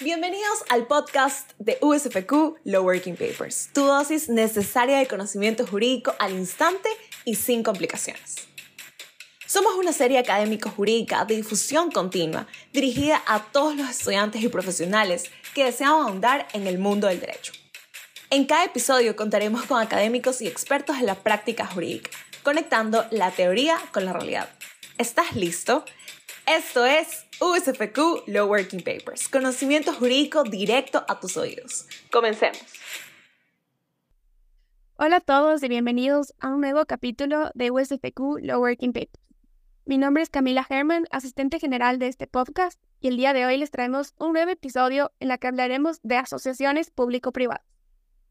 Bienvenidos 0.00 0.64
al 0.70 0.86
podcast 0.86 1.52
de 1.58 1.76
USFQ 1.80 2.56
Law 2.64 2.82
Working 2.82 3.14
Papers, 3.14 3.68
tu 3.72 3.84
dosis 3.84 4.28
necesaria 4.28 4.98
de 4.98 5.06
conocimiento 5.06 5.66
jurídico 5.66 6.14
al 6.18 6.32
instante 6.32 6.88
y 7.24 7.34
sin 7.34 7.62
complicaciones. 7.62 8.48
Somos 9.46 9.74
una 9.74 9.92
serie 9.92 10.18
académico-jurídica 10.18 11.24
de 11.26 11.36
difusión 11.36 11.90
continua 11.90 12.48
dirigida 12.72 13.22
a 13.26 13.44
todos 13.52 13.76
los 13.76 13.90
estudiantes 13.90 14.42
y 14.42 14.48
profesionales 14.48 15.30
que 15.54 15.66
desean 15.66 15.90
ahondar 15.90 16.48
en 16.54 16.66
el 16.66 16.78
mundo 16.78 17.06
del 17.06 17.20
derecho. 17.20 17.52
En 18.30 18.46
cada 18.46 18.64
episodio 18.64 19.14
contaremos 19.14 19.66
con 19.66 19.80
académicos 19.80 20.40
y 20.40 20.48
expertos 20.48 20.96
en 20.96 21.06
la 21.06 21.16
práctica 21.16 21.66
jurídica, 21.66 22.10
conectando 22.42 23.04
la 23.10 23.30
teoría 23.30 23.78
con 23.92 24.06
la 24.06 24.14
realidad. 24.14 24.48
¿Estás 24.96 25.36
listo? 25.36 25.84
Esto 26.46 26.84
es 26.84 27.24
USFQ 27.40 28.26
Law 28.26 28.48
Working 28.48 28.82
Papers, 28.82 29.28
conocimiento 29.28 29.92
jurídico 29.92 30.42
directo 30.42 31.04
a 31.06 31.20
tus 31.20 31.36
oídos. 31.36 31.86
Comencemos. 32.10 32.58
Hola 34.96 35.16
a 35.16 35.20
todos 35.20 35.62
y 35.62 35.68
bienvenidos 35.68 36.34
a 36.40 36.48
un 36.48 36.60
nuevo 36.60 36.84
capítulo 36.84 37.52
de 37.54 37.70
USFQ 37.70 38.40
Law 38.40 38.60
Working 38.60 38.92
Papers. 38.92 39.22
Mi 39.84 39.98
nombre 39.98 40.24
es 40.24 40.30
Camila 40.30 40.66
Herman, 40.68 41.06
asistente 41.12 41.60
general 41.60 42.00
de 42.00 42.08
este 42.08 42.26
podcast, 42.26 42.80
y 43.00 43.06
el 43.06 43.16
día 43.16 43.34
de 43.34 43.46
hoy 43.46 43.56
les 43.56 43.70
traemos 43.70 44.12
un 44.18 44.32
nuevo 44.32 44.50
episodio 44.50 45.12
en 45.20 45.30
el 45.30 45.38
que 45.38 45.46
hablaremos 45.46 46.00
de 46.02 46.16
asociaciones 46.16 46.90
público-privadas, 46.90 47.64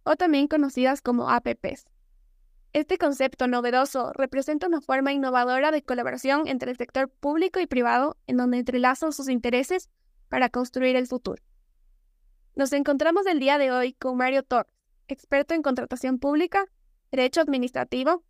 o 0.03 0.17
también 0.17 0.49
conocidas 0.49 1.01
como 1.01 1.29
APPs. 1.29 1.85
Este 2.73 2.97
concepto 2.97 3.47
novedoso 3.47 4.13
representa 4.13 4.67
una 4.67 4.79
forma 4.79 5.11
innovadora 5.11 5.71
de 5.71 5.83
colaboración 5.83 6.47
entre 6.47 6.71
el 6.71 6.77
sector 6.77 7.09
público 7.09 7.59
y 7.59 7.67
privado 7.67 8.15
en 8.27 8.37
donde 8.37 8.59
entrelazan 8.59 9.11
sus 9.11 9.27
intereses 9.27 9.89
para 10.29 10.49
construir 10.49 10.95
el 10.95 11.05
futuro. 11.05 11.43
Nos 12.55 12.71
encontramos 12.71 13.25
el 13.25 13.41
día 13.41 13.57
de 13.57 13.73
hoy 13.73 13.91
con 13.91 14.15
Mario 14.15 14.43
Torres, 14.43 14.73
experto 15.09 15.53
en 15.53 15.63
contratación 15.63 16.17
pública, 16.17 16.65
derecho 17.11 17.41
administrativo, 17.41 18.23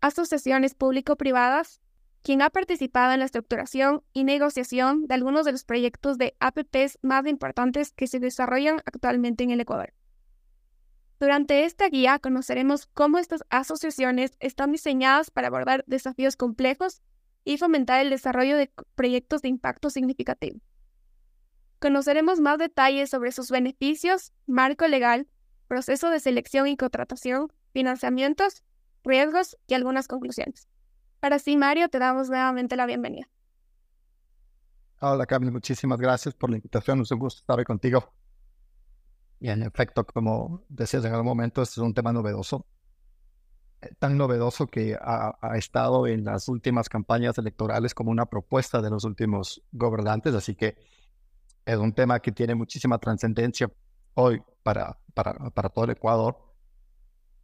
asociaciones 0.00 0.74
público-privadas, 0.74 1.82
quien 2.22 2.40
ha 2.40 2.48
participado 2.48 3.12
en 3.12 3.18
la 3.18 3.26
estructuración 3.26 4.02
y 4.14 4.24
negociación 4.24 5.06
de 5.06 5.14
algunos 5.14 5.44
de 5.44 5.52
los 5.52 5.64
proyectos 5.64 6.16
de 6.16 6.34
APPs 6.40 6.98
más 7.02 7.26
importantes 7.26 7.92
que 7.92 8.06
se 8.06 8.20
desarrollan 8.20 8.80
actualmente 8.86 9.44
en 9.44 9.50
el 9.50 9.60
Ecuador. 9.60 9.92
Durante 11.22 11.66
esta 11.66 11.88
guía 11.88 12.18
conoceremos 12.18 12.86
cómo 12.94 13.16
estas 13.16 13.44
asociaciones 13.48 14.32
están 14.40 14.72
diseñadas 14.72 15.30
para 15.30 15.46
abordar 15.46 15.84
desafíos 15.86 16.34
complejos 16.34 17.00
y 17.44 17.58
fomentar 17.58 18.00
el 18.00 18.10
desarrollo 18.10 18.56
de 18.56 18.72
proyectos 18.96 19.40
de 19.40 19.48
impacto 19.48 19.88
significativo. 19.88 20.58
Conoceremos 21.78 22.40
más 22.40 22.58
detalles 22.58 23.08
sobre 23.08 23.30
sus 23.30 23.52
beneficios, 23.52 24.32
marco 24.48 24.88
legal, 24.88 25.28
proceso 25.68 26.10
de 26.10 26.18
selección 26.18 26.66
y 26.66 26.76
contratación, 26.76 27.52
financiamientos, 27.72 28.64
riesgos 29.04 29.56
y 29.68 29.74
algunas 29.74 30.08
conclusiones. 30.08 30.66
Para 31.20 31.38
sí, 31.38 31.56
Mario, 31.56 31.88
te 31.88 32.00
damos 32.00 32.30
nuevamente 32.30 32.74
la 32.74 32.86
bienvenida. 32.86 33.28
Hola, 35.00 35.24
Camila, 35.26 35.52
muchísimas 35.52 36.00
gracias 36.00 36.34
por 36.34 36.50
la 36.50 36.56
invitación. 36.56 37.00
Es 37.02 37.12
un 37.12 37.20
gusto 37.20 37.42
estar 37.42 37.64
contigo. 37.64 38.12
Y 39.42 39.50
en 39.50 39.64
efecto, 39.64 40.06
como 40.06 40.62
decías 40.68 41.04
en 41.04 41.10
algún 41.10 41.26
momento, 41.26 41.62
este 41.62 41.72
es 41.72 41.78
un 41.78 41.94
tema 41.94 42.12
novedoso, 42.12 42.64
eh, 43.80 43.90
tan 43.98 44.16
novedoso 44.16 44.68
que 44.68 44.96
ha, 45.00 45.34
estado 45.56 46.06
en 46.06 46.22
las 46.24 46.46
últimas 46.46 46.88
campañas 46.88 47.36
electorales 47.38 47.92
como 47.92 48.12
una 48.12 48.26
propuesta 48.26 48.80
de 48.80 48.90
los 48.90 49.02
últimos 49.02 49.60
gobernantes, 49.72 50.36
así 50.36 50.54
que 50.54 50.76
es 51.66 51.76
un 51.76 51.92
tema 51.92 52.20
que 52.20 52.30
tiene 52.30 52.54
muchísima 52.54 52.98
trascendencia 52.98 53.68
hoy 54.14 54.40
para, 54.62 54.96
para, 55.12 55.34
para 55.50 55.68
todo 55.70 55.86
el 55.86 55.90
Ecuador 55.90 56.38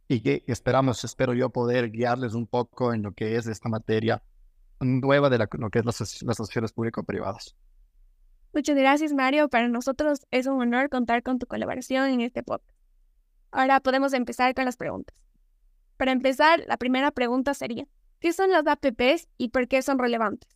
y 0.07 0.21
que 0.21 0.45
esperamos, 0.47 1.03
espero 1.03 1.33
yo, 1.33 1.49
poder 1.49 1.91
guiarles 1.91 2.33
un 2.33 2.47
poco 2.47 2.93
en 2.93 3.01
lo 3.03 3.11
que 3.11 3.35
es 3.35 3.45
esta 3.45 3.67
materia 3.67 4.23
nueva 4.79 5.29
de 5.29 5.37
lo 5.37 5.69
que 5.69 5.79
es 5.79 5.85
las, 5.85 5.99
las 5.99 6.39
asociaciones 6.39 6.71
público-privadas. 6.71 7.57
Muchas 8.53 8.75
gracias, 8.75 9.13
Mario. 9.13 9.47
Para 9.47 9.67
nosotros 9.67 10.25
es 10.31 10.47
un 10.47 10.59
honor 10.61 10.89
contar 10.89 11.21
con 11.21 11.37
tu 11.37 11.45
colaboración 11.45 12.09
en 12.09 12.21
este 12.21 12.41
podcast. 12.41 12.75
Ahora 13.51 13.79
podemos 13.79 14.13
empezar 14.13 14.53
con 14.55 14.65
las 14.65 14.75
preguntas. 14.75 15.15
Para 15.97 16.11
empezar, 16.11 16.63
la 16.67 16.77
primera 16.77 17.11
pregunta 17.11 17.53
sería, 17.53 17.85
¿qué 18.19 18.33
son 18.33 18.51
las 18.51 18.65
APPs 18.65 19.27
y 19.37 19.49
por 19.49 19.67
qué 19.67 19.81
son 19.81 19.99
relevantes? 19.99 20.49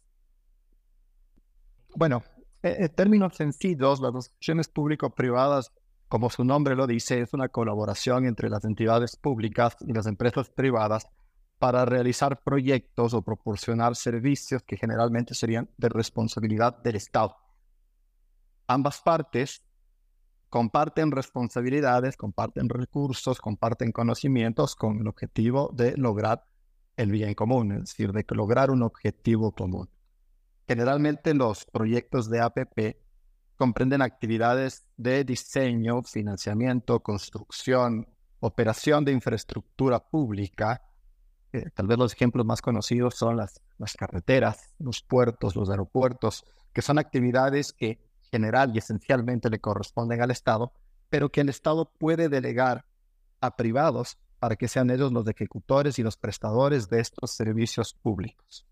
Bueno, 1.96 2.24
en 2.64 2.90
términos 2.90 3.36
sencillos, 3.36 4.00
las 4.00 4.16
asociaciones 4.16 4.70
público-privadas, 4.70 5.72
como 6.08 6.30
su 6.30 6.44
nombre 6.44 6.76
lo 6.76 6.88
dice, 6.88 7.22
es 7.22 7.34
una 7.34 7.50
colaboración 7.50 8.26
entre 8.26 8.50
las 8.50 8.64
entidades 8.66 9.16
públicas 9.16 9.76
y 9.82 9.94
las 9.94 10.08
empresas 10.08 10.50
privadas 10.50 11.08
para 11.60 11.86
realizar 11.86 12.42
proyectos 12.42 13.14
o 13.14 13.22
proporcionar 13.22 13.96
servicios 13.96 14.64
que 14.64 14.78
generalmente 14.78 15.36
serían 15.36 15.70
de 15.78 15.90
responsabilidad 15.90 16.82
del 16.82 16.96
Estado 16.96 17.43
ambas 18.74 19.02
partes 19.02 19.64
comparten 20.50 21.12
responsabilidades, 21.12 22.16
comparten 22.16 22.70
recursos, 22.70 23.40
comparten 23.40 23.92
conocimientos 23.92 24.76
con 24.76 25.00
el 25.00 25.08
objetivo 25.08 25.72
de 25.74 25.98
lograr 25.98 26.46
el 26.96 27.12
bien 27.12 27.34
común, 27.34 27.72
es 27.72 27.80
decir, 27.80 28.12
de 28.12 28.24
lograr 28.30 28.70
un 28.70 28.84
objetivo 28.84 29.52
común. 29.52 29.90
Generalmente 30.68 31.34
los 31.34 31.66
proyectos 31.66 32.30
de 32.30 32.42
APP 32.42 32.98
comprenden 33.58 34.02
actividades 34.02 34.86
de 34.96 35.24
diseño, 35.24 36.04
financiamiento, 36.04 37.02
construcción, 37.02 38.08
operación 38.40 39.06
de 39.06 39.12
infraestructura 39.12 40.00
pública. 40.00 40.84
Tal 41.74 41.88
vez 41.88 41.98
los 41.98 42.14
ejemplos 42.14 42.46
más 42.46 42.62
conocidos 42.62 43.16
son 43.16 43.38
las, 43.38 43.62
las 43.78 43.94
carreteras, 43.96 44.74
los 44.80 45.02
puertos, 45.02 45.56
los 45.56 45.70
aeropuertos, 45.70 46.46
que 46.74 46.82
son 46.82 47.00
actividades 47.00 47.74
que 47.74 48.13
general 48.34 48.72
y 48.74 48.80
esencialmente 48.80 49.52
le 49.52 49.60
corresponden 49.60 50.22
al 50.24 50.32
Estado, 50.32 50.74
pero 51.10 51.30
que 51.30 51.42
el 51.42 51.50
Estado 51.50 51.86
puede 52.00 52.30
delegar 52.30 52.86
a 53.40 53.56
privados 53.56 54.18
para 54.40 54.56
que 54.56 54.68
sean 54.68 54.90
ellos 54.90 55.14
los 55.14 55.28
ejecutores 55.28 56.00
y 56.00 56.04
los 56.04 56.18
prestadores 56.18 56.90
de 56.90 57.00
estos 57.00 57.32
servicios 57.32 57.94
públicos. 57.94 58.66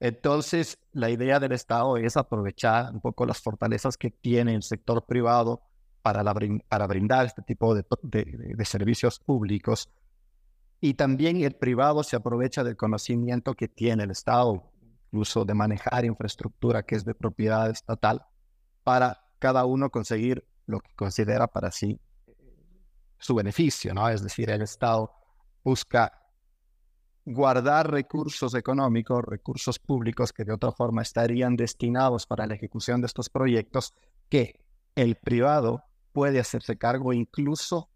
Entonces, 0.00 0.78
la 0.92 1.10
idea 1.10 1.38
del 1.38 1.52
Estado 1.52 1.98
es 1.98 2.16
aprovechar 2.16 2.92
un 2.94 3.00
poco 3.00 3.26
las 3.26 3.40
fortalezas 3.42 3.98
que 3.98 4.10
tiene 4.10 4.54
el 4.54 4.62
sector 4.62 5.04
privado 5.04 5.62
para, 6.02 6.24
para 6.68 6.86
brindar 6.86 7.26
este 7.26 7.42
tipo 7.42 7.74
de, 7.74 7.84
de 8.02 8.64
servicios 8.64 9.18
públicos. 9.18 9.90
Y 10.80 10.94
también 10.94 11.42
el 11.42 11.54
privado 11.54 12.02
se 12.02 12.16
aprovecha 12.16 12.64
del 12.64 12.76
conocimiento 12.76 13.54
que 13.54 13.68
tiene 13.68 14.04
el 14.04 14.10
Estado 14.10 14.73
incluso 15.14 15.44
de 15.44 15.54
manejar 15.54 16.04
infraestructura 16.04 16.82
que 16.82 16.96
es 16.96 17.04
de 17.04 17.14
propiedad 17.14 17.70
estatal, 17.70 18.26
para 18.82 19.24
cada 19.38 19.64
uno 19.64 19.88
conseguir 19.88 20.44
lo 20.66 20.80
que 20.80 20.92
considera 20.96 21.46
para 21.46 21.70
sí 21.70 22.00
su 23.18 23.36
beneficio, 23.36 23.94
¿no? 23.94 24.08
Es 24.08 24.24
decir, 24.24 24.50
el 24.50 24.62
Estado 24.62 25.12
busca 25.62 26.20
guardar 27.24 27.92
recursos 27.92 28.54
económicos, 28.54 29.24
recursos 29.24 29.78
públicos 29.78 30.32
que 30.32 30.44
de 30.44 30.52
otra 30.52 30.72
forma 30.72 31.02
estarían 31.02 31.54
destinados 31.54 32.26
para 32.26 32.46
la 32.46 32.54
ejecución 32.54 33.00
de 33.00 33.06
estos 33.06 33.30
proyectos, 33.30 33.94
que 34.28 34.60
el 34.96 35.14
privado 35.14 35.84
puede 36.12 36.40
hacerse 36.40 36.76
cargo 36.76 37.12
incluso 37.12 37.88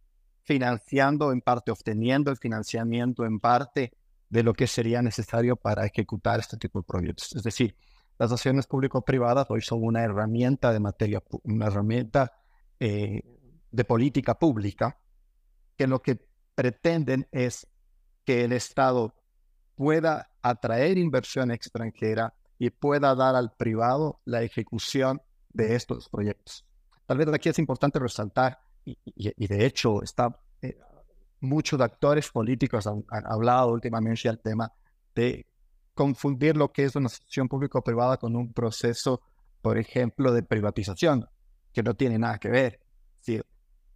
financiando 0.44 1.32
en 1.32 1.40
parte, 1.40 1.72
obteniendo 1.72 2.30
el 2.30 2.38
financiamiento 2.38 3.26
en 3.26 3.40
parte 3.40 3.92
de 4.28 4.42
lo 4.42 4.52
que 4.52 4.66
sería 4.66 5.02
necesario 5.02 5.56
para 5.56 5.86
ejecutar 5.86 6.40
este 6.40 6.56
tipo 6.56 6.80
de 6.80 6.86
proyectos. 6.86 7.34
Es 7.34 7.42
decir, 7.42 7.76
las 8.18 8.32
acciones 8.32 8.66
público-privadas 8.66 9.46
hoy 9.48 9.62
son 9.62 9.84
una 9.84 10.02
herramienta 10.02 10.72
de 10.72 10.80
materia, 10.80 11.22
una 11.44 11.66
herramienta 11.66 12.32
eh, 12.80 13.22
de 13.70 13.84
política 13.84 14.38
pública 14.38 14.98
que 15.76 15.86
lo 15.86 16.02
que 16.02 16.18
pretenden 16.54 17.28
es 17.30 17.66
que 18.24 18.44
el 18.44 18.52
Estado 18.52 19.14
pueda 19.76 20.30
atraer 20.42 20.98
inversión 20.98 21.50
extranjera 21.50 22.34
y 22.58 22.70
pueda 22.70 23.14
dar 23.14 23.36
al 23.36 23.52
privado 23.52 24.20
la 24.24 24.42
ejecución 24.42 25.22
de 25.50 25.76
estos 25.76 26.08
proyectos. 26.08 26.66
Tal 27.06 27.18
vez 27.18 27.28
aquí 27.28 27.48
es 27.48 27.58
importante 27.58 27.98
resaltar, 27.98 28.58
y, 28.84 29.46
de 29.46 29.64
hecho 29.64 30.02
está 30.02 30.40
muchos 31.40 31.80
actores 31.80 32.30
políticos 32.30 32.86
han, 32.86 33.04
hablado 33.08 33.72
últimamente 33.72 34.28
del 34.28 34.38
tema 34.38 34.72
de 35.14 35.46
confundir 35.94 36.56
lo 36.56 36.72
que 36.72 36.84
es 36.84 36.96
una 36.96 37.06
asociación 37.06 37.48
público-privada 37.48 38.16
con 38.16 38.36
un 38.36 38.52
proceso, 38.52 39.20
por 39.62 39.78
ejemplo, 39.78 40.32
de 40.32 40.42
privatización, 40.42 41.28
que 41.72 41.82
no 41.82 41.94
tiene 41.94 42.18
nada 42.18 42.38
que 42.38 42.48
ver. 42.48 42.80
Si 43.20 43.40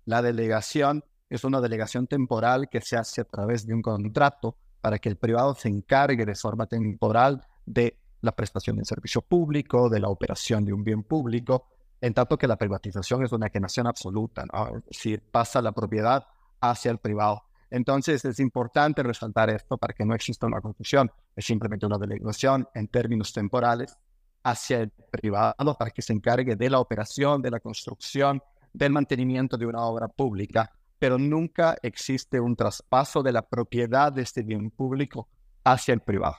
la 0.05 0.21
delegación 0.21 1.05
es 1.31 1.45
una 1.45 1.61
delegación 1.61 2.07
temporal 2.07 2.69
que 2.69 2.81
se 2.81 2.97
hace 2.97 3.21
a 3.21 3.25
través 3.25 3.67
de 3.67 3.75
un 3.75 3.83
contrato 3.83 4.57
para 4.81 4.99
que 4.99 5.09
el 5.09 5.17
privado 5.17 5.55
se 5.55 5.69
encargue 5.69 6.27
de 6.27 6.35
forma 6.35 6.67
temporal 6.67 7.47
de 7.65 7.99
la 8.21 8.33
prestación 8.33 8.77
de 8.77 8.85
servicio 8.85 9.23
público, 9.23 9.89
de 9.89 10.01
la 10.01 10.09
operación 10.09 10.65
de 10.65 10.73
un 10.73 10.83
bien 10.85 11.05
público, 11.05 11.69
en 12.01 12.15
tanto 12.15 12.37
que 12.37 12.49
la 12.49 12.57
privatización 12.57 13.25
es 13.25 13.33
una 13.33 13.47
enajenación 13.47 13.87
absoluta, 13.87 14.45
¿no? 14.53 14.77
es 14.77 14.85
decir, 14.87 15.23
pasa 15.31 15.63
la 15.63 15.73
propiedad 15.73 16.27
hacia 16.63 16.91
el 16.91 16.99
privado. 16.99 17.43
Entonces 17.71 18.25
es 18.25 18.39
importante 18.41 19.03
resaltar 19.03 19.51
esto 19.51 19.77
para 19.77 19.95
que 19.95 20.05
no 20.05 20.15
exista 20.15 20.47
una 20.47 20.61
confusión. 20.61 21.11
Es 21.35 21.45
simplemente 21.45 21.87
una 21.87 21.99
delegación 21.99 22.69
en 22.75 22.89
términos 22.89 23.33
temporales 23.33 23.97
hacia 24.45 24.81
el 24.81 24.91
privado 24.91 25.77
para 25.79 25.91
que 25.91 26.03
se 26.03 26.13
encargue 26.13 26.57
de 26.57 26.71
la 26.71 26.81
operación, 26.81 27.41
de 27.43 27.51
la 27.51 27.61
construcción, 27.61 28.43
del 28.73 28.93
mantenimiento 28.93 29.57
de 29.57 29.67
una 29.67 29.83
obra 29.83 30.09
pública, 30.09 30.71
pero 30.99 31.19
nunca 31.19 31.77
existe 31.83 32.41
un 32.41 32.57
traspaso 32.57 33.23
de 33.23 33.33
la 33.33 33.43
propiedad 33.43 34.13
de 34.13 34.23
este 34.23 34.43
bien 34.43 34.71
público 34.71 35.29
hacia 35.65 35.95
el 35.95 36.01
privado. 36.01 36.37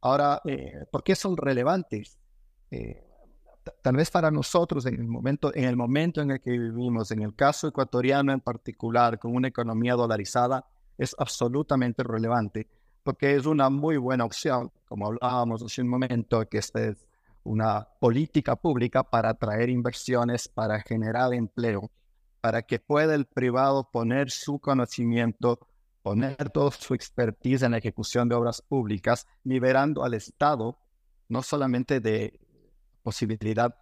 Ahora, 0.00 0.40
eh, 0.44 0.86
¿por 0.90 1.02
qué 1.02 1.14
son 1.14 1.36
relevantes? 1.36 2.18
Eh, 2.70 3.09
tal 3.82 3.96
vez 3.96 4.10
para 4.10 4.30
nosotros 4.30 4.86
en 4.86 4.94
el, 4.94 5.06
momento, 5.06 5.54
en 5.54 5.64
el 5.64 5.76
momento 5.76 6.20
en 6.20 6.32
el 6.32 6.40
que 6.40 6.50
vivimos, 6.50 7.10
en 7.10 7.22
el 7.22 7.34
caso 7.34 7.68
ecuatoriano 7.68 8.32
en 8.32 8.40
particular, 8.40 9.18
con 9.18 9.34
una 9.34 9.48
economía 9.48 9.94
dolarizada, 9.94 10.66
es 10.98 11.14
absolutamente 11.18 12.02
relevante 12.02 12.68
porque 13.02 13.34
es 13.34 13.46
una 13.46 13.70
muy 13.70 13.96
buena 13.96 14.24
opción, 14.24 14.70
como 14.86 15.06
hablábamos 15.06 15.62
hace 15.62 15.82
un 15.82 15.88
momento, 15.88 16.46
que 16.48 16.58
esta 16.58 16.84
es 16.84 17.06
una 17.42 17.88
política 17.98 18.56
pública 18.56 19.02
para 19.02 19.30
atraer 19.30 19.70
inversiones, 19.70 20.48
para 20.48 20.80
generar 20.80 21.32
empleo, 21.32 21.90
para 22.40 22.62
que 22.62 22.78
pueda 22.78 23.14
el 23.14 23.26
privado 23.26 23.90
poner 23.90 24.30
su 24.30 24.58
conocimiento, 24.58 25.66
poner 26.02 26.50
toda 26.50 26.70
su 26.72 26.94
expertise 26.94 27.62
en 27.62 27.72
la 27.72 27.78
ejecución 27.78 28.28
de 28.28 28.34
obras 28.34 28.62
públicas, 28.62 29.26
liberando 29.44 30.04
al 30.04 30.14
Estado 30.14 30.78
no 31.28 31.42
solamente 31.42 32.00
de 32.00 32.38
posibilidad 33.02 33.74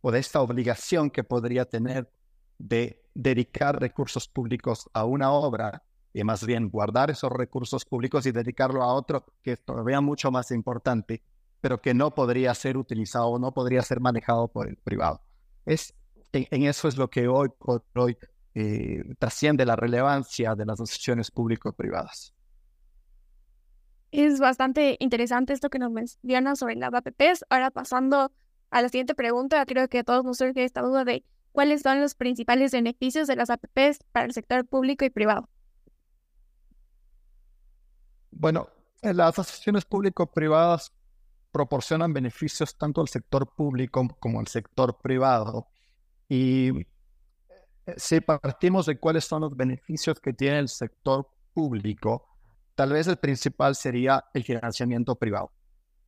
o 0.00 0.10
de 0.10 0.18
esta 0.18 0.40
obligación 0.40 1.10
que 1.10 1.24
podría 1.24 1.64
tener 1.64 2.10
de 2.58 3.02
dedicar 3.14 3.80
recursos 3.80 4.28
públicos 4.28 4.88
a 4.92 5.04
una 5.04 5.30
obra 5.32 5.82
y 6.12 6.24
más 6.24 6.44
bien 6.44 6.68
guardar 6.68 7.10
esos 7.10 7.30
recursos 7.30 7.84
públicos 7.84 8.26
y 8.26 8.32
dedicarlo 8.32 8.82
a 8.82 8.92
otro 8.94 9.24
que 9.42 9.52
es 9.52 9.64
todavía 9.64 10.00
mucho 10.00 10.30
más 10.30 10.50
importante, 10.50 11.22
pero 11.60 11.80
que 11.80 11.94
no 11.94 12.14
podría 12.14 12.54
ser 12.54 12.76
utilizado 12.76 13.28
o 13.28 13.38
no 13.38 13.52
podría 13.52 13.82
ser 13.82 14.00
manejado 14.00 14.48
por 14.48 14.68
el 14.68 14.76
privado. 14.76 15.22
Es, 15.64 15.94
en, 16.32 16.64
eso 16.64 16.88
es 16.88 16.96
lo 16.96 17.08
que 17.08 17.28
hoy 17.28 17.48
por 17.58 17.84
hoy 17.94 18.16
eh, 18.54 19.04
trasciende 19.18 19.64
la 19.64 19.76
relevancia 19.76 20.54
de 20.54 20.66
las 20.66 20.80
asociaciones 20.80 21.30
público-privadas. 21.30 22.34
Es 24.12 24.40
bastante 24.40 24.96
interesante 24.98 25.52
esto 25.52 25.70
que 25.70 25.78
nos 25.78 25.92
mencionan 25.92 26.56
sobre 26.56 26.74
las 26.76 26.92
APPs. 26.92 27.44
Ahora 27.48 27.70
pasando 27.70 28.32
a 28.70 28.82
la 28.82 28.88
siguiente 28.88 29.14
pregunta, 29.14 29.64
creo 29.66 29.88
que 29.88 30.00
a 30.00 30.04
todos 30.04 30.24
nos 30.24 30.38
surge 30.38 30.64
esta 30.64 30.82
duda 30.82 31.04
de 31.04 31.24
cuáles 31.52 31.82
son 31.82 32.00
los 32.00 32.14
principales 32.14 32.72
beneficios 32.72 33.26
de 33.28 33.36
las 33.36 33.50
APPs 33.50 34.04
para 34.12 34.26
el 34.26 34.32
sector 34.32 34.66
público 34.66 35.04
y 35.04 35.10
privado. 35.10 35.48
Bueno, 38.30 38.68
las 39.02 39.38
asociaciones 39.38 39.84
público-privadas 39.84 40.92
proporcionan 41.52 42.12
beneficios 42.12 42.76
tanto 42.76 43.00
al 43.00 43.08
sector 43.08 43.54
público 43.54 44.06
como 44.18 44.40
al 44.40 44.46
sector 44.46 44.98
privado. 45.00 45.68
Y 46.28 46.70
eh, 46.80 46.84
si 47.96 48.20
partimos 48.20 48.86
de 48.86 48.98
cuáles 48.98 49.24
son 49.24 49.42
los 49.42 49.56
beneficios 49.56 50.20
que 50.20 50.32
tiene 50.32 50.60
el 50.60 50.68
sector 50.68 51.28
público, 51.52 52.29
Tal 52.80 52.94
vez 52.94 53.06
el 53.08 53.18
principal 53.18 53.76
sería 53.76 54.24
el 54.32 54.42
financiamiento 54.42 55.14
privado, 55.14 55.52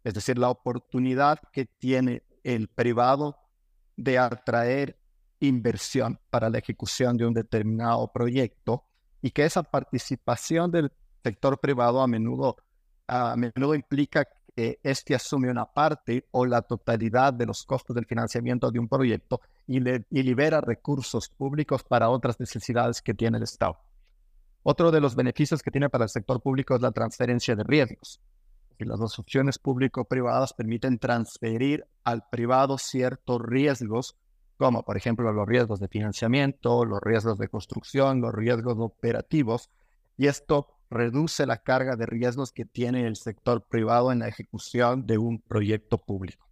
es 0.05 0.15
decir, 0.15 0.39
la 0.39 0.49
oportunidad 0.49 1.39
que 1.53 1.67
tiene 1.67 2.23
el 2.45 2.69
privado 2.69 3.37
de 3.95 4.17
atraer 4.17 4.99
inversión 5.41 6.19
para 6.31 6.49
la 6.49 6.57
ejecución 6.57 7.19
de 7.19 7.27
un 7.27 7.35
determinado 7.35 8.11
proyecto 8.11 8.87
y 9.21 9.33
que 9.33 9.45
esa 9.45 9.63
participación 9.63 10.71
del 10.71 10.91
sector 11.23 11.61
privado 11.61 12.01
a 12.01 12.07
menudo, 12.07 12.57
a 13.07 13.37
menudo 13.37 13.75
implica 13.75 14.27
que 14.57 14.81
éste 14.83 15.15
asume 15.15 15.51
una 15.51 15.67
parte 15.67 16.27
o 16.31 16.47
la 16.47 16.63
totalidad 16.63 17.35
de 17.35 17.45
los 17.45 17.67
costos 17.67 17.95
del 17.95 18.07
financiamiento 18.07 18.71
de 18.71 18.79
un 18.79 18.89
proyecto 18.89 19.43
y, 19.67 19.77
y 19.77 20.23
libera 20.23 20.63
recursos 20.63 21.29
públicos 21.29 21.85
para 21.85 22.09
otras 22.09 22.41
necesidades 22.41 23.03
que 23.03 23.13
tiene 23.13 23.37
el 23.37 23.43
Estado. 23.43 23.92
Otro 24.62 24.91
de 24.91 25.00
los 25.00 25.17
beneficios 25.17 25.62
que 25.62 25.70
tiene 25.70 25.91
para 25.91 26.05
el 26.05 26.11
sector 26.11 26.41
público 26.41 26.75
es 26.75 26.82
la 26.82 26.93
transferencia 26.93 27.56
de 27.56 27.64
riesgos. 27.64 28.20
Las 28.79 28.99
dos 28.99 29.19
opciones 29.19 29.59
público-privadas 29.59 30.55
permiten 30.55 30.99
transferir 30.99 31.87
al 32.05 32.29
privado 32.29 32.79
ciertos 32.79 33.41
riesgos, 33.43 34.17
como 34.56 34.85
por 34.85 34.97
ejemplo 34.97 35.32
los 35.32 35.47
riesgos 35.47 35.81
de 35.81 35.88
financiamiento, 35.88 36.85
los 36.85 37.00
riesgos 37.00 37.38
de 37.38 37.49
construcción, 37.49 38.20
los 38.20 38.32
riesgos 38.32 38.76
operativos, 38.79 39.70
y 40.17 40.26
esto 40.26 40.69
reduce 40.91 41.47
la 41.47 41.58
carga 41.58 41.97
de 41.97 42.06
riesgos 42.06 42.53
que 42.53 42.65
tiene 42.65 43.06
el 43.06 43.17
sector 43.17 43.62
privado 43.62 44.12
en 44.12 44.20
la 44.20 44.29
ejecución 44.29 45.06
de 45.06 45.19
un 45.19 45.41
proyecto 45.41 45.99
público. 45.99 46.47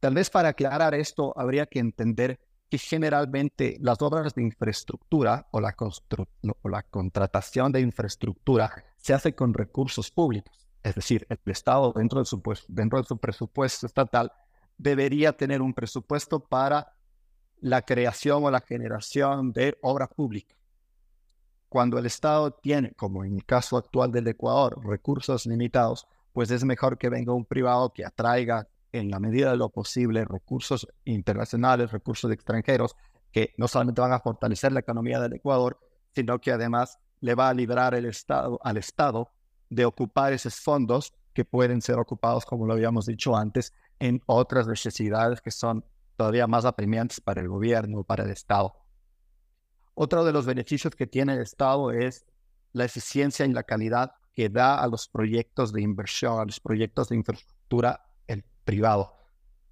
Tal 0.00 0.14
vez 0.14 0.30
para 0.30 0.50
aclarar 0.50 0.94
esto 0.94 1.32
habría 1.36 1.66
que 1.66 1.78
entender 1.78 2.38
que 2.68 2.78
generalmente 2.78 3.76
las 3.80 4.00
obras 4.02 4.34
de 4.34 4.42
infraestructura 4.42 5.46
o 5.52 5.60
la, 5.60 6.82
contratación 6.82 7.72
de 7.72 7.80
infraestructura 7.80 8.84
se 8.96 9.14
hace 9.14 9.34
con 9.34 9.54
recursos 9.54 10.10
públicos. 10.10 10.66
Es 10.82 10.94
decir, 10.94 11.26
el 11.28 11.38
Estado 11.46 11.92
dentro 11.92 12.20
de, 12.20 12.26
su, 12.26 12.42
dentro 12.68 13.00
de 13.00 13.04
su 13.04 13.18
presupuesto 13.18 13.86
estatal 13.86 14.32
debería 14.76 15.36
tener 15.36 15.62
un 15.62 15.74
presupuesto 15.74 16.40
para 16.40 16.92
la 17.60 17.82
creación 17.82 18.44
o 18.44 18.50
la 18.50 18.60
generación 18.60 19.52
de 19.52 19.78
obra 19.82 20.08
pública. 20.08 20.54
Cuando 21.68 21.98
el 21.98 22.06
Estado 22.06 22.52
tiene, 22.52 22.92
como 22.92 23.24
en 23.24 23.36
el 23.36 23.44
caso 23.44 23.76
actual 23.76 24.12
del 24.12 24.28
Ecuador, 24.28 24.84
recursos 24.84 25.46
limitados, 25.46 26.06
pues 26.32 26.50
es 26.50 26.64
mejor 26.64 26.98
que 26.98 27.08
venga 27.08 27.32
un 27.32 27.44
privado 27.44 27.92
que 27.92 28.04
atraiga 28.04 28.68
en 28.98 29.10
la 29.10 29.20
medida 29.20 29.50
de 29.50 29.56
lo 29.56 29.68
posible 29.70 30.24
recursos 30.24 30.88
internacionales, 31.04 31.92
recursos 31.92 32.30
extranjeros, 32.30 32.96
que 33.32 33.54
no 33.58 33.68
solamente 33.68 34.00
van 34.00 34.12
a 34.12 34.20
fortalecer 34.20 34.72
la 34.72 34.80
economía 34.80 35.20
del 35.20 35.34
Ecuador, 35.34 35.78
sino 36.14 36.40
que 36.40 36.52
además 36.52 36.98
le 37.20 37.34
va 37.34 37.48
a 37.48 37.54
liberar 37.54 37.94
el 37.94 38.06
estado, 38.06 38.58
al 38.62 38.76
Estado 38.76 39.30
de 39.68 39.84
ocupar 39.84 40.32
esos 40.32 40.56
fondos 40.56 41.12
que 41.32 41.44
pueden 41.44 41.82
ser 41.82 41.98
ocupados, 41.98 42.46
como 42.46 42.66
lo 42.66 42.72
habíamos 42.72 43.06
dicho 43.06 43.36
antes, 43.36 43.72
en 43.98 44.22
otras 44.26 44.66
necesidades 44.66 45.40
que 45.40 45.50
son 45.50 45.84
todavía 46.16 46.46
más 46.46 46.64
apremiantes 46.64 47.20
para 47.20 47.40
el 47.40 47.48
gobierno, 47.48 48.04
para 48.04 48.24
el 48.24 48.30
Estado. 48.30 48.74
Otro 49.94 50.24
de 50.24 50.32
los 50.32 50.46
beneficios 50.46 50.94
que 50.94 51.06
tiene 51.06 51.34
el 51.34 51.40
Estado 51.40 51.90
es 51.90 52.26
la 52.72 52.84
eficiencia 52.84 53.44
y 53.44 53.52
la 53.52 53.64
calidad 53.64 54.12
que 54.32 54.48
da 54.48 54.78
a 54.78 54.86
los 54.86 55.08
proyectos 55.08 55.72
de 55.72 55.82
inversión, 55.82 56.38
a 56.38 56.44
los 56.44 56.60
proyectos 56.60 57.08
de 57.08 57.16
infraestructura 57.16 58.05
privado. 58.66 59.14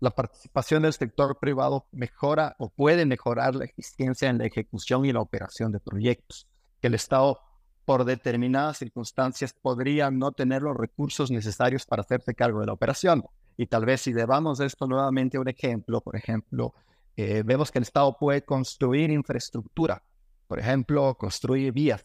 La 0.01 0.11
participación 0.11 0.85
del 0.85 0.93
sector 0.93 1.39
privado 1.39 1.87
mejora 1.93 2.55
o 2.59 2.71
puede 2.71 3.05
mejorar 3.05 3.55
la 3.55 3.67
eficiencia 3.67 4.31
en 4.31 4.39
la 4.39 4.47
ejecución 4.47 5.05
y 5.05 5.13
la 5.13 5.21
operación 5.21 5.73
de 5.73 5.81
proyectos, 5.81 6.47
que 6.81 6.87
el 6.87 6.95
Estado 6.95 7.41
por 7.85 8.05
determinadas 8.05 8.79
circunstancias 8.79 9.53
podría 9.53 10.11
no 10.11 10.33
tener 10.33 10.63
los 10.63 10.77
recursos 10.77 11.31
necesarios 11.31 11.85
para 11.85 12.01
hacerse 12.01 12.35
cargo 12.35 12.61
de 12.61 12.67
la 12.67 12.73
operación. 12.73 13.25
Y 13.57 13.67
tal 13.67 13.85
vez 13.85 14.01
si 14.01 14.13
llevamos 14.13 14.61
esto 14.61 14.87
nuevamente 14.87 15.37
a 15.37 15.41
un 15.41 15.49
ejemplo, 15.49 16.01
por 16.01 16.17
ejemplo, 16.17 16.75
eh, 17.17 17.43
vemos 17.45 17.71
que 17.71 17.79
el 17.79 17.85
Estado 17.85 18.17
puede 18.19 18.43
construir 18.43 19.11
infraestructura, 19.11 20.03
por 20.47 20.59
ejemplo, 20.59 21.15
construye 21.17 21.71
vías, 21.71 22.05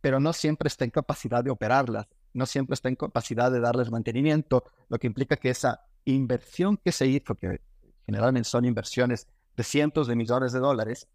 pero 0.00 0.20
no 0.20 0.32
siempre 0.32 0.68
está 0.68 0.84
en 0.84 0.90
capacidad 0.90 1.44
de 1.44 1.50
operarlas, 1.50 2.06
no 2.32 2.46
siempre 2.46 2.74
está 2.74 2.88
en 2.88 2.96
capacidad 2.96 3.50
de 3.50 3.60
darles 3.60 3.90
mantenimiento, 3.90 4.64
lo 4.88 4.98
que 4.98 5.06
implica 5.06 5.36
que 5.36 5.50
esa 5.50 5.80
inversión 6.04 6.76
que 6.76 6.92
se 6.92 7.06
hizo, 7.06 7.34
que 7.34 7.60
generalmente 8.06 8.48
son 8.48 8.64
inversiones 8.64 9.28
de 9.56 9.64
cientos 9.64 10.06
de 10.06 10.16
millones 10.16 10.52
de 10.52 10.58
dólares, 10.58 11.08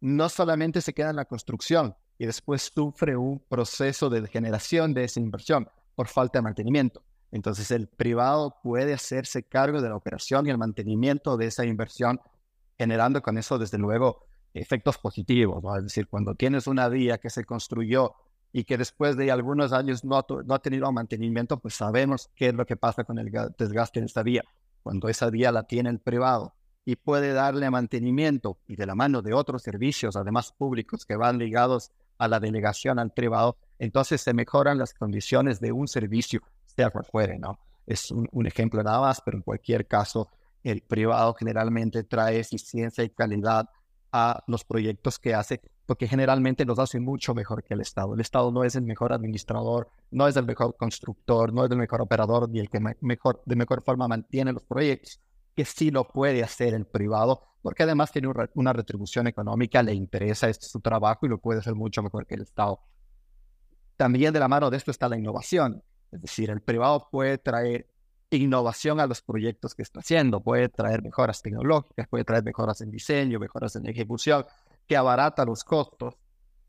no 0.00 0.28
solamente 0.28 0.80
se 0.80 0.92
queda 0.92 1.10
en 1.10 1.16
la 1.16 1.24
construcción 1.24 1.96
y 2.18 2.26
después 2.26 2.70
sufre 2.74 3.16
un 3.16 3.40
proceso 3.40 4.10
de 4.10 4.20
degeneración 4.20 4.94
de 4.94 5.04
esa 5.04 5.20
inversión 5.20 5.68
por 5.94 6.08
falta 6.08 6.38
de 6.38 6.42
mantenimiento. 6.42 7.02
Entonces 7.30 7.70
el 7.70 7.88
privado 7.88 8.56
puede 8.62 8.94
hacerse 8.94 9.42
cargo 9.42 9.82
de 9.82 9.88
la 9.88 9.96
operación 9.96 10.46
y 10.46 10.50
el 10.50 10.58
mantenimiento 10.58 11.36
de 11.36 11.46
esa 11.46 11.64
inversión, 11.64 12.20
generando 12.78 13.20
con 13.22 13.36
eso, 13.38 13.58
desde 13.58 13.78
luego, 13.78 14.24
efectos 14.54 14.98
positivos. 14.98 15.62
Es 15.78 15.84
decir, 15.84 16.08
cuando 16.08 16.34
tienes 16.34 16.66
una 16.66 16.88
vía 16.88 17.18
que 17.18 17.30
se 17.30 17.44
construyó 17.44 18.14
y 18.52 18.64
que 18.64 18.78
después 18.78 19.16
de 19.16 19.30
algunos 19.30 19.72
años 19.72 20.04
no 20.04 20.16
ha, 20.16 20.26
no 20.44 20.54
ha 20.54 20.58
tenido 20.58 20.90
mantenimiento, 20.90 21.58
pues 21.58 21.74
sabemos 21.74 22.30
qué 22.34 22.48
es 22.48 22.54
lo 22.54 22.66
que 22.66 22.76
pasa 22.76 23.04
con 23.04 23.18
el 23.18 23.30
desgaste 23.58 23.98
en 23.98 24.06
esta 24.06 24.22
vía. 24.22 24.42
Cuando 24.82 25.08
esa 25.08 25.28
vía 25.30 25.52
la 25.52 25.64
tiene 25.64 25.90
el 25.90 26.00
privado 26.00 26.54
y 26.84 26.96
puede 26.96 27.34
darle 27.34 27.70
mantenimiento 27.70 28.58
y 28.66 28.76
de 28.76 28.86
la 28.86 28.94
mano 28.94 29.20
de 29.20 29.34
otros 29.34 29.62
servicios, 29.62 30.16
además 30.16 30.52
públicos, 30.52 31.04
que 31.04 31.16
van 31.16 31.38
ligados 31.38 31.90
a 32.16 32.28
la 32.28 32.40
delegación 32.40 32.98
al 32.98 33.12
privado, 33.12 33.58
entonces 33.78 34.20
se 34.20 34.34
mejoran 34.34 34.78
las 34.78 34.94
condiciones 34.94 35.60
de 35.60 35.72
un 35.72 35.86
servicio, 35.86 36.40
sea 36.64 36.90
cual 36.90 37.04
fuere, 37.04 37.38
¿no? 37.38 37.58
Es 37.86 38.10
un, 38.10 38.46
ejemplo 38.46 38.82
nada 38.82 39.00
más, 39.00 39.22
pero 39.24 39.38
en 39.38 39.42
cualquier 39.42 39.86
caso 39.86 40.28
el 40.62 40.82
privado 40.82 41.34
generalmente 41.34 42.04
trae 42.04 42.40
eficiencia 42.40 43.04
y 43.04 43.10
calidad 43.10 43.68
a 44.12 44.42
los 44.46 44.64
proyectos 44.64 45.18
que 45.18 45.34
hace, 45.34 45.60
porque 45.88 46.06
generalmente 46.06 46.66
los 46.66 46.78
hace 46.78 47.00
mucho 47.00 47.34
mejor 47.34 47.64
que 47.64 47.72
el 47.72 47.80
Estado. 47.80 48.12
El 48.12 48.20
Estado 48.20 48.52
no 48.52 48.62
es 48.62 48.76
el 48.76 48.82
mejor 48.82 49.10
administrador, 49.14 49.88
no 50.10 50.28
es 50.28 50.36
el 50.36 50.44
mejor 50.44 50.76
constructor, 50.76 51.50
no 51.50 51.64
es 51.64 51.70
el 51.70 51.78
mejor 51.78 52.02
operador, 52.02 52.46
ni 52.50 52.58
el 52.58 52.68
que 52.68 52.78
mejor, 53.00 53.40
de 53.46 53.56
mejor 53.56 53.82
forma 53.82 54.06
mantiene 54.06 54.52
los 54.52 54.66
proyectos, 54.66 55.18
que 55.56 55.64
sí 55.64 55.90
lo 55.90 56.06
puede 56.06 56.42
hacer 56.42 56.74
el 56.74 56.84
privado, 56.84 57.42
porque 57.62 57.84
además 57.84 58.12
tiene 58.12 58.28
una 58.52 58.74
retribución 58.74 59.28
económica, 59.28 59.82
le 59.82 59.94
interesa 59.94 60.50
este 60.50 60.66
su 60.66 60.80
trabajo 60.80 61.24
y 61.24 61.30
lo 61.30 61.38
puede 61.38 61.60
hacer 61.60 61.74
mucho 61.74 62.02
mejor 62.02 62.26
que 62.26 62.34
el 62.34 62.42
Estado. 62.42 62.80
También 63.96 64.34
de 64.34 64.40
la 64.40 64.48
mano 64.48 64.68
de 64.68 64.76
esto 64.76 64.90
está 64.90 65.08
la 65.08 65.16
innovación, 65.16 65.82
es 66.12 66.20
decir, 66.20 66.50
el 66.50 66.60
privado 66.60 67.08
puede 67.10 67.38
traer 67.38 67.88
innovación 68.30 69.00
a 69.00 69.06
los 69.06 69.22
proyectos 69.22 69.74
que 69.74 69.80
está 69.80 70.00
haciendo, 70.00 70.42
puede 70.42 70.68
traer 70.68 71.02
mejoras 71.02 71.40
tecnológicas, 71.40 72.06
puede 72.08 72.24
traer 72.24 72.44
mejoras 72.44 72.82
en 72.82 72.90
diseño, 72.90 73.38
mejoras 73.38 73.74
en 73.76 73.86
ejecución, 73.86 74.44
que 74.88 74.96
abarata 74.96 75.44
los 75.44 75.62
costos 75.62 76.16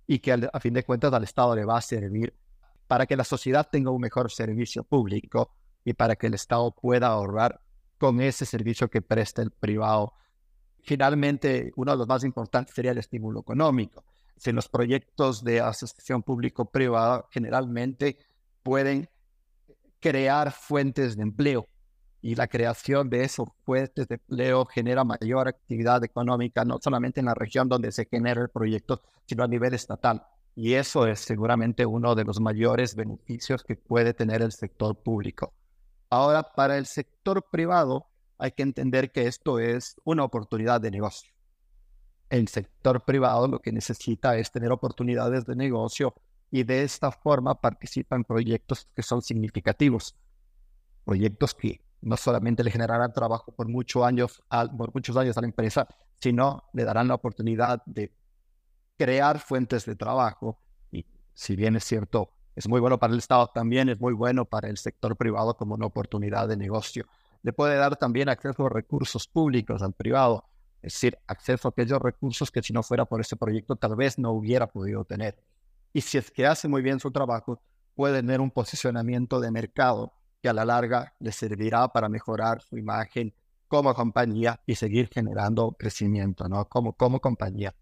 y 0.05 0.19
que 0.19 0.33
a 0.51 0.59
fin 0.59 0.73
de 0.73 0.83
cuentas 0.83 1.13
al 1.13 1.23
Estado 1.23 1.55
le 1.55 1.65
va 1.65 1.77
a 1.77 1.81
servir 1.81 2.35
para 2.85 3.05
que 3.05 3.15
la 3.15 3.23
sociedad 3.23 3.67
tenga 3.71 3.91
un 3.91 4.01
mejor 4.01 4.29
servicio 4.29 4.83
público 4.83 5.53
y 5.85 5.93
para 5.93 6.15
que 6.15 6.27
el 6.27 6.33
Estado 6.33 6.71
pueda 6.71 7.07
ahorrar 7.07 7.61
con 7.97 8.19
ese 8.19 8.45
servicio 8.45 8.89
que 8.89 9.01
presta 9.01 9.41
el 9.41 9.51
privado. 9.51 10.13
Finalmente, 10.83 11.71
uno 11.75 11.91
de 11.91 11.97
los 11.97 12.07
más 12.07 12.23
importantes 12.23 12.75
sería 12.75 12.91
el 12.91 12.97
estímulo 12.97 13.41
económico. 13.41 14.03
Si 14.35 14.51
los 14.51 14.67
proyectos 14.67 15.43
de 15.43 15.61
asociación 15.61 16.23
público-privada 16.23 17.25
generalmente 17.29 18.17
pueden 18.63 19.09
crear 19.99 20.51
fuentes 20.51 21.15
de 21.15 21.23
empleo 21.23 21.67
y 22.21 22.35
la 22.35 22.47
creación 22.47 23.09
de 23.09 23.23
esos 23.23 23.47
fuentes 23.63 24.07
de 24.07 24.15
empleo 24.15 24.65
genera 24.65 25.03
mayor 25.03 25.47
actividad 25.47 26.03
económica, 26.03 26.65
no 26.65 26.79
solamente 26.81 27.19
en 27.21 27.27
la 27.27 27.33
región 27.33 27.69
donde 27.69 27.91
se 27.91 28.05
genera 28.05 28.41
el 28.41 28.49
proyecto, 28.49 29.01
sino 29.25 29.43
a 29.43 29.47
nivel 29.47 29.73
estatal. 29.73 30.23
Y 30.55 30.73
eso 30.73 31.07
es 31.07 31.21
seguramente 31.21 31.85
uno 31.85 32.15
de 32.15 32.25
los 32.25 32.41
mayores 32.41 32.95
beneficios 32.95 33.63
que 33.63 33.75
puede 33.75 34.13
tener 34.13 34.41
el 34.41 34.51
sector 34.51 34.97
público. 34.97 35.53
Ahora, 36.09 36.43
para 36.43 36.77
el 36.77 36.85
sector 36.85 37.45
privado, 37.49 38.07
hay 38.37 38.51
que 38.51 38.63
entender 38.63 39.11
que 39.11 39.27
esto 39.27 39.59
es 39.59 39.95
una 40.03 40.23
oportunidad 40.23 40.81
de 40.81 40.91
negocio. 40.91 41.31
El 42.29 42.47
sector 42.47 43.05
privado 43.05 43.47
lo 43.47 43.59
que 43.59 43.71
necesita 43.71 44.37
es 44.37 44.51
tener 44.51 44.71
oportunidades 44.71 45.45
de 45.45 45.55
negocio 45.55 46.13
y 46.51 46.63
de 46.63 46.83
esta 46.83 47.11
forma 47.11 47.61
participa 47.61 48.15
en 48.15 48.23
proyectos 48.23 48.87
que 48.95 49.03
son 49.03 49.21
significativos, 49.21 50.15
proyectos 51.05 51.53
que 51.53 51.81
no 52.01 52.17
solamente 52.17 52.63
le 52.63 52.71
generarán 52.71 53.13
trabajo 53.13 53.51
por, 53.53 53.67
muchos 53.67 54.03
años 54.03 54.41
por 54.77 54.93
muchos 54.93 55.15
años 55.17 55.37
a 55.37 55.41
la 55.41 55.47
empresa, 55.47 55.87
sino 56.19 56.63
le 56.73 56.83
darán 56.83 57.07
la 57.07 57.15
oportunidad 57.15 57.81
de 57.85 58.13
crear 58.97 59.39
fuentes 59.39 59.85
de 59.85 59.95
trabajo. 59.95 60.59
Y 60.91 61.05
si 61.33 61.55
bien 61.55 61.75
es 61.75 61.83
cierto, 61.83 62.31
es 62.55 62.67
muy 62.67 62.79
bueno 62.79 62.99
para 62.99 63.13
el 63.13 63.19
Estado, 63.19 63.47
también 63.53 63.89
es 63.89 63.99
muy 63.99 64.13
bueno 64.13 64.45
para 64.45 64.69
el 64.69 64.77
sector 64.77 65.15
privado 65.15 65.55
como 65.55 65.75
una 65.75 65.85
oportunidad 65.85 66.47
de 66.47 66.57
negocio. 66.57 67.05
Le 67.41 67.53
puede 67.53 67.75
dar 67.75 67.95
también 67.95 68.29
acceso 68.29 68.65
a 68.65 68.69
recursos 68.69 69.27
públicos 69.27 69.81
al 69.81 69.93
privado, 69.93 70.45
es 70.81 70.93
decir, 70.93 71.17
acceso 71.27 71.67
a 71.67 71.71
aquellos 71.71 71.99
recursos 72.01 72.51
que 72.51 72.61
si 72.61 72.73
no 72.73 72.83
fuera 72.83 73.05
por 73.05 73.21
ese 73.21 73.35
proyecto 73.35 73.75
tal 73.75 73.95
vez 73.95 74.17
no 74.17 74.31
hubiera 74.31 74.67
podido 74.67 75.03
tener 75.05 75.37
y 75.93 76.01
si 76.01 76.17
es 76.17 76.31
que 76.31 76.45
hace 76.45 76.67
muy 76.67 76.81
bien 76.81 76.99
su 76.99 77.11
trabajo, 77.11 77.61
puede 77.95 78.17
tener 78.17 78.41
un 78.41 78.51
posicionamiento 78.51 79.39
de 79.39 79.51
mercado 79.51 80.13
que 80.41 80.49
a 80.49 80.53
la 80.53 80.65
larga 80.65 81.13
le 81.19 81.31
servirá 81.31 81.87
para 81.89 82.09
mejorar 82.09 82.61
su 82.61 82.77
imagen 82.77 83.33
como 83.67 83.93
compañía 83.93 84.59
y 84.65 84.75
seguir 84.75 85.09
generando 85.13 85.75
crecimiento, 85.77 86.47
¿no? 86.47 86.65
Como, 86.65 86.93
como 86.93 87.19
compañía. 87.19 87.75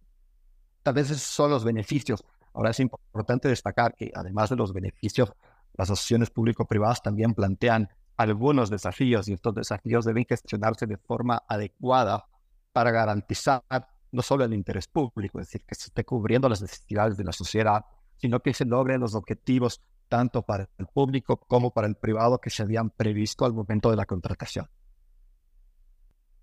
Tal 0.84 0.94
vez 0.94 1.10
esos 1.10 1.24
son 1.24 1.52
los 1.52 1.64
beneficios. 1.64 2.24
Ahora 2.54 2.72
es 2.72 2.80
importante 2.80 3.48
destacar 3.48 3.96
que 3.96 4.12
además 4.14 4.50
de 4.50 4.56
los 4.56 4.74
beneficios, 4.74 5.32
las 5.74 5.90
asociaciones 5.90 6.30
público-privadas 6.30 7.02
también 7.02 7.34
plantean 7.34 7.90
algunos 8.18 8.70
desafíos 8.70 9.28
y 9.28 9.34
estos 9.34 9.54
desafíos 9.54 10.04
deben 10.04 10.26
gestionarse 10.26 10.88
de 10.88 10.98
forma 10.98 11.44
adecuada 11.48 12.26
para 12.74 12.92
garantizar 12.92 13.64
no 14.12 14.22
solo 14.22 14.44
el 14.44 14.54
interés 14.54 14.88
público, 14.88 15.40
es 15.40 15.48
decir, 15.48 15.64
que 15.66 15.76
se 15.76 15.88
esté 15.88 16.04
cubriendo 16.04 16.50
las 16.50 16.62
necesidades 16.62 17.16
de 17.18 17.24
la 17.24 17.32
sociedad, 17.32 17.86
sino 18.18 18.40
que 18.40 18.54
se 18.54 18.66
logren 18.66 19.02
los 19.02 19.14
objetivos 19.14 19.82
tanto 20.08 20.42
para 20.42 20.70
el 20.78 20.88
público 20.88 21.38
como 21.38 21.72
para 21.72 21.88
el 21.88 21.96
privado 21.96 22.40
que 22.40 22.50
se 22.50 22.64
habían 22.64 22.90
previsto 22.90 23.46
al 23.46 23.54
momento 23.54 23.90
de 23.90 23.96
la 23.96 24.06
contratación. 24.06 24.70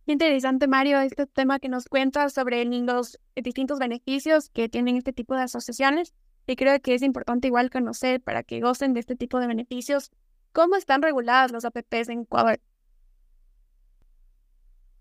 Interesante, 0.07 0.69
Mario, 0.69 1.01
este 1.01 1.27
tema 1.27 1.59
que 1.59 1.71
nos 1.71 1.87
cuenta 1.87 2.29
sobre 2.29 2.65
los 2.65 3.19
distintos 3.37 3.79
beneficios 3.79 4.51
que 4.51 4.69
tienen 4.69 4.97
este 4.97 5.13
tipo 5.13 5.35
de 5.35 5.43
asociaciones. 5.43 6.13
Y 6.47 6.57
creo 6.57 6.79
que 6.81 6.95
es 6.95 7.01
importante 7.01 7.49
igual 7.49 7.71
conocer 7.71 8.21
para 8.21 8.43
que 8.43 8.61
gocen 8.61 8.93
de 8.93 9.01
este 9.01 9.17
tipo 9.17 9.41
de 9.41 9.47
beneficios 9.47 10.11
cómo 10.53 10.77
están 10.77 11.01
reguladas 11.01 11.53
las 11.53 11.65
APPs 11.65 12.11
en 12.11 12.21
Ecuador. 12.21 12.61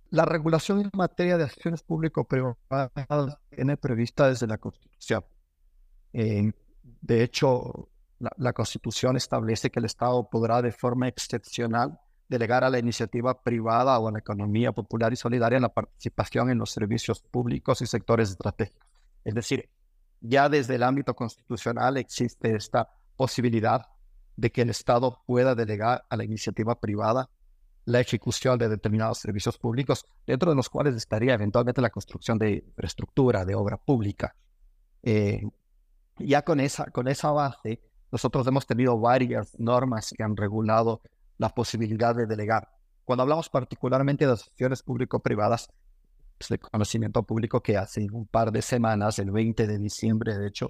La 0.10 0.24
regulación 0.24 0.79
en 0.79 0.89
materia 0.93 1.38
de 1.38 1.43
acciones 1.43 1.84
público-privadas 1.84 2.58
tiene 3.50 3.75
prevista 3.75 4.29
desde 4.29 4.48
la 4.48 4.58
Constitución. 4.58 5.25
De 6.13 7.24
hecho, 7.24 7.89
la, 8.20 8.53
Constitución 8.53 9.17
establece 9.17 9.70
que 9.70 9.79
el 9.79 9.86
Estado 9.86 10.29
podrá 10.29 10.62
de 10.62 10.72
forma 10.72 11.08
excepcional 11.08 12.00
delegar 12.29 12.63
a 12.63 12.70
la 12.70 12.79
iniciativa 12.79 13.41
privada 13.43 14.00
o 14.00 14.08
a 14.08 14.12
la 14.12 14.20
economía 14.20 14.72
popular 14.72 15.12
y 15.13 15.15
solidaria 15.15 15.60
la 15.60 15.74
participación 15.74 16.50
en 16.50 16.58
los 16.58 16.72
servicios 16.72 17.22
públicos 17.22 17.82
y 17.82 17.86
sectores 17.86 18.32
estratégicos. 18.32 18.88
Es 19.24 19.36
decir, 19.36 19.70
ya 20.22 20.50
desde 20.50 20.75
el 20.75 20.84
ámbito 20.84 21.15
constitucional 21.15 21.98
existe 21.98 22.55
esta 22.55 22.89
posibilidad 23.15 23.88
de 24.36 24.51
que 24.51 24.62
el 24.62 24.70
Estado 24.70 25.22
pueda 25.27 25.53
delegar 25.53 26.05
a 26.10 26.17
la 26.17 26.24
iniciativa 26.24 26.79
privada 26.79 27.29
la 27.86 28.00
ejecución 28.00 28.58
de 28.58 28.70
determinados 28.70 29.20
servicios 29.20 29.58
públicos, 29.58 30.05
dentro 30.25 30.50
de 30.50 30.55
los 30.55 30.70
cuales 30.70 30.96
estaría 30.96 31.34
eventualmente 31.34 31.82
la 31.82 31.89
construcción 31.89 32.38
de 32.38 32.63
infraestructura, 32.65 33.43
de 33.43 33.55
obra 33.55 33.77
pública. 33.77 34.36
Eh, 35.03 35.43
ya 36.17 36.43
con 36.43 36.60
esa, 36.60 36.86
con 36.86 37.08
esa 37.08 37.32
base, 37.32 37.82
nosotros 38.13 38.46
hemos 38.46 38.67
tenido 38.67 39.00
varias 39.00 39.60
normas 39.60 40.13
que 40.15 40.22
han 40.22 40.38
regulado 40.38 41.01
la 41.39 41.50
posibilidad 41.50 42.13
de 42.13 42.27
delegar. 42.27 42.70
Cuando 43.03 43.24
hablamos 43.24 43.50
particularmente 43.50 44.27
de 44.27 44.34
asociaciones 44.34 44.84
público-privadas, 44.84 45.67
es 46.38 46.48
de 46.48 46.60
conocimiento 46.60 47.24
público 47.24 47.63
que 47.63 47.75
hace 47.75 48.05
un 48.12 48.27
par 48.27 48.51
de 48.51 48.62
semanas, 48.62 49.17
el 49.17 49.32
20 49.32 49.65
de 49.65 49.79
diciembre, 49.79 50.38
de 50.38 50.48
hecho, 50.48 50.70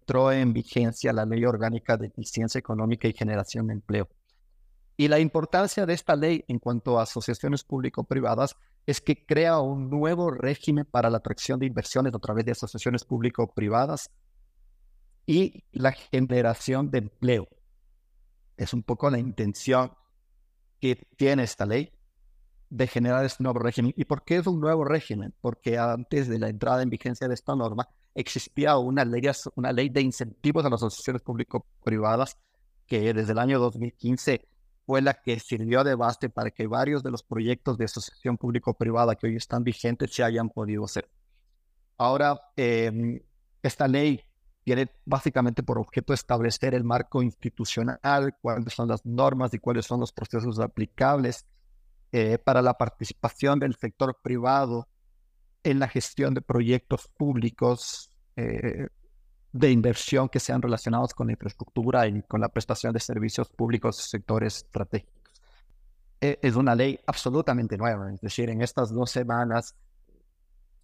entró 0.00 0.32
en 0.32 0.52
vigencia 0.52 1.12
la 1.12 1.24
Ley 1.24 1.44
Orgánica 1.44 1.96
de 1.96 2.08
Eficiencia 2.08 2.58
Económica 2.58 3.06
y 3.06 3.12
Generación 3.12 3.68
de 3.68 3.74
Empleo. 3.74 4.08
Y 4.96 5.06
la 5.06 5.20
importancia 5.20 5.86
de 5.86 5.94
esta 5.94 6.16
ley 6.16 6.44
en 6.48 6.58
cuanto 6.58 6.98
a 6.98 7.04
asociaciones 7.04 7.62
público-privadas 7.62 8.56
es 8.84 9.00
que 9.00 9.24
crea 9.24 9.60
un 9.60 9.90
nuevo 9.90 10.32
régimen 10.32 10.86
para 10.90 11.08
la 11.08 11.18
atracción 11.18 11.60
de 11.60 11.66
inversiones 11.66 12.12
a 12.12 12.18
través 12.18 12.44
de 12.44 12.50
asociaciones 12.50 13.04
público-privadas 13.04 14.10
y 15.26 15.64
la 15.72 15.92
generación 15.92 16.90
de 16.90 16.98
empleo. 16.98 17.48
Es 18.56 18.72
un 18.72 18.82
poco 18.82 19.10
la 19.10 19.18
intención 19.18 19.92
que 20.80 20.96
tiene 21.16 21.44
esta 21.44 21.66
ley 21.66 21.92
de 22.70 22.86
generar 22.86 23.24
este 23.24 23.42
nuevo 23.42 23.58
régimen. 23.58 23.92
¿Y 23.96 24.04
por 24.04 24.24
qué 24.24 24.36
es 24.36 24.46
un 24.46 24.60
nuevo 24.60 24.84
régimen? 24.84 25.34
Porque 25.40 25.78
antes 25.78 26.28
de 26.28 26.38
la 26.38 26.48
entrada 26.48 26.82
en 26.82 26.90
vigencia 26.90 27.28
de 27.28 27.34
esta 27.34 27.54
norma 27.54 27.88
existía 28.14 28.76
una 28.78 29.04
ley, 29.04 29.22
una 29.56 29.72
ley 29.72 29.88
de 29.88 30.00
incentivos 30.00 30.64
a 30.64 30.70
las 30.70 30.82
asociaciones 30.82 31.22
público-privadas 31.22 32.36
que 32.86 33.14
desde 33.14 33.32
el 33.32 33.38
año 33.38 33.58
2015 33.58 34.46
fue 34.86 35.00
la 35.00 35.14
que 35.14 35.40
sirvió 35.40 35.82
de 35.82 35.94
base 35.94 36.28
para 36.28 36.50
que 36.50 36.66
varios 36.66 37.02
de 37.02 37.10
los 37.10 37.22
proyectos 37.22 37.78
de 37.78 37.86
asociación 37.86 38.36
público-privada 38.36 39.14
que 39.14 39.26
hoy 39.26 39.36
están 39.36 39.64
vigentes 39.64 40.12
se 40.12 40.22
hayan 40.22 40.50
podido 40.50 40.84
hacer. 40.84 41.08
Ahora, 41.96 42.40
em, 42.56 43.20
esta 43.62 43.88
ley 43.88 44.20
tiene 44.64 44.90
básicamente 45.04 45.62
por 45.62 45.78
objeto 45.78 46.14
establecer 46.14 46.74
el 46.74 46.84
marco 46.84 47.22
institucional, 47.22 48.34
cuáles 48.40 48.72
son 48.72 48.88
las 48.88 49.04
normas 49.04 49.52
y 49.52 49.58
cuáles 49.58 49.84
son 49.84 50.00
los 50.00 50.12
procesos 50.12 50.58
aplicables 50.58 51.46
eh, 52.12 52.38
para 52.38 52.62
la 52.62 52.74
participación 52.74 53.58
del 53.58 53.76
sector 53.76 54.16
privado 54.22 54.88
en 55.62 55.78
la 55.78 55.88
gestión 55.88 56.32
de 56.34 56.40
proyectos 56.40 57.08
públicos 57.08 58.10
eh, 58.36 58.88
de 59.52 59.70
inversión 59.70 60.28
que 60.28 60.40
sean 60.40 60.62
relacionados 60.62 61.14
con 61.14 61.26
la 61.26 61.34
infraestructura 61.34 62.06
y 62.06 62.22
con 62.22 62.40
la 62.40 62.48
prestación 62.48 62.92
de 62.92 63.00
servicios 63.00 63.48
públicos 63.50 63.96
sectores 63.96 64.56
estratégicos. 64.58 65.14
E, 66.20 66.38
es 66.42 66.56
una 66.56 66.74
ley 66.74 66.98
absolutamente 67.06 67.76
nueva, 67.76 68.12
es 68.12 68.20
decir, 68.20 68.48
en 68.48 68.62
estas 68.62 68.90
dos 68.90 69.10
semanas 69.10 69.74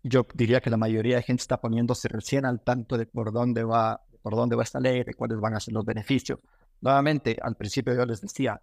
yo 0.03 0.27
diría 0.35 0.61
que 0.61 0.71
la 0.71 0.77
mayoría 0.77 1.17
de 1.17 1.23
gente 1.23 1.43
está 1.43 1.61
poniéndose 1.61 2.09
recién 2.09 2.47
al 2.47 2.61
tanto 2.63 2.97
de 2.97 3.07
por 3.07 3.33
dónde 3.33 3.65
va, 3.65 4.03
por 4.23 4.35
dónde 4.35 4.57
va 4.57 4.63
esta 4.63 4.81
ley, 4.81 5.05
de 5.05 5.15
cuáles 5.15 5.39
van 5.39 5.55
a 5.55 5.61
ser 5.61 5.75
los 5.75 5.85
beneficios. 5.85 6.39
Nuevamente, 6.81 7.37
al 7.43 7.57
principio 7.57 7.95
yo 7.95 8.07
les 8.07 8.21
decía, 8.21 8.61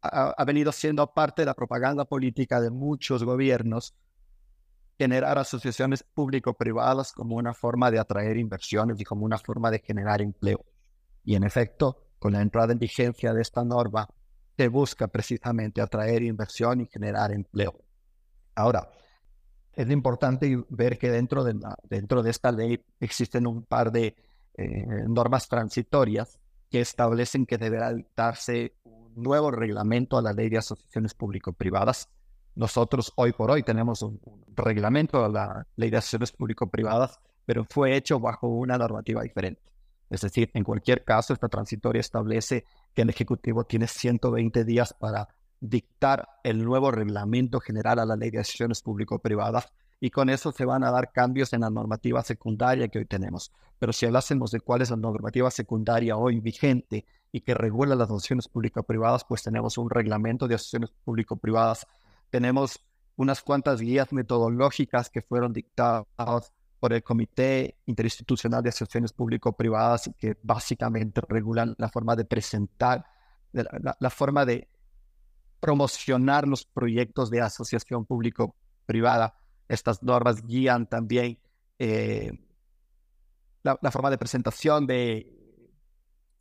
ha, 0.00 0.44
venido 0.44 0.72
siendo 0.72 1.06
parte 1.12 1.42
de 1.42 1.46
la 1.46 1.54
propaganda 1.54 2.04
política 2.04 2.60
de 2.60 2.70
muchos 2.70 3.22
gobiernos 3.22 3.94
generar 4.98 5.38
asociaciones 5.38 6.02
público-privadas 6.02 7.12
como 7.12 7.36
una 7.36 7.54
forma 7.54 7.90
de 7.90 7.98
atraer 7.98 8.36
inversiones 8.36 9.00
y 9.00 9.04
como 9.04 9.24
una 9.24 9.38
forma 9.38 9.70
de 9.70 9.80
generar 9.80 10.22
empleo. 10.22 10.64
Y 11.24 11.34
en 11.34 11.44
efecto, 11.44 12.04
con 12.18 12.32
la 12.32 12.42
entrada 12.42 12.72
en 12.72 12.78
vigencia 12.78 13.32
de 13.32 13.42
esta 13.42 13.64
norma, 13.64 14.08
se 14.56 14.68
busca 14.68 15.08
precisamente 15.08 15.80
atraer 15.80 16.22
inversión 16.22 16.80
y 16.80 16.86
generar 16.86 17.32
empleo. 17.32 17.74
Ahora, 18.54 18.90
es 19.74 19.90
importante 19.90 20.62
ver 20.68 20.98
que 20.98 21.10
dentro 21.10 21.44
de, 21.44 21.58
dentro 21.88 22.22
de 22.22 22.30
esta 22.30 22.52
ley 22.52 22.84
existen 23.00 23.46
un 23.46 23.64
par 23.64 23.90
de 23.90 24.14
eh, 24.54 24.86
normas 25.08 25.48
transitorias 25.48 26.38
que 26.70 26.80
establecen 26.80 27.46
que 27.46 27.58
deberá 27.58 27.94
darse 28.16 28.74
un 28.84 29.22
nuevo 29.22 29.50
reglamento 29.50 30.18
a 30.18 30.22
la 30.22 30.32
ley 30.32 30.48
de 30.48 30.58
asociaciones 30.58 31.14
público-privadas. 31.14 32.08
Nosotros 32.54 33.12
hoy 33.16 33.32
por 33.32 33.50
hoy 33.50 33.62
tenemos 33.62 34.02
un, 34.02 34.20
reglamento 34.54 35.24
a 35.24 35.28
la 35.28 35.66
ley 35.76 35.90
de 35.90 35.96
asociaciones 35.96 36.32
público-privadas, 36.32 37.18
pero 37.46 37.64
fue 37.64 37.96
hecho 37.96 38.20
bajo 38.20 38.48
una 38.48 38.76
normativa 38.76 39.22
diferente. 39.22 39.62
Es 40.10 40.20
decir, 40.20 40.50
en 40.52 40.64
cualquier 40.64 41.04
caso, 41.04 41.32
esta 41.32 41.48
transitoria 41.48 42.00
establece 42.00 42.64
que 42.92 43.02
el 43.02 43.08
Ejecutivo 43.08 43.64
tiene 43.64 43.86
120 43.86 44.64
días 44.64 44.92
para 44.92 45.28
dictar 45.62 46.28
el 46.42 46.64
nuevo 46.64 46.90
reglamento 46.90 47.60
general 47.60 48.00
a 48.00 48.04
la 48.04 48.16
ley 48.16 48.30
de 48.30 48.40
asociaciones 48.40 48.82
público-privadas 48.82 49.72
y 50.00 50.10
con 50.10 50.28
eso 50.28 50.50
se 50.50 50.64
van 50.64 50.82
a 50.82 50.90
dar 50.90 51.12
cambios 51.12 51.52
en 51.52 51.60
la 51.60 51.70
normativa 51.70 52.20
secundaria 52.24 52.88
que 52.88 52.98
hoy 52.98 53.06
tenemos. 53.06 53.52
Pero 53.78 53.92
si 53.92 54.04
hablásemos 54.04 54.50
de 54.50 54.58
cuál 54.58 54.82
es 54.82 54.90
la 54.90 54.96
normativa 54.96 55.52
secundaria 55.52 56.16
hoy 56.16 56.40
vigente 56.40 57.06
y 57.30 57.42
que 57.42 57.54
regula 57.54 57.94
las 57.94 58.08
asociaciones 58.08 58.48
público-privadas, 58.48 59.24
pues 59.24 59.44
tenemos 59.44 59.78
un 59.78 59.88
reglamento 59.88 60.48
de 60.48 60.56
asociaciones 60.56 60.90
público-privadas, 61.04 61.86
tenemos 62.28 62.84
unas 63.14 63.40
cuantas 63.40 63.80
guías 63.80 64.12
metodológicas 64.12 65.10
que 65.10 65.22
fueron 65.22 65.52
dictadas 65.52 66.52
por 66.80 66.92
el 66.92 67.04
Comité 67.04 67.76
Interinstitucional 67.86 68.64
de 68.64 68.70
Asociaciones 68.70 69.12
Público-Privadas 69.12 70.10
que 70.18 70.36
básicamente 70.42 71.20
regulan 71.28 71.76
la 71.78 71.88
forma 71.88 72.16
de 72.16 72.24
presentar, 72.24 73.04
la 73.52 74.10
forma 74.10 74.44
de 74.44 74.66
promocionar 75.62 76.48
los 76.48 76.64
proyectos 76.64 77.30
de 77.30 77.40
asociación 77.40 78.04
público-privada. 78.04 79.36
Estas 79.68 80.02
normas 80.02 80.44
guían 80.44 80.88
también 80.88 81.38
eh, 81.78 82.32
la, 83.62 83.90
forma 83.92 84.10
de 84.10 84.18
presentación 84.18 84.88
de 84.88 85.24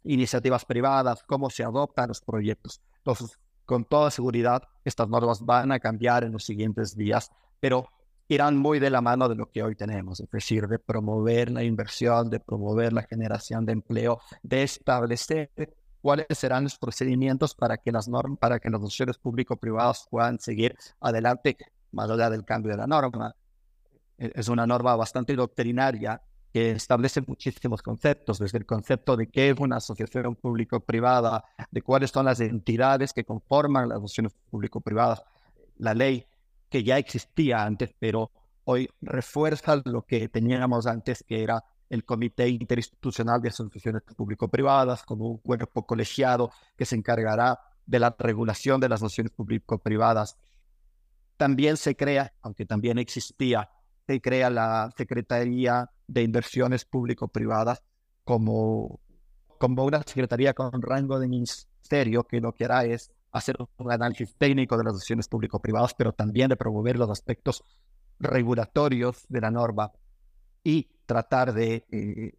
iniciativas 0.03 0.65
privadas, 0.65 1.23
cómo 1.27 1.51
se 1.51 1.63
adoptan 1.63 2.07
los 2.07 2.19
proyectos. 2.19 2.81
Entonces, 2.97 3.37
con 3.63 3.85
toda 3.85 4.09
seguridad, 4.09 4.63
estas 4.83 5.07
normas 5.07 5.41
van 5.41 5.71
a 5.71 5.79
cambiar 5.79 6.23
en 6.23 6.31
los 6.31 6.43
siguientes 6.43 6.97
días, 6.97 7.29
pero 7.59 7.89
irán 8.27 8.57
muy 8.57 8.79
de 8.79 8.89
la 8.89 9.01
mano 9.01 9.29
de 9.29 9.35
lo 9.35 9.51
que 9.51 9.61
hoy 9.61 9.75
tenemos, 9.75 10.19
es 10.19 10.31
decir, 10.31 10.67
de 10.67 10.79
promover 10.79 11.51
la 11.51 11.63
inversión, 11.63 12.31
de 12.31 12.39
promover 12.39 12.91
la 12.91 13.03
generación 13.03 13.67
de 13.67 13.73
empleo, 13.73 14.19
de 14.41 14.63
establecer 14.63 15.51
cuáles 16.01 16.25
serán 16.31 16.63
los 16.63 16.77
procedimientos 16.77 17.55
para 17.55 17.77
que 17.77 17.91
las 17.91 18.08
normas, 18.08 18.39
para 18.39 18.60
que 18.60 18.70
los 18.70 18.81
socios 18.81 19.17
público-privados 19.17 20.08
puedan 20.10 20.39
seguir 20.39 20.75
adelante 21.00 21.58
más 21.91 22.10
allá 22.10 22.29
del 22.29 22.43
cambio 22.43 22.72
de 22.72 22.77
la 22.77 22.88
norma. 22.88 23.36
E, 24.17 24.31
es 24.36 24.48
una 24.50 24.65
norma 24.65 24.96
bastante 24.96 25.36
doctrinaria 25.36 26.22
que 26.51 26.72
establece 26.72 27.22
muchísimos 27.22 27.81
conceptos, 27.81 28.39
desde 28.39 28.58
el 28.58 28.65
concepto 28.65 29.15
de 29.15 29.27
qué 29.27 29.51
es 29.51 29.60
una 29.60 29.77
asociación 29.77 30.36
público-privada, 30.36 31.46
de 31.70 31.81
cuáles 31.81 32.12
son 32.12 32.25
las 32.25 32.41
entidades 32.41 33.13
que 33.13 33.24
conforman 33.24 33.88
las 33.88 34.00
asociaciones 34.00 34.34
público-privadas. 34.50 35.24
La 35.77 35.93
ley 35.93 36.25
que 36.70 36.84
ya 36.84 36.98
existía 36.98 37.63
antes, 37.63 37.93
pero 37.98 38.31
hoy 38.65 38.89
refuerza 39.01 39.81
lo 39.86 40.03
que 40.03 40.27
teníamos 40.27 40.88
antes, 40.88 41.23
que 41.23 41.41
era 41.43 41.63
el 41.91 42.06
Comité 42.06 42.47
Interinstitucional 42.47 43.41
de 43.41 43.49
Asociaciones 43.49 44.04
Público-Privadas 44.15 45.04
como 45.04 45.27
un 45.27 45.38
cuerpo 45.39 45.86
colegiado 45.86 46.49
que 46.77 46.86
se 46.86 46.95
encargará 46.95 47.60
de 47.86 47.99
la 47.99 48.15
regulación 48.17 48.80
de 48.80 48.88
las 48.88 49.01
asociaciones 49.01 49.34
público-privadas. 49.34 50.38
También 51.36 51.75
se 51.75 51.97
crea, 51.97 52.34
aunque 52.41 52.65
también 52.65 52.97
existía, 52.97 53.69
se 54.08 54.21
crea 54.21 54.49
la 54.49 54.89
Secretaría 54.95 55.91
de 56.08 56.23
Inversiones 56.23 56.86
Público-Privadas 56.86 57.84
como, 58.23 59.01
como 59.58 59.84
una 59.84 60.01
secretaría 60.04 60.54
con 60.54 60.82
rango 60.82 61.19
de 61.19 61.27
ministerio 61.27 62.23
que 62.23 62.39
lo 62.39 62.54
que 62.54 62.63
hará 62.63 62.86
es 62.86 63.12
hacer 63.34 63.58
un 63.77 63.91
análisis 63.91 64.34
técnico 64.38 64.77
de 64.77 64.86
las 64.86 64.93
asociaciones 64.93 65.27
público-privadas, 65.27 65.93
pero 65.93 66.13
también 66.13 66.47
de 66.47 66.56
promover 66.56 66.97
los 66.97 67.10
aspectos 67.10 67.65
regulatorios 68.17 69.25
de 69.27 69.41
la 69.41 69.51
norma 69.51 69.91
y 70.63 70.89
tratar 71.06 71.54
de 71.54 71.86
eh, 71.91 72.34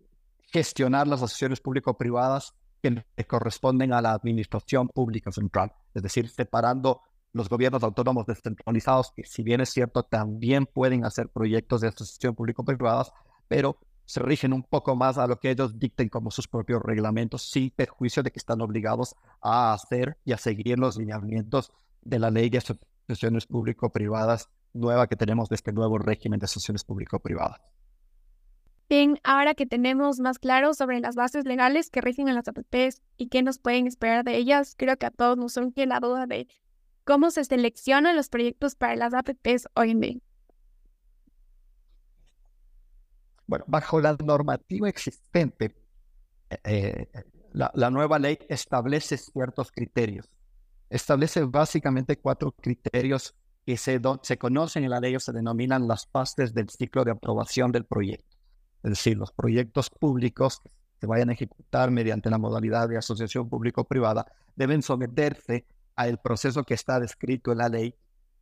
gestionar 0.53 1.07
las 1.07 1.21
asociaciones 1.21 1.61
público-privadas 1.61 2.55
que 2.81 3.05
corresponden 3.27 3.93
a 3.93 4.03
la 4.03 4.13
administración 4.13 4.89
pública 4.89 5.31
central, 5.31 5.73
es 5.95 6.03
decir, 6.03 6.29
separando 6.29 7.03
los 7.33 7.49
gobiernos 7.49 7.83
autónomos 7.83 8.27
descentralizados, 8.27 9.13
que 9.13 9.25
si 9.25 9.43
bien 9.43 9.61
es 9.61 9.71
cierto, 9.71 10.03
también 10.03 10.67
pueden 10.67 11.05
hacer 11.05 11.29
proyectos 11.29 11.81
de 11.81 11.89
asociación 11.89 12.35
público-privadas, 12.35 13.13
pero 13.49 13.79
se 14.05 14.21
rigen 14.21 14.53
un 14.53 14.63
poco 14.63 14.97
más 14.97 15.17
a 15.17 15.27
lo 15.27 15.39
que 15.39 15.51
ellos 15.51 15.79
dicten 15.79 16.09
como 16.09 16.31
sus 16.31 16.49
propios 16.49 16.83
reglamentos, 16.83 17.49
sin 17.49 17.71
perjuicio 17.71 18.23
de 18.23 18.31
que 18.31 18.39
están 18.39 18.61
obligados 18.61 19.15
a 19.41 19.73
hacer 19.73 20.19
y 20.25 20.33
a 20.33 20.39
seguir 20.39 20.79
los 20.79 20.97
lineamientos 20.97 21.73
de 22.03 22.19
la 22.19 22.31
ley 22.31 22.51
de 22.51 22.59
asociaciones 22.59 23.47
público-privadas 23.47 24.51
nueva 24.75 25.07
que 25.07 25.17
tenemos 25.17 25.49
de 25.49 25.55
este 25.55 25.73
nuevo 25.73 25.99
régimen 25.99 26.41
de 26.41 26.45
asociaciones 26.45 26.85
público-privadas. 26.85 27.61
Bien, 28.93 29.19
ahora 29.25 29.55
que 29.55 29.65
tenemos 29.65 30.21
más 30.21 30.39
claro 30.39 30.75
sobre 30.75 31.01
las 31.01 31.15
bases 31.15 31.47
legales 31.47 31.89
que 31.89 32.03
rigen 32.03 32.29
en 32.29 32.35
las 32.35 32.47
APPs 32.47 33.01
y 33.17 33.31
qué 33.31 33.43
nos 33.43 33.59
pueden 33.59 33.87
esperar 33.87 34.23
de 34.23 34.37
ellas, 34.37 34.75
creo 34.77 34.99
que 34.99 35.07
a 35.07 35.11
todos 35.11 35.39
nos 35.39 35.55
surge 35.55 35.87
la 35.87 35.99
duda 35.99 36.27
de 36.27 36.47
cómo 37.05 37.31
se 37.31 37.43
seleccionan 37.43 38.17
los 38.17 38.29
proyectos 38.29 38.75
para 38.75 38.95
las 38.97 39.15
APPs 39.15 39.69
hoy 39.73 39.93
en 39.93 40.01
día. 40.01 40.19
Bueno, 43.47 43.65
bajo 43.67 43.99
la 43.99 44.15
normativa 44.23 44.91
existente, 44.91 45.75
eh, 46.63 47.07
la, 47.55 47.91
nueva 47.91 48.19
ley 48.19 48.41
establece 48.51 49.17
ciertos 49.17 49.73
criterios. 49.73 50.29
Establece 50.91 51.45
básicamente 51.45 52.19
cuatro 52.19 52.53
criterios 52.53 53.35
que 53.65 53.79
se, 53.79 53.99
se 54.21 54.37
conocen 54.37 54.85
en 54.85 54.91
la 54.91 55.01
ley 55.01 55.17
o 55.17 55.21
se 55.21 55.33
denominan 55.33 55.89
las 55.89 56.07
fases 56.09 56.53
del 56.53 56.69
ciclo 56.69 57.05
de 57.05 57.13
aprobación 57.13 57.73
del 57.73 57.87
proyecto 57.87 58.42
es 58.83 58.91
decir, 58.91 59.17
los 59.17 59.33
proyectos 59.33 59.91
públicos 59.91 60.61
que 61.01 61.07
vayan 61.07 61.31
a 61.31 61.33
ejecutar 61.33 61.91
mediante 61.91 62.31
la 62.31 62.39
modalidad 62.39 62.89
de 62.89 62.97
asociación 62.97 63.49
público-privada 63.49 64.27
deben 64.55 64.83
someterse 64.83 65.67
al 65.97 66.19
proceso 66.19 66.65
que 66.65 66.75
está 66.75 67.01
descrito 67.01 67.53
en 67.53 67.59
la 67.59 67.69
ley 67.69 67.95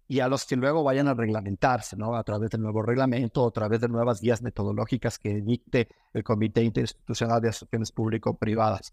y 0.08 0.20
a 0.20 0.28
los 0.28 0.44
que 0.44 0.56
luego 0.56 0.82
vayan 0.82 1.06
a 1.08 1.14
reglamentarse, 1.14 1.96
¿no? 1.96 2.16
A 2.16 2.24
través 2.24 2.50
del 2.50 2.62
nuevo 2.62 2.82
reglamento 2.82 3.46
a 3.46 3.50
través 3.52 3.80
de 3.80 3.88
nuevas 3.88 4.20
guías 4.20 4.42
metodológicas 4.42 5.18
que 5.18 5.40
dicte 5.40 5.88
el 6.12 6.24
Comité 6.24 6.64
Interinstitucional 6.64 7.40
de 7.40 7.50
Asociaciones 7.50 7.92
Público-Privadas, 7.92 8.92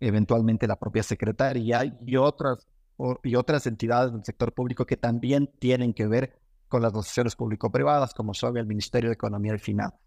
eventualmente 0.00 0.66
la 0.66 0.76
propia 0.76 1.02
Secretaría 1.02 1.84
y 1.84 2.16
otras, 2.16 2.66
y 3.22 3.34
otras 3.34 3.66
entidades 3.66 4.12
del 4.12 4.24
sector 4.24 4.52
público 4.54 4.86
que 4.86 4.96
también 4.96 5.50
tienen 5.58 5.92
que 5.92 6.06
ver 6.06 6.38
con 6.68 6.80
las 6.80 6.92
asociaciones 6.92 7.36
público-privadas, 7.36 8.14
como 8.14 8.32
son 8.32 8.56
el 8.56 8.66
Ministerio 8.66 9.10
de 9.10 9.14
Economía 9.14 9.54
y 9.54 9.58
Finanzas. 9.58 10.00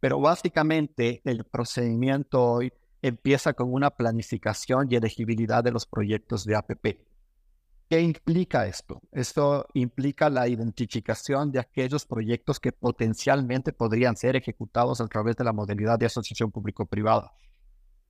Pero 0.00 0.18
básicamente 0.18 1.20
el 1.24 1.44
procedimiento 1.44 2.42
hoy 2.42 2.72
empieza 3.02 3.52
con 3.52 3.72
una 3.72 3.90
planificación 3.90 4.88
y 4.90 4.96
elegibilidad 4.96 5.62
de 5.62 5.72
los 5.72 5.86
proyectos 5.86 6.44
de 6.44 6.56
APP. 6.56 6.86
¿Qué 7.88 8.00
implica 8.00 8.66
esto? 8.66 9.02
Esto 9.10 9.66
implica 9.74 10.30
la 10.30 10.46
identificación 10.46 11.50
de 11.50 11.58
aquellos 11.58 12.06
proyectos 12.06 12.60
que 12.60 12.72
potencialmente 12.72 13.72
podrían 13.72 14.16
ser 14.16 14.36
ejecutados 14.36 15.00
a 15.00 15.08
través 15.08 15.36
de 15.36 15.44
la 15.44 15.52
modalidad 15.52 15.98
de 15.98 16.06
asociación 16.06 16.52
público-privada. 16.52 17.32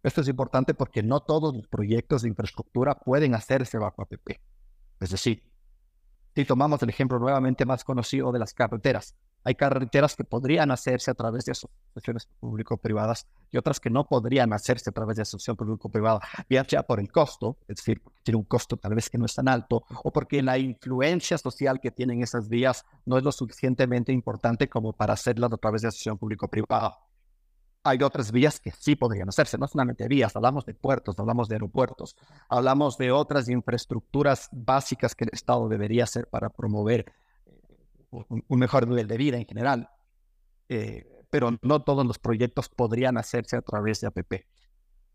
Esto 0.03 0.20
es 0.20 0.29
importante 0.29 0.74
porque 0.74 1.03
no 1.03 1.20
todos 1.20 1.55
los 1.55 1.66
proyectos 1.66 2.22
de 2.22 2.29
infraestructura 2.29 2.94
pueden 2.94 3.35
hacerse 3.35 3.79
bajo 3.79 4.03
APP. 4.03 4.40
Es 5.00 5.11
decir, 5.11 5.42
si 6.35 6.44
tomamos 6.44 6.83
el 6.83 6.90
ejemplo 6.90 7.18
nuevamente 7.18 7.64
más 7.64 7.83
conocido 7.83 8.33
de 8.33 8.38
las 8.38 8.53
carreteras, 8.55 9.16
hay 9.44 9.55
carreteras 9.55 10.16
que 10.16 10.24
podrían 10.24 10.70
hacerse 10.70 11.11
a 11.11 11.14
través 11.14 11.44
de 11.44 11.53
asociaciones 11.53 12.29
público-privadas 12.40 13.26
y 13.50 13.57
otras 13.57 13.81
que 13.81 13.90
no 13.90 14.05
podrían 14.05 14.53
hacerse 14.53 14.90
a 14.90 14.92
través 14.92 15.16
de 15.16 15.22
asociación 15.22 15.57
público-privada, 15.57 16.20
ya 16.48 16.64
sea 16.64 16.83
por 16.83 17.00
el 17.00 17.11
costo, 17.11 17.57
es 17.68 17.76
decir, 17.76 18.03
tiene 18.22 18.38
un 18.38 18.44
costo 18.44 18.76
tal 18.76 18.94
vez 18.94 19.09
que 19.09 19.18
no 19.18 19.26
es 19.26 19.35
tan 19.35 19.48
alto, 19.48 19.85
o 20.05 20.12
porque 20.12 20.42
la 20.42 20.59
influencia 20.59 21.38
social 21.38 21.81
que 21.81 21.90
tienen 21.90 22.22
esas 22.22 22.48
vías 22.48 22.85
no 23.07 23.16
es 23.18 23.24
lo 23.24 23.33
suficientemente 23.33 24.12
importante 24.12 24.68
como 24.68 24.92
para 24.92 25.14
hacerlas 25.14 25.53
a 25.53 25.57
través 25.57 25.83
de 25.83 25.88
asociación 25.88 26.18
público-privada. 26.18 26.98
hay 27.83 28.03
otras 28.03 28.31
vías 28.31 28.61
que 28.61 28.72
sí 28.72 28.94
podrían 28.94 29.31
hacerse, 29.31 29.57
no 29.57 29.66
solamente 29.66 30.07
vías, 30.07 30.37
hablamos 30.37 30.66
de 30.66 30.74
puertos, 30.74 31.18
hablamos 31.18 31.48
de 31.48 31.55
aeropuertos, 31.55 32.14
hablamos 32.48 32.98
de 32.98 33.11
otras 33.11 33.48
infraestructuras 33.48 34.50
básicas 34.53 35.14
que 35.14 35.24
el 35.24 35.31
Estado 35.33 35.66
debería 35.68 36.05
hacer 36.05 36.26
para 36.29 36.50
promover 36.50 37.07
un 38.11 38.59
mejor 38.59 38.88
nivel 38.88 39.07
de 39.07 39.16
vida 39.16 39.37
en 39.37 39.46
general. 39.46 39.90
Eh, 40.68 41.07
pero 41.31 41.57
no 41.62 41.83
todos 41.83 42.07
los 42.07 42.18
proyectos 42.18 42.68
podrían 42.68 43.16
hacerse 43.16 43.57
a 43.57 43.62
través 43.62 44.01
de 44.01 44.09
APP. 44.09 44.46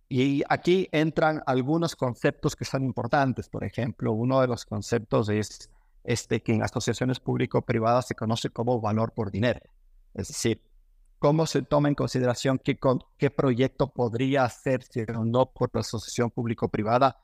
Y 0.07 0.43
aquí 0.49 0.87
entran 0.91 1.41
algunos 1.45 1.95
conceptos 1.95 2.55
que 2.55 2.65
son 2.65 2.83
importantes. 2.83 3.49
Por 3.49 3.63
ejemplo, 3.63 4.13
uno 4.13 4.41
de 4.41 4.47
los 4.47 4.65
conceptos 4.65 5.29
es 5.29 5.69
este 6.03 6.41
que 6.41 6.53
en 6.53 6.63
asociaciones 6.63 7.19
público-privadas 7.19 8.07
se 8.07 8.15
conoce 8.15 8.49
como 8.49 8.79
valor 8.79 9.13
por 9.13 9.31
dinero. 9.31 9.59
Es 10.13 10.27
decir, 10.27 10.61
cómo 11.19 11.45
se 11.47 11.63
toma 11.63 11.89
en 11.89 11.95
consideración 11.95 12.59
qué, 12.63 12.77
qué 13.17 13.31
proyecto 13.31 13.91
podría 13.91 14.43
hacerse 14.43 15.05
o 15.15 15.25
no 15.25 15.51
por 15.51 15.71
la 15.73 15.81
asociación 15.81 16.29
público-privada. 16.29 17.17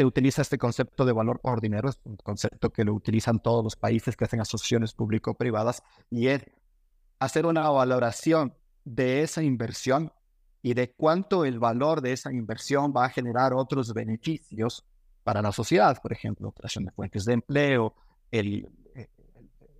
Se 0.00 0.06
utiliza 0.06 0.40
este 0.40 0.56
concepto 0.56 1.04
de 1.04 1.12
valor 1.12 1.40
por 1.40 1.60
dinero, 1.60 1.90
es 1.90 2.00
un 2.04 2.16
concepto 2.16 2.72
que 2.72 2.86
lo 2.86 2.94
utilizan 2.94 3.38
todos 3.38 3.62
los 3.62 3.76
países 3.76 4.16
que 4.16 4.24
hacen 4.24 4.40
asociaciones 4.40 4.94
público-privadas 4.94 5.82
y 6.08 6.28
es 6.28 6.42
hacer 7.18 7.44
una 7.44 7.68
valoración 7.68 8.54
de 8.82 9.22
esa 9.22 9.42
inversión 9.42 10.10
y 10.62 10.72
de 10.72 10.94
cuánto 10.94 11.44
el 11.44 11.58
valor 11.58 12.00
de 12.00 12.14
esa 12.14 12.32
inversión 12.32 12.94
va 12.96 13.04
a 13.04 13.10
generar 13.10 13.52
otros 13.52 13.92
beneficios 13.92 14.86
para 15.22 15.42
la 15.42 15.52
sociedad, 15.52 16.00
por 16.00 16.14
ejemplo, 16.14 16.50
creación 16.52 16.86
de 16.86 16.92
fuentes 16.92 17.26
de 17.26 17.34
empleo, 17.34 17.94
el, 18.30 18.70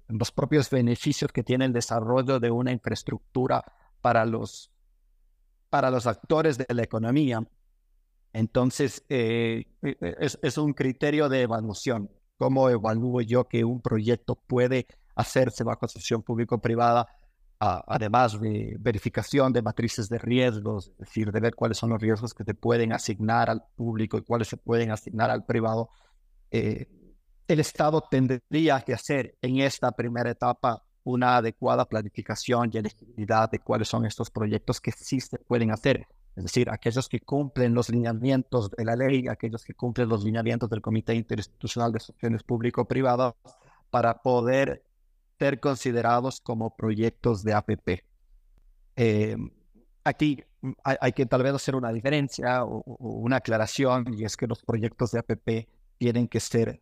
los 0.07 0.33
propios 0.33 0.69
beneficios 0.69 1.33
que 1.33 1.43
tiene 1.43 1.65
el 1.65 1.73
desarrollo 1.73 2.39
de 2.39 2.51
una 2.51 2.73
infraestructura 2.73 3.65
para 4.03 4.27
los, 4.27 4.71
para 5.71 5.91
los 5.91 6.07
actores 6.07 6.59
de 6.59 6.67
la 6.75 6.83
economía. 6.83 7.43
Entonces, 8.33 9.05
eh, 9.09 9.66
e, 9.83 9.97
e, 10.01 10.16
es, 10.43 10.59
un 10.59 10.73
criterio 10.73 11.29
de 11.29 11.43
evaluación. 11.43 12.11
¿Cómo 12.37 12.71
evalúo 12.71 13.21
yo 13.21 13.49
que 13.49 13.64
un 13.64 13.81
proyecto 13.83 14.37
puede 14.37 14.87
hacerse 15.14 15.64
bajo 15.64 15.87
asociación 15.87 16.23
público-privada? 16.23 17.07
además 17.61 18.40
de 18.40 18.75
verificación 18.81 19.53
de 19.53 19.61
matrices 19.61 20.09
de 20.09 20.16
riesgos, 20.16 20.88
es 20.88 20.97
decir, 20.97 21.31
de 21.31 21.40
ver 21.40 21.55
cuáles 21.55 21.77
son 21.77 21.90
los 21.90 22.01
riesgos 22.01 22.33
que 22.33 22.43
se 22.43 22.55
pueden 22.55 22.95
asignar 22.95 23.51
al 23.51 23.62
público 23.77 24.16
y 24.16 24.23
cuáles 24.23 24.49
se 24.49 24.57
pueden 24.57 24.90
asignar 24.90 25.31
al 25.31 25.45
privado. 25.45 25.90
Eh, 26.51 26.87
el 27.47 27.61
Estado 27.61 28.03
tendría 28.11 28.81
que 28.81 28.95
hacer 28.95 29.37
en 29.43 29.59
esta 29.59 29.93
primera 29.93 30.31
etapa 30.31 30.83
una 31.05 31.37
adecuada 31.37 31.85
planificación 31.85 32.71
y 32.73 32.79
elegibilidad 32.79 33.51
de 33.51 33.59
cuáles 33.59 33.88
son 33.88 34.07
estos 34.07 34.31
proyectos 34.31 34.81
que 34.81 34.93
sí 34.93 35.21
se 35.21 35.38
pueden 35.38 35.71
hacer. 35.71 36.07
Es 36.37 36.45
decir, 36.45 36.71
aquellos 36.71 37.09
que 37.09 37.21
cumplen 37.21 37.75
los 37.75 37.88
lineamientos 37.90 38.71
de 38.71 38.85
la 38.85 38.97
ley, 38.97 39.29
aquellos 39.29 39.64
que 39.64 39.75
cumplen 39.75 40.09
los 40.09 40.25
lineamientos 40.25 40.71
del 40.71 40.81
Comité 40.81 41.14
Interinstitucional 41.14 41.93
de 41.93 41.99
Asociaciones 41.99 42.43
Público-Privadas, 42.45 43.35
para 43.90 44.23
poder 44.23 44.85
ser 45.38 45.59
considerados 45.59 46.40
como 46.40 46.77
proyectos 46.77 47.43
de 47.43 47.55
APP. 47.55 48.05
Eh, 48.97 49.37
aquí 50.05 50.45
hay, 50.85 51.12
que 51.12 51.27
tal 51.27 51.43
vez 51.43 51.55
hacer 51.55 51.75
una 51.75 51.93
diferencia 51.93 52.64
o, 52.64 52.83
una 52.99 53.37
aclaración, 53.37 54.14
y 54.14 54.25
es 54.25 54.37
que 54.37 54.47
los 54.47 54.62
proyectos 54.62 55.11
de 55.12 55.19
APP 55.21 55.69
tienen 55.99 56.29
que 56.29 56.40
ser 56.40 56.81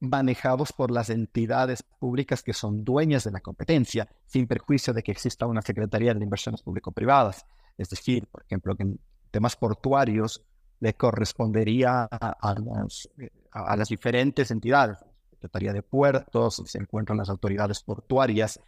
manejados 0.00 0.72
por 0.72 0.90
las 0.90 1.10
entidades 1.10 1.82
públicas 1.82 2.42
que 2.42 2.52
son 2.52 2.84
dueñas 2.84 3.24
de 3.24 3.32
la 3.32 3.40
competencia, 3.40 4.08
sin 4.26 4.46
perjuicio 4.46 4.94
de 4.94 5.02
que 5.02 5.12
exista 5.12 5.46
una 5.46 5.60
Secretaría 5.60 6.14
de 6.14 6.24
Inversiones 6.24 6.62
Público-Privadas. 6.62 7.44
Es 7.80 7.88
decir, 7.88 8.26
por 8.26 8.42
ejemplo, 8.42 8.76
que 8.76 8.82
en 8.82 9.00
temas 9.30 9.56
portuarios 9.56 10.44
le 10.80 10.94
correspondería 10.94 12.04
a, 12.04 12.54
las, 12.54 13.08
a, 13.52 13.76
diferentes 13.88 14.50
entidades, 14.50 14.98
Secretaría 15.30 15.72
de 15.72 15.82
Puertos, 15.82 16.62
se 16.66 16.78
encuentran 16.78 17.16
las 17.16 17.30
autoridades 17.30 17.82
portuarias, 17.82 18.60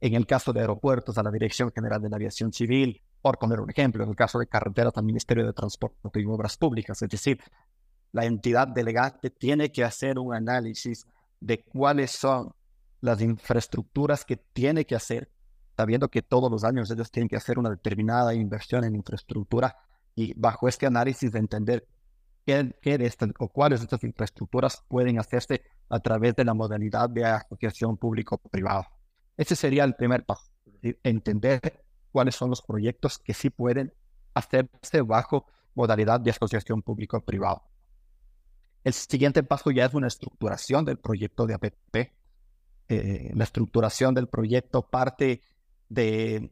en 0.00 0.14
el 0.14 0.26
caso 0.26 0.52
de 0.52 0.60
aeropuertos, 0.60 1.16
a 1.16 1.22
la 1.22 1.30
Dirección 1.30 1.70
General 1.72 2.02
de 2.02 2.08
la 2.08 2.16
Aviación 2.16 2.52
Civil, 2.52 3.00
por 3.22 3.38
poner 3.38 3.60
un 3.60 3.70
ejemplo, 3.70 4.02
en 4.02 4.10
el 4.10 4.16
caso 4.16 4.40
de 4.40 4.48
carreteras, 4.48 4.92
al 4.96 5.04
Ministerio 5.04 5.46
de 5.46 5.52
Transporte 5.52 6.20
y 6.20 6.24
Obras 6.24 6.56
Públicas, 6.56 7.00
es 7.02 7.08
decir, 7.08 7.40
la 8.10 8.24
entidad 8.24 8.66
delegante 8.66 9.30
tiene 9.30 9.70
que 9.70 9.84
hacer 9.84 10.18
un 10.18 10.34
análisis 10.34 11.06
de 11.38 11.62
cuáles 11.62 12.10
son 12.10 12.52
las 13.00 13.20
infraestructuras 13.20 14.24
que 14.24 14.36
tiene 14.36 14.86
que 14.86 14.96
hacer, 14.96 15.30
sabiendo 15.76 16.08
que 16.08 16.22
todos 16.22 16.50
los 16.50 16.64
años 16.64 16.90
ellos 16.90 17.10
tienen 17.10 17.28
que 17.28 17.36
hacer 17.36 17.58
una 17.58 17.70
determinada 17.70 18.34
inversión 18.34 18.84
en 18.84 18.94
infraestructura 18.94 19.76
y 20.14 20.32
bajo 20.34 20.68
este 20.68 20.86
análisis 20.86 21.30
de 21.32 21.38
entender 21.38 21.86
qué, 22.44 22.74
qué 22.80 22.96
de 22.96 23.06
estas 23.06 23.30
o 23.38 23.48
cuáles 23.48 23.80
de 23.80 23.84
estas 23.84 24.02
infraestructuras 24.04 24.82
pueden 24.88 25.18
hacerse 25.18 25.62
a 25.88 26.00
través 26.00 26.34
de 26.34 26.44
la 26.44 26.54
modalidad 26.54 27.10
de 27.10 27.24
asociación 27.24 27.96
público-privada. 27.96 28.90
Ese 29.36 29.54
sería 29.54 29.84
el 29.84 29.94
primer 29.94 30.24
paso, 30.24 30.50
entender 31.02 31.84
cuáles 32.10 32.34
son 32.34 32.50
los 32.50 32.62
proyectos 32.62 33.18
que 33.18 33.34
sí 33.34 33.50
pueden 33.50 33.92
hacerse 34.34 35.02
bajo 35.02 35.46
modalidad 35.74 36.20
de 36.20 36.30
asociación 36.30 36.82
público-privada. 36.82 37.62
El 38.82 38.94
siguiente 38.94 39.42
paso 39.42 39.70
ya 39.70 39.84
es 39.84 39.94
una 39.94 40.06
estructuración 40.06 40.84
del 40.84 40.98
proyecto 40.98 41.46
de 41.46 41.54
APP. 41.54 42.12
Eh, 42.88 43.32
la 43.34 43.44
estructuración 43.44 44.14
del 44.14 44.28
proyecto 44.28 44.88
parte 44.88 45.42
de 45.88 46.50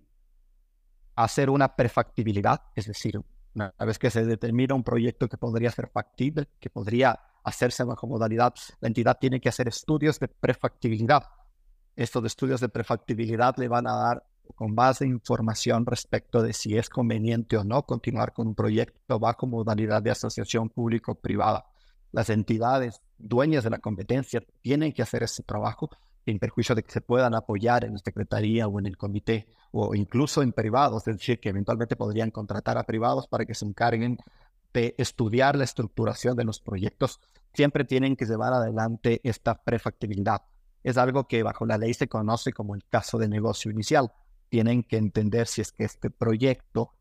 hacer 1.15 1.51
una 1.51 1.77
prefactibilidad, 1.77 2.63
es 2.75 2.87
decir, 2.87 3.21
una 3.55 3.73
vez 3.79 3.99
que 3.99 4.11
se 4.11 4.25
determina 4.25 4.75
un 4.75 4.83
proyecto 4.83 5.29
que 5.29 5.37
podría 5.37 5.71
ser 5.71 5.89
factible, 5.89 6.49
que 6.59 6.71
podría 6.71 7.21
hacerse 7.45 7.85
bajo 7.85 8.07
modalidad, 8.07 8.55
la 8.81 8.89
entidad 8.89 9.19
tiene 9.21 9.41
que 9.41 9.49
hacer 9.49 9.69
estudios 9.69 10.19
de 10.19 10.29
prefactibilidad. 10.29 11.25
Estos 11.95 12.25
estudios 12.25 12.61
de 12.61 12.69
prefactibilidad 12.69 13.55
le 13.59 13.69
van 13.69 13.87
a 13.87 13.95
dar 13.95 14.27
con 14.57 14.75
base 14.75 15.07
información 15.07 15.87
respecto 15.87 16.43
de 16.43 16.53
si 16.53 16.77
es 16.77 16.89
conveniente 16.89 17.57
o 17.57 17.65
no 17.65 17.85
continuar 17.85 18.33
con 18.33 18.49
un 18.49 18.55
proyecto 18.55 19.19
bajo 19.19 19.47
modalidad 19.47 20.03
de 20.03 20.11
asociación 20.11 20.69
público-privada 20.69 21.65
las 22.15 22.31
entidades 22.31 23.03
dueñas 23.19 23.65
de 23.65 23.71
la 23.71 23.81
competencia 23.81 24.41
tienen 24.63 24.93
que 24.93 25.03
hacer 25.03 25.25
ese 25.25 25.43
trabajo 25.43 25.91
en 26.27 26.39
perjuicio 26.39 26.75
de 26.75 26.83
que 26.83 26.91
se 26.91 27.01
puedan 27.01 27.35
apoyar 27.35 27.85
en 27.85 27.93
la 27.93 27.99
secretaría 27.99 28.67
o 28.67 28.79
en 28.79 28.87
el 28.87 28.97
comité 28.97 29.47
o 29.73 29.95
incluso 29.95 30.43
en 30.43 30.53
privados, 30.53 31.07
es 31.09 31.17
decir, 31.17 31.41
que 31.41 31.51
eventualmente 31.51 31.97
podrían 31.97 32.31
contratar 32.31 32.79
a 32.79 32.85
privados 32.85 33.27
para 33.27 33.45
que 33.45 33.55
se 33.55 33.67
encarguen 33.67 34.19
de 34.73 34.95
estudiar 34.99 35.57
la 35.57 35.65
estructuración 35.65 36.37
de 36.37 36.45
los 36.45 36.61
proyectos, 36.61 37.21
siempre 37.53 37.85
tienen 37.85 38.17
que 38.17 38.27
llevar 38.27 38.53
adelante 38.53 39.21
esta 39.23 39.63
prefactibilidad. 39.63 40.43
Es 40.83 40.97
algo 40.99 41.27
que 41.27 41.43
bajo 41.43 41.65
la 41.65 41.79
ley 41.79 41.95
se 41.95 42.09
conoce 42.09 42.53
como 42.53 42.75
el 42.75 42.85
caso 42.85 43.17
de 43.19 43.29
negocio 43.29 43.71
inicial. 43.71 44.13
Tienen 44.49 44.83
que 44.83 44.97
entender 44.97 45.47
si 45.47 45.63
es 45.63 45.73
que 45.73 45.85
este 45.85 46.11
proyecto 46.11 46.93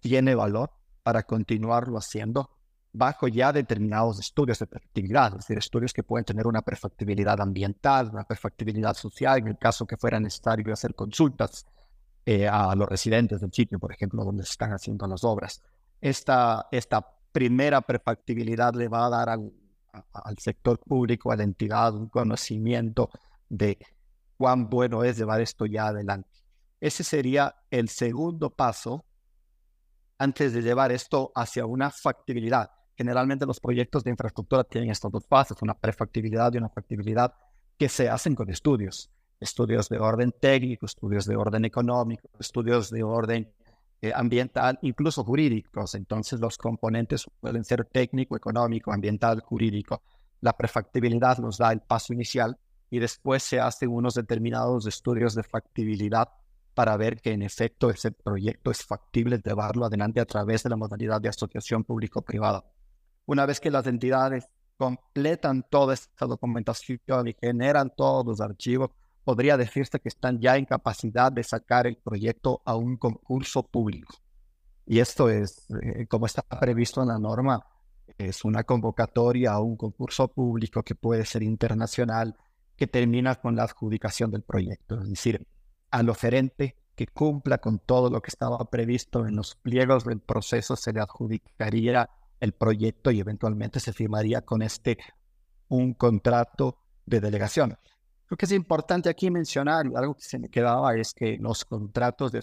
tiene 0.00 0.34
valor 0.34 0.72
para 1.02 1.22
continuarlo 1.22 1.96
haciendo 1.98 2.50
bajo 2.92 3.26
ya 3.26 3.52
determinados 3.52 4.20
estudios 4.20 4.58
de 4.58 4.66
perfectibilidad, 4.66 5.28
es 5.28 5.38
decir, 5.38 5.58
estudios 5.58 5.92
que 5.92 6.02
pueden 6.02 6.24
tener 6.24 6.46
una 6.46 6.60
perfectibilidad 6.60 7.40
ambiental, 7.40 8.10
una 8.12 8.24
perfectibilidad 8.24 8.94
social, 8.94 9.38
en 9.38 9.48
el 9.48 9.58
caso 9.58 9.86
que 9.86 9.96
fuera 9.96 10.20
necesario 10.20 10.72
hacer 10.72 10.94
consultas 10.94 11.66
eh, 12.26 12.46
a 12.46 12.74
los 12.74 12.88
residentes 12.88 13.40
del 13.40 13.52
sitio, 13.52 13.78
por 13.78 13.92
ejemplo, 13.92 14.24
donde 14.24 14.44
se 14.44 14.52
están 14.52 14.72
haciendo 14.72 15.06
las 15.06 15.24
obras. 15.24 15.62
Esta, 16.00 16.68
esta 16.70 17.06
primera 17.32 17.80
perfectibilidad 17.80 18.74
le 18.74 18.88
va 18.88 19.06
a 19.06 19.10
dar 19.10 19.28
al, 19.30 19.52
al 20.12 20.38
sector 20.38 20.78
público, 20.78 21.32
a 21.32 21.36
la 21.36 21.44
entidad, 21.44 21.94
un 21.94 22.08
conocimiento 22.08 23.10
de 23.48 23.78
cuán 24.36 24.68
bueno 24.68 25.02
es 25.02 25.16
llevar 25.16 25.40
esto 25.40 25.64
ya 25.64 25.86
adelante. 25.86 26.28
Ese 26.78 27.04
sería 27.04 27.54
el 27.70 27.88
segundo 27.88 28.50
paso 28.50 29.06
antes 30.18 30.52
de 30.52 30.62
llevar 30.62 30.92
esto 30.92 31.32
hacia 31.34 31.64
una 31.64 31.90
factibilidad. 31.90 32.70
Generalmente 32.96 33.46
los 33.46 33.60
proyectos 33.60 34.04
de 34.04 34.10
infraestructura 34.10 34.64
tienen 34.64 34.90
estas 34.90 35.10
dos 35.10 35.26
fases, 35.26 35.60
una 35.62 35.74
prefactibilidad 35.74 36.52
y 36.52 36.58
una 36.58 36.68
factibilidad 36.68 37.34
que 37.78 37.88
se 37.88 38.08
hacen 38.08 38.34
con 38.34 38.50
estudios. 38.50 39.10
Estudios 39.40 39.88
de 39.88 39.98
orden 39.98 40.32
técnico, 40.38 40.86
estudios 40.86 41.24
de 41.26 41.36
orden 41.36 41.64
económico, 41.64 42.28
estudios 42.38 42.90
de 42.90 43.02
orden 43.02 43.52
eh, 44.00 44.12
ambiental, 44.14 44.78
incluso 44.82 45.24
jurídicos. 45.24 45.94
Entonces 45.94 46.38
los 46.38 46.58
componentes 46.58 47.26
pueden 47.40 47.64
ser 47.64 47.84
técnico, 47.86 48.36
económico, 48.36 48.92
ambiental, 48.92 49.40
jurídico. 49.40 50.02
La 50.40 50.52
prefactibilidad 50.52 51.38
nos 51.38 51.58
da 51.58 51.72
el 51.72 51.80
paso 51.80 52.12
inicial 52.12 52.58
y 52.90 52.98
después 52.98 53.42
se 53.42 53.58
hacen 53.58 53.90
unos 53.90 54.14
determinados 54.14 54.86
estudios 54.86 55.34
de 55.34 55.42
factibilidad 55.42 56.28
para 56.74 56.96
ver 56.96 57.20
que 57.20 57.32
en 57.32 57.42
efecto 57.42 57.90
ese 57.90 58.12
proyecto 58.12 58.70
es 58.70 58.82
factible 58.84 59.40
llevarlo 59.44 59.86
adelante 59.86 60.20
a 60.20 60.26
través 60.26 60.62
de 60.62 60.70
la 60.70 60.76
modalidad 60.76 61.20
de 61.20 61.28
asociación 61.28 61.84
público-privada. 61.84 62.64
Una 63.32 63.46
vez 63.46 63.60
que 63.60 63.70
las 63.70 63.86
entidades 63.86 64.46
completan 64.76 65.64
toda 65.70 65.94
esta 65.94 66.26
documentación 66.26 67.28
y 67.28 67.34
generan 67.40 67.90
todos 67.96 68.26
los 68.26 68.42
archivos, 68.42 68.90
podría 69.24 69.56
decirse 69.56 69.98
que 70.00 70.10
están 70.10 70.38
ya 70.38 70.58
en 70.58 70.66
capacidad 70.66 71.32
de 71.32 71.42
sacar 71.42 71.86
el 71.86 71.96
proyecto 71.96 72.60
a 72.66 72.76
un 72.76 72.98
concurso 72.98 73.62
público. 73.62 74.14
Y 74.84 74.98
esto 74.98 75.30
es, 75.30 75.66
eh, 75.82 76.06
como 76.08 76.26
está 76.26 76.42
previsto 76.42 77.00
en 77.00 77.08
la 77.08 77.18
norma, 77.18 77.64
es 78.18 78.44
una 78.44 78.64
convocatoria 78.64 79.52
a 79.52 79.60
un 79.60 79.78
concurso 79.78 80.28
público 80.28 80.82
que 80.82 80.94
puede 80.94 81.24
ser 81.24 81.42
internacional, 81.42 82.36
que 82.76 82.86
termina 82.86 83.36
con 83.36 83.56
la 83.56 83.62
adjudicación 83.62 84.30
del 84.30 84.42
proyecto. 84.42 85.00
Es 85.00 85.08
decir, 85.08 85.46
al 85.90 86.10
oferente 86.10 86.76
que 86.94 87.06
cumpla 87.06 87.56
con 87.56 87.78
todo 87.78 88.10
lo 88.10 88.20
que 88.20 88.28
estaba 88.28 88.58
previsto 88.68 89.26
en 89.26 89.36
los 89.36 89.54
pliegos 89.54 90.04
del 90.04 90.20
proceso 90.20 90.76
se 90.76 90.92
le 90.92 91.00
adjudicaría 91.00 92.10
el 92.42 92.52
proyecto 92.54 93.12
y 93.12 93.20
eventualmente 93.20 93.78
se 93.78 93.92
firmaría 93.92 94.42
con 94.42 94.62
este 94.62 94.98
un 95.68 95.94
contrato 95.94 96.76
de 97.06 97.20
delegación. 97.20 97.78
Creo 98.26 98.36
que 98.36 98.46
es 98.46 98.52
importante 98.52 99.08
aquí 99.08 99.30
mencionar, 99.30 99.86
algo 99.94 100.14
que 100.14 100.24
se 100.24 100.40
me 100.40 100.48
quedaba 100.48 100.96
es 100.96 101.14
que 101.14 101.38
los 101.38 101.64
contratos 101.64 102.32
de 102.32 102.42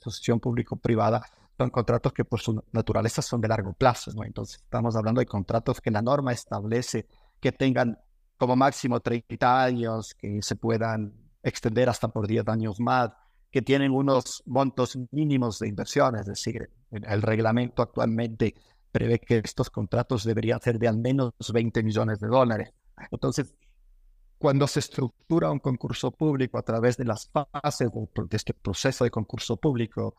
asociación 0.00 0.38
público-privada 0.38 1.26
son 1.58 1.70
contratos 1.70 2.12
que 2.12 2.24
por 2.24 2.40
su 2.40 2.62
naturaleza 2.70 3.20
son 3.20 3.40
de 3.40 3.48
largo 3.48 3.72
plazo, 3.72 4.12
¿no? 4.14 4.22
Entonces 4.22 4.60
estamos 4.62 4.94
hablando 4.94 5.18
de 5.18 5.26
contratos 5.26 5.80
que 5.80 5.90
la 5.90 6.00
norma 6.00 6.32
establece 6.32 7.08
que 7.40 7.50
tengan 7.50 7.98
como 8.36 8.54
máximo 8.54 9.00
30 9.00 9.64
años, 9.64 10.14
que 10.14 10.40
se 10.40 10.54
puedan 10.54 11.12
extender 11.42 11.88
hasta 11.88 12.06
por 12.06 12.28
10 12.28 12.46
años 12.46 12.78
más, 12.78 13.10
que 13.50 13.60
tienen 13.60 13.90
unos 13.90 14.44
montos 14.46 14.96
mínimos 15.10 15.58
de 15.58 15.66
inversión, 15.66 16.14
es 16.14 16.26
decir, 16.26 16.70
el 16.92 17.22
reglamento 17.22 17.82
actualmente 17.82 18.54
prevé 18.90 19.18
que 19.18 19.38
estos 19.38 19.70
contratos 19.70 20.24
deberían 20.24 20.60
ser 20.60 20.78
de 20.78 20.88
al 20.88 20.98
menos 20.98 21.32
20 21.52 21.82
millones 21.82 22.20
de 22.20 22.28
dólares. 22.28 22.72
Entonces, 23.10 23.54
cuando 24.38 24.66
se 24.66 24.80
estructura 24.80 25.50
un 25.50 25.60
concurso 25.60 26.10
público 26.10 26.58
a 26.58 26.62
través 26.62 26.96
de 26.96 27.04
las 27.04 27.30
fases 27.30 27.90
de 27.90 28.36
este 28.36 28.54
proceso 28.54 29.04
de 29.04 29.10
concurso 29.10 29.56
público, 29.56 30.14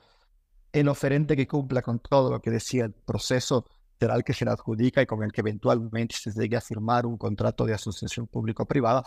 el 0.72 0.88
oferente 0.88 1.36
que 1.36 1.48
cumpla 1.48 1.82
con 1.82 2.00
todo 2.00 2.32
lo 2.32 2.42
que 2.42 2.50
decía 2.50 2.86
el 2.86 2.94
proceso 2.94 3.66
será 4.00 4.16
el 4.16 4.24
que 4.24 4.34
se 4.34 4.50
adjudica 4.50 5.02
y 5.02 5.06
con 5.06 5.24
el 5.24 5.32
que 5.32 5.42
eventualmente 5.42 6.16
se 6.16 6.32
llegue 6.32 6.58
a 6.58 6.62
firmar 6.62 7.06
un 7.06 7.18
contrato 7.18 7.66
de 7.66 7.74
asociación 7.74 8.28
público-privada 8.28 9.04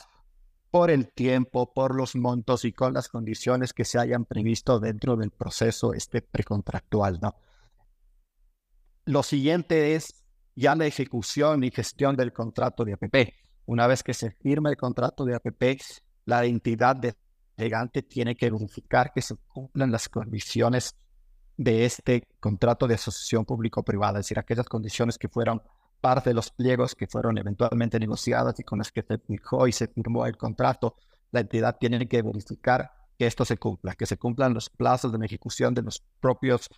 por 0.71 0.91
el 0.91 1.13
tiempo, 1.13 1.73
por 1.73 1.95
los 1.95 2.15
montos 2.15 2.65
y 2.65 2.73
con 2.73 2.95
las 2.95 3.09
condiciones 3.09 3.73
que 3.73 3.85
se 3.85 3.99
hayan 3.99 4.25
previsto 4.25 4.79
dentro 4.79 5.17
del 5.17 5.31
proceso 5.31 5.93
este 5.93 6.23
precontractual. 6.23 7.19
¿no? 7.21 7.35
Lo 9.07 9.23
siguiente 9.23 9.95
es 9.95 10.25
ya 10.57 10.75
la 10.75 10.85
ejecución 10.85 11.63
y 11.63 11.71
gestión 11.71 12.17
del 12.17 12.33
contrato 12.33 12.85
de 12.85 12.95
APP. 12.95 13.35
Una 13.67 13.87
vez 13.87 14.03
que 14.03 14.13
se 14.13 14.33
firma 14.33 14.69
el 14.69 14.77
contrato 14.77 15.25
de 15.25 15.37
APP, 15.37 15.81
la 16.25 16.45
entidad 16.45 16.97
delegante 17.57 18.03
tiene 18.03 18.35
que 18.35 18.51
verificar 18.51 19.13
que 19.13 19.23
se 19.23 19.37
cumplan 19.47 19.93
las 19.93 20.09
condiciones 20.09 20.97
de 21.57 21.85
este 21.85 22.27
contrato 22.41 22.89
de 22.89 22.95
asociación 22.95 23.45
público-privada, 23.45 24.19
es 24.19 24.27
decir, 24.27 24.41
aquellas 24.41 24.67
condiciones 24.67 25.19
que 25.19 25.29
fueron 25.29 25.63
parte 26.01 26.31
de 26.31 26.35
los 26.35 26.51
pliegos 26.51 26.97
que 26.97 27.07
fueron 27.07 27.39
eventualmente 27.39 28.01
negociadas 28.01 28.59
y 28.59 28.65
con 28.65 28.79
las 28.79 28.91
que 28.91 29.03
se 29.03 29.19
fijó 29.19 29.69
y 29.69 29.73
se 29.73 29.87
firmó 29.87 30.27
el 30.27 30.37
contrato, 30.37 30.97
la 31.31 31.41
entidad 31.41 31.77
tiene 31.79 32.09
que 32.09 32.23
verificar 32.23 32.91
que 33.17 33.27
esto 33.27 33.45
se 33.45 33.57
cumpla, 33.57 33.95
que 33.95 34.05
se 34.05 34.17
cumplan 34.17 34.53
los 34.53 34.69
plazos 34.69 35.13
de 35.13 35.25
ejecución 35.25 35.75
de 35.75 35.83
los 35.83 36.03
propios 36.21 36.69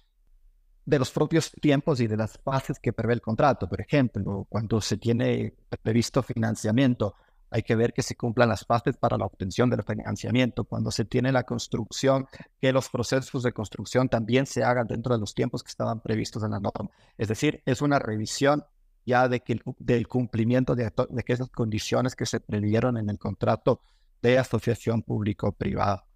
de 0.88 0.98
los 0.98 1.10
propios 1.10 1.52
tiempos 1.60 2.00
y 2.00 2.06
de 2.06 2.16
las 2.16 2.38
fases 2.38 2.78
que 2.78 2.94
prevé 2.94 3.12
el 3.12 3.20
contrato. 3.20 3.68
Por 3.68 3.78
ejemplo, 3.78 4.46
cuando 4.48 4.80
se 4.80 4.96
tiene 4.96 5.52
previsto 5.82 6.22
financiamiento, 6.22 7.14
hay 7.50 7.62
que 7.62 7.76
ver 7.76 7.92
que 7.92 8.00
se 8.00 8.16
cumplan 8.16 8.48
las 8.48 8.64
fases 8.64 8.96
para 8.96 9.18
la 9.18 9.26
obtención 9.26 9.68
del 9.68 9.82
financiamiento. 9.82 10.64
Cuando 10.64 10.90
se 10.90 11.04
tiene 11.04 11.30
la 11.30 11.44
construcción, 11.44 12.26
que 12.58 12.72
los 12.72 12.88
procesos 12.88 13.42
de 13.42 13.52
construcción 13.52 14.08
también 14.08 14.46
se 14.46 14.64
hagan 14.64 14.86
dentro 14.86 15.14
de 15.14 15.20
los 15.20 15.34
tiempos 15.34 15.62
que 15.62 15.68
estaban 15.68 16.00
previstos 16.00 16.42
en 16.42 16.52
la 16.52 16.60
norma. 16.60 16.88
Es 17.18 17.28
decir, 17.28 17.62
es 17.66 17.82
una 17.82 17.98
revisión 17.98 18.64
ya 19.04 19.28
de 19.28 19.40
que, 19.40 19.60
del 19.78 20.08
cumplimiento 20.08 20.74
de, 20.74 20.84
de 20.84 21.24
esas 21.26 21.50
condiciones 21.50 22.16
que 22.16 22.24
se 22.24 22.40
previeron 22.40 22.96
en 22.96 23.10
el 23.10 23.18
contrato 23.18 23.82
de 24.22 24.38
asociación 24.38 25.02
público-privada. 25.02 26.07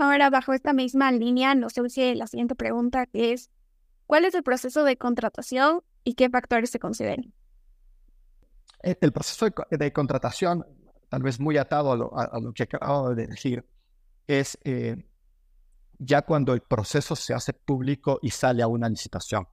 Ahora, 0.00 0.30
bajo 0.30 0.54
esta 0.54 0.72
misma 0.72 1.12
línea, 1.12 1.54
nos 1.54 1.74
surge 1.74 2.14
la 2.14 2.26
siguiente 2.26 2.54
pregunta, 2.54 3.04
que 3.04 3.34
es, 3.34 3.50
¿cuál 4.06 4.24
es 4.24 4.34
el 4.34 4.42
proceso 4.42 4.82
de 4.82 4.96
contratación 4.96 5.82
y 6.04 6.14
qué 6.14 6.30
factores 6.30 6.70
se 6.70 6.78
consideran? 6.78 7.34
Eh, 8.82 8.96
el 9.02 9.12
proceso 9.12 9.46
de, 9.70 9.92
contratación, 9.92 10.64
tal 11.10 11.22
vez 11.22 11.38
muy 11.38 11.58
atado 11.58 11.92
a 12.16 12.40
lo, 12.40 12.52
que 12.54 12.62
acabo 12.62 13.14
de 13.14 13.26
decir, 13.26 13.68
es 14.26 14.56
eh, 14.64 15.04
ya 15.98 16.22
cuando 16.22 16.54
el 16.54 16.62
proceso 16.62 17.14
se 17.14 17.34
hace 17.34 17.52
público 17.52 18.20
y 18.22 18.30
sale 18.30 18.62
a 18.62 18.68
una 18.68 18.88
licitación. 18.88 19.46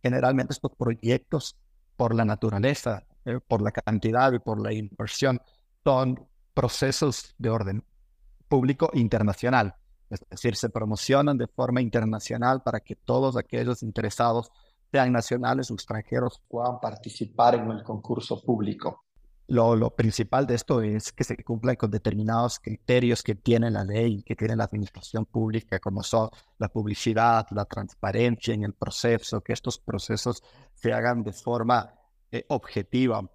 Generalmente 0.00 0.52
estos 0.52 0.70
proyectos, 0.78 1.56
por 1.96 2.14
la 2.14 2.24
naturaleza, 2.24 3.04
eh, 3.24 3.40
por 3.44 3.62
la 3.62 3.72
cantidad 3.72 4.32
y 4.32 4.38
por 4.38 4.60
la 4.60 4.72
inversión, 4.72 5.42
son 5.82 6.24
procesos 6.54 7.34
de 7.36 7.50
orden 7.50 7.84
público 8.46 8.90
internacional. 8.94 9.74
Es 10.10 10.20
decir, 10.30 10.56
se 10.56 10.70
promocionan 10.70 11.36
de 11.36 11.46
forma 11.46 11.80
internacional 11.80 12.62
para 12.62 12.80
que 12.80 12.96
todos 12.96 13.36
aquellos 13.36 13.82
interesados, 13.82 14.50
sean 14.90 15.12
nacionales 15.12 15.70
o 15.70 15.74
extranjeros, 15.74 16.40
puedan 16.48 16.80
participar 16.80 17.56
en 17.56 17.70
el 17.70 17.82
concurso 17.82 18.42
público. 18.42 19.04
Lo, 19.48 19.76
lo, 19.76 19.94
principal 19.94 20.46
de 20.46 20.54
esto 20.54 20.82
es 20.82 21.10
que 21.12 21.24
se 21.24 21.36
cumplan 21.42 21.76
con 21.76 21.90
determinados 21.90 22.58
criterios 22.58 23.22
que 23.22 23.34
tiene 23.34 23.70
la 23.70 23.82
ley, 23.82 24.22
que 24.22 24.36
tiene 24.36 24.56
la 24.56 24.64
administración 24.64 25.24
pública, 25.24 25.78
como 25.78 26.02
son 26.02 26.28
la 26.58 26.68
publicidad, 26.68 27.46
la 27.52 27.64
transparencia 27.64 28.52
en 28.52 28.64
el 28.64 28.74
proceso, 28.74 29.40
que 29.40 29.54
estos 29.54 29.78
procesos 29.78 30.42
se 30.74 30.92
hagan 30.92 31.22
de 31.22 31.32
forma 31.32 31.94
eh, 32.30 32.44
objetiva, 32.48 33.26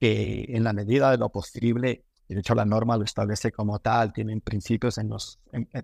que 0.00 0.46
en 0.48 0.64
la 0.64 0.72
medida 0.72 1.12
de 1.12 1.18
lo 1.18 1.30
posible 1.30 2.05
de 2.34 2.40
hecho 2.40 2.54
la 2.54 2.64
norma 2.64 2.96
lo 2.96 3.04
establece 3.04 3.52
como 3.52 3.78
tal, 3.78 4.12
tienen 4.12 4.40
principios 4.40 4.98
en 4.98 5.08
los 5.08 5.38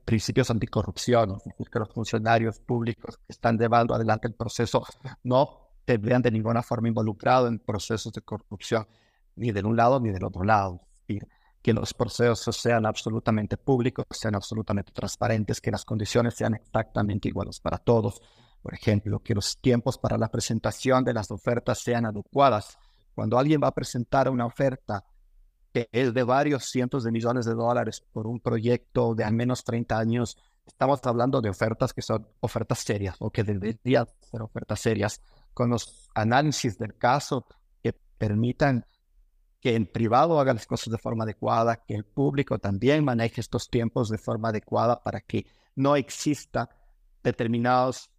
principios 0.04 0.50
anticorrupción, 0.50 1.36
es 1.36 1.44
decir, 1.44 1.70
que 1.70 1.78
los 1.78 1.88
funcionarios 1.90 2.58
públicos 2.60 3.16
que 3.18 3.32
están 3.32 3.58
llevando 3.58 3.94
adelante 3.94 4.28
el 4.28 4.34
proceso 4.34 4.84
no 5.22 5.70
se 5.86 5.98
vean 5.98 6.22
de 6.22 6.30
ninguna 6.30 6.62
forma 6.62 6.88
involucrados 6.88 7.48
en 7.48 7.58
procesos 7.58 8.12
de 8.12 8.22
corrupción, 8.22 8.86
ni 9.36 9.52
de 9.52 9.62
un 9.62 9.76
lado 9.76 10.00
ni 10.00 10.10
del 10.10 10.24
otro 10.24 10.44
lado. 10.44 10.80
Decir, 11.06 11.26
que 11.62 11.72
los 11.72 11.94
procesos 11.94 12.56
sean 12.56 12.84
absolutamente 12.86 13.56
públicos, 13.56 14.04
sean 14.10 14.34
absolutamente 14.34 14.92
transparentes, 14.92 15.60
que 15.60 15.70
las 15.70 15.84
condiciones 15.84 16.34
sean 16.34 16.54
exactamente 16.54 17.28
iguales 17.28 17.60
para 17.60 17.78
todos. 17.78 18.20
Por 18.60 18.74
ejemplo, 18.74 19.20
que 19.20 19.34
los 19.34 19.60
tiempos 19.60 19.96
para 19.96 20.18
la 20.18 20.28
presentación 20.28 21.04
de 21.04 21.14
las 21.14 21.30
ofertas 21.30 21.78
sean 21.78 22.04
adecuadas. 22.04 22.78
Cuando 23.14 23.38
alguien 23.38 23.60
va 23.62 23.68
a 23.68 23.74
presentar 23.74 24.28
una 24.28 24.46
oferta 24.46 25.04
que 25.72 25.88
es 25.92 26.12
de 26.12 26.22
varios 26.22 26.64
cientos 26.66 27.04
de 27.04 27.12
millones 27.12 27.46
de 27.46 27.54
dólares 27.54 28.02
por 28.12 28.26
un 28.26 28.40
proyecto 28.40 29.14
de 29.14 29.24
al 29.24 29.32
menos 29.32 29.64
30 29.64 29.98
años, 29.98 30.36
estamos 30.66 31.00
hablando 31.04 31.40
de 31.40 31.48
ofertas 31.48 31.92
que 31.92 32.02
son 32.02 32.28
ofertas 32.40 32.80
serias 32.80 33.16
o 33.18 33.30
que 33.30 33.42
deberían 33.42 34.06
ser 34.20 34.42
ofertas 34.42 34.80
serias, 34.80 35.20
con 35.54 35.70
los 35.70 36.10
análisis 36.14 36.78
del 36.78 36.96
caso 36.96 37.46
que 37.82 37.92
permitan 38.18 38.86
que 39.60 39.76
el 39.76 39.88
privado 39.88 40.40
haga 40.40 40.54
las 40.54 40.66
cosas 40.66 40.90
de 40.90 40.98
forma 40.98 41.24
adecuada, 41.24 41.76
que 41.76 41.94
el 41.94 42.04
público 42.04 42.58
también 42.58 43.04
maneje 43.04 43.40
estos 43.40 43.68
tiempos 43.68 44.08
de 44.08 44.18
forma 44.18 44.48
adecuada 44.48 45.02
para 45.02 45.20
que 45.20 45.46
no 45.76 45.96
exista 45.96 46.68
determinadas 47.22 48.10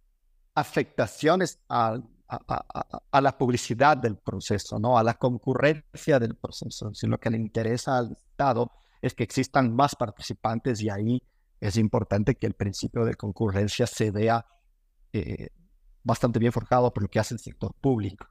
afectaciones 0.54 1.60
al 1.68 2.04
a, 2.46 3.20
la 3.20 3.36
publicidad 3.36 3.96
del 3.96 4.16
proceso, 4.16 4.78
¿no? 4.78 4.98
a 4.98 5.02
la 5.02 5.14
concurrencia 5.14 6.18
del 6.18 6.36
proceso. 6.36 6.94
Si 6.94 7.06
lo 7.06 7.18
que 7.18 7.30
le 7.30 7.38
interesa 7.38 7.98
al 7.98 8.12
Estado 8.12 8.70
es 9.00 9.14
que 9.14 9.24
existan 9.24 9.74
más 9.74 9.94
participantes 9.94 10.80
y 10.80 10.90
ahí 10.90 11.22
es 11.60 11.76
importante 11.76 12.34
que 12.34 12.46
el 12.46 12.54
principio 12.54 13.04
de 13.04 13.14
concurrencia 13.14 13.86
se 13.86 14.10
vea 14.10 14.44
eh, 15.12 15.48
bastante 16.02 16.38
bien 16.38 16.52
forjado 16.52 16.92
por 16.92 17.02
lo 17.02 17.08
que 17.08 17.18
hace 17.18 17.34
el 17.34 17.40
sector 17.40 17.74
público. 17.80 18.26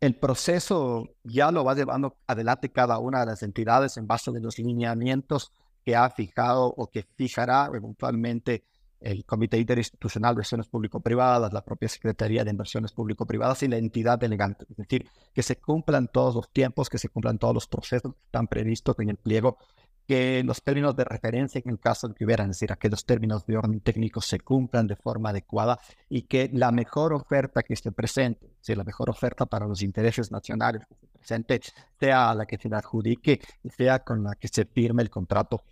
El 0.00 0.18
proceso 0.18 1.08
ya 1.22 1.52
lo 1.52 1.64
va 1.64 1.74
llevando 1.74 2.16
adelante 2.26 2.72
cada 2.72 2.98
una 2.98 3.20
de 3.20 3.26
las 3.26 3.42
entidades 3.42 3.96
en 3.96 4.06
base 4.06 4.30
a 4.30 4.34
los 4.34 4.58
lineamientos 4.58 5.52
que 5.84 5.94
ha 5.96 6.10
fijado 6.10 6.66
o 6.66 6.90
que 6.90 7.04
fijará 7.16 7.70
eventualmente 7.72 8.64
el 9.02 9.24
Comité 9.24 9.58
Interinstitucional 9.58 10.30
de 10.30 10.38
Inversiones 10.38 10.68
Público-Privadas, 10.68 11.52
la 11.52 11.64
propia 11.64 11.88
Secretaría 11.88 12.44
de 12.44 12.50
Inversiones 12.50 12.92
Público-Privadas 12.92 13.62
y 13.62 13.68
la 13.68 13.76
entidad 13.76 14.18
delegante. 14.18 14.66
Es 14.70 14.76
decir, 14.76 15.08
que 15.32 15.42
se 15.42 15.56
cumplan 15.56 16.08
todos 16.08 16.34
los 16.34 16.50
tiempos, 16.50 16.88
que 16.88 16.98
se 16.98 17.08
cumplan 17.08 17.38
todos 17.38 17.54
los 17.54 17.66
procesos 17.66 18.12
que 18.14 18.24
están 18.24 18.48
previstos 18.48 18.96
en 18.98 19.10
el 19.10 19.16
pliego, 19.16 19.58
que 20.06 20.42
los 20.44 20.62
términos 20.62 20.96
de 20.96 21.04
referencia 21.04 21.60
en 21.64 21.70
el 21.70 21.78
caso 21.78 22.08
de 22.08 22.14
que 22.14 22.24
hubieran, 22.24 22.50
es 22.50 22.56
decir, 22.56 22.72
aquellos 22.72 23.04
términos 23.04 23.46
de 23.46 23.56
orden 23.56 23.80
técnico 23.80 24.20
se 24.20 24.40
cumplan 24.40 24.86
de 24.86 24.96
forma 24.96 25.30
adecuada 25.30 25.78
y 26.08 26.22
que 26.22 26.50
la 26.52 26.72
mejor 26.72 27.12
oferta 27.12 27.62
que 27.62 27.76
se 27.76 27.92
presente, 27.92 28.50
si 28.60 28.74
la 28.74 28.84
mejor 28.84 29.10
oferta 29.10 29.46
para 29.46 29.66
los 29.66 29.82
intereses 29.82 30.30
nacionales 30.30 30.82
que 30.88 30.94
se 30.94 31.06
presente, 31.06 31.60
sea 31.98 32.34
la 32.34 32.46
que 32.46 32.58
se 32.58 32.68
adjudique 32.74 33.40
y 33.62 33.70
sea 33.70 34.00
con 34.00 34.24
la 34.24 34.34
que 34.34 34.48
se 34.48 34.64
firme 34.64 35.02
el 35.02 35.10
contrato. 35.10 35.62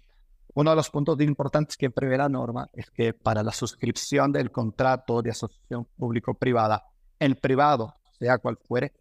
Uno 0.60 0.72
de 0.72 0.76
los 0.76 0.90
puntos 0.90 1.18
importantes 1.22 1.74
que 1.74 1.88
prevé 1.88 2.18
la 2.18 2.28
norma 2.28 2.68
es 2.74 2.90
que 2.90 3.14
para 3.14 3.42
la 3.42 3.50
suscripción 3.50 4.30
del 4.30 4.50
contrato 4.50 5.22
de 5.22 5.30
asociación 5.30 5.86
público-privada, 5.96 6.84
el 7.18 7.36
privado, 7.36 7.94
sea 8.18 8.36
cual 8.36 8.58
fuere, 8.58 8.92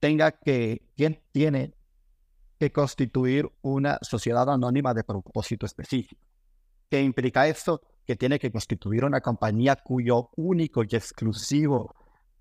tenga 0.00 0.32
que, 0.32 0.82
quien 0.96 1.22
tiene 1.30 1.72
que 2.58 2.72
constituir 2.72 3.48
una 3.62 4.00
sociedad 4.02 4.50
anónima 4.50 4.92
de 4.92 5.04
propósito 5.04 5.66
específico. 5.66 6.20
¿Qué 6.90 7.00
implica 7.00 7.46
esto? 7.46 7.82
Que 8.04 8.16
tiene 8.16 8.40
que 8.40 8.50
constituir 8.50 9.04
una 9.04 9.20
compañía 9.20 9.76
cuyo 9.76 10.30
único 10.34 10.82
y 10.82 10.88
exclusivo 10.96 11.94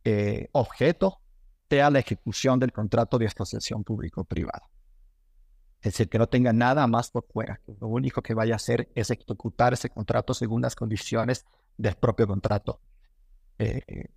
eh, 0.04 0.50
objeto 0.54 1.22
sea 1.70 1.92
la 1.92 2.00
ejecución 2.00 2.60
del 2.60 2.72
contrato 2.72 3.20
de 3.20 3.28
asociación 3.28 3.84
público-privada. 3.84 4.68
Es 5.82 5.94
decir, 5.94 6.10
que 6.10 6.18
no 6.18 6.28
tenga 6.28 6.52
nada 6.52 6.88
más 6.88 7.10
por 7.10 7.26
fuera. 7.26 7.62
lo 7.80 7.88
único 7.88 8.22
que 8.22 8.34
vaya 8.34 8.54
a 8.54 8.58
hacer 8.58 8.90
es 8.96 9.10
ejecutar 9.12 9.74
ese 9.74 9.90
contrato 9.90 10.34
según 10.34 10.62
las 10.62 10.76
condiciones 10.76 11.46
del 11.78 11.96
propio 11.96 12.28
contrato. 12.28 12.82
Eh, 13.58 14.10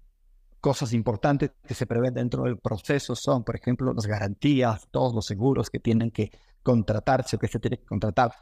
cosas 0.61 0.93
importantes 0.93 1.53
que 1.67 1.75
se 1.75 1.87
prevén 1.87 2.15
dentro 2.15 2.45
del 2.45 2.59
proceso 2.59 3.15
son, 3.15 3.45
por 3.45 3.57
ejemplo, 3.57 3.93
las 3.93 4.07
garantías, 4.07 4.89
todos 4.91 5.15
los 5.15 5.27
seguros 5.27 5.71
que 5.71 5.79
tienen 5.79 6.11
que 6.11 6.31
contratarse 6.63 7.37
o 7.37 7.39
que 7.39 7.49
se 7.49 7.61
tienen 7.61 7.81
que 7.81 7.87
contratar. 7.87 8.33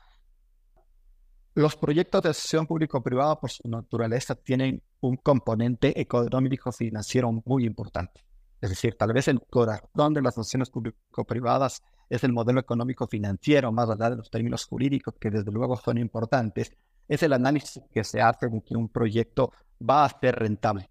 Los 1.55 1.77
proyectos 1.77 2.23
de 2.23 2.29
asociación 2.31 2.67
público-privada, 2.67 3.41
por 3.41 3.51
su 3.51 3.69
naturaleza, 3.69 4.35
tienen 4.35 4.83
un 5.01 5.17
componente 5.17 5.99
económico-financiero 6.01 7.33
muy 7.45 7.65
importante. 7.65 8.25
Es 8.61 8.71
decir, 8.71 8.97
tal 8.97 9.13
vez 9.13 9.29
el 9.29 9.41
corazón 9.41 10.13
de 10.15 10.23
las 10.23 10.35
asociaciones 10.35 10.71
público-privadas 10.71 11.83
es 12.11 12.25
el 12.25 12.33
modelo 12.33 12.61
económico-financiero, 12.61 13.73
más 13.73 13.89
allá 13.89 14.11
de 14.11 14.17
los 14.17 14.31
términos 14.31 14.65
jurídicos, 14.65 15.15
que 15.19 15.31
desde 15.31 15.51
luego 15.51 15.77
son 15.77 15.99
importantes, 15.99 16.73
es 17.09 17.23
el 17.23 17.33
análisis 17.33 17.83
que 17.93 18.05
se 18.05 18.21
hace 18.21 18.49
de 18.49 18.63
que 18.63 18.77
un 18.77 18.89
proyecto 18.89 19.53
va 19.81 20.05
a 20.05 20.21
ser 20.21 20.37
rentable 20.37 20.91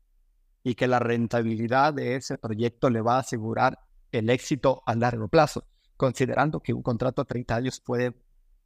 y 0.63 0.75
que 0.75 0.87
la 0.87 0.99
rentabilidad 0.99 1.93
de 1.93 2.15
ese 2.15 2.37
proyecto 2.37 2.89
le 2.89 3.01
va 3.01 3.15
a 3.15 3.19
asegurar 3.19 3.79
el 4.11 4.29
éxito 4.29 4.81
a 4.85 4.95
largo 4.95 5.27
plazo, 5.27 5.65
considerando 5.95 6.59
que 6.59 6.73
un 6.73 6.81
contrato 6.81 7.21
a 7.21 7.25
30 7.25 7.55
años 7.55 7.79
puede 7.79 8.15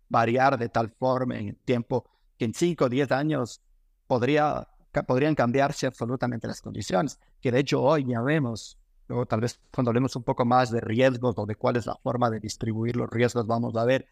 variar 0.09 0.57
de 0.57 0.69
tal 0.69 0.89
forma 0.91 1.37
en 1.37 1.49
el 1.49 1.57
tiempo 1.57 2.09
que 2.37 2.45
en 2.45 2.53
5 2.53 2.85
o 2.85 2.89
10 2.89 3.11
años 3.11 3.61
podría, 4.07 4.67
podrían 5.07 5.35
cambiarse 5.35 5.87
absolutamente 5.87 6.47
las 6.47 6.61
condiciones, 6.61 7.19
que 7.41 7.51
de 7.51 7.59
hecho 7.59 7.81
hoy 7.81 8.05
ya 8.07 8.21
vemos, 8.21 8.77
luego 9.13 9.27
tal 9.27 9.41
vez 9.41 9.59
cuando 9.71 9.91
hablemos 9.91 10.15
un 10.15 10.23
poco 10.23 10.43
más 10.43 10.71
de 10.71 10.81
riesgos 10.81 11.35
o 11.37 11.45
de 11.45 11.55
cuál 11.55 11.77
es 11.77 11.85
la 11.85 11.95
forma 11.95 12.29
de 12.31 12.39
distribuir 12.39 12.95
los 12.95 13.09
riesgos, 13.09 13.45
vamos 13.45 13.75
a 13.75 13.85
ver 13.85 14.07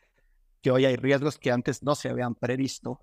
que 0.62 0.70
hoy 0.70 0.86
hay 0.86 0.96
riesgos 0.96 1.40
que 1.40 1.52
antes 1.52 1.82
no 1.82 1.96
se 1.96 2.10
habían 2.10 2.36
previsto 2.36 3.00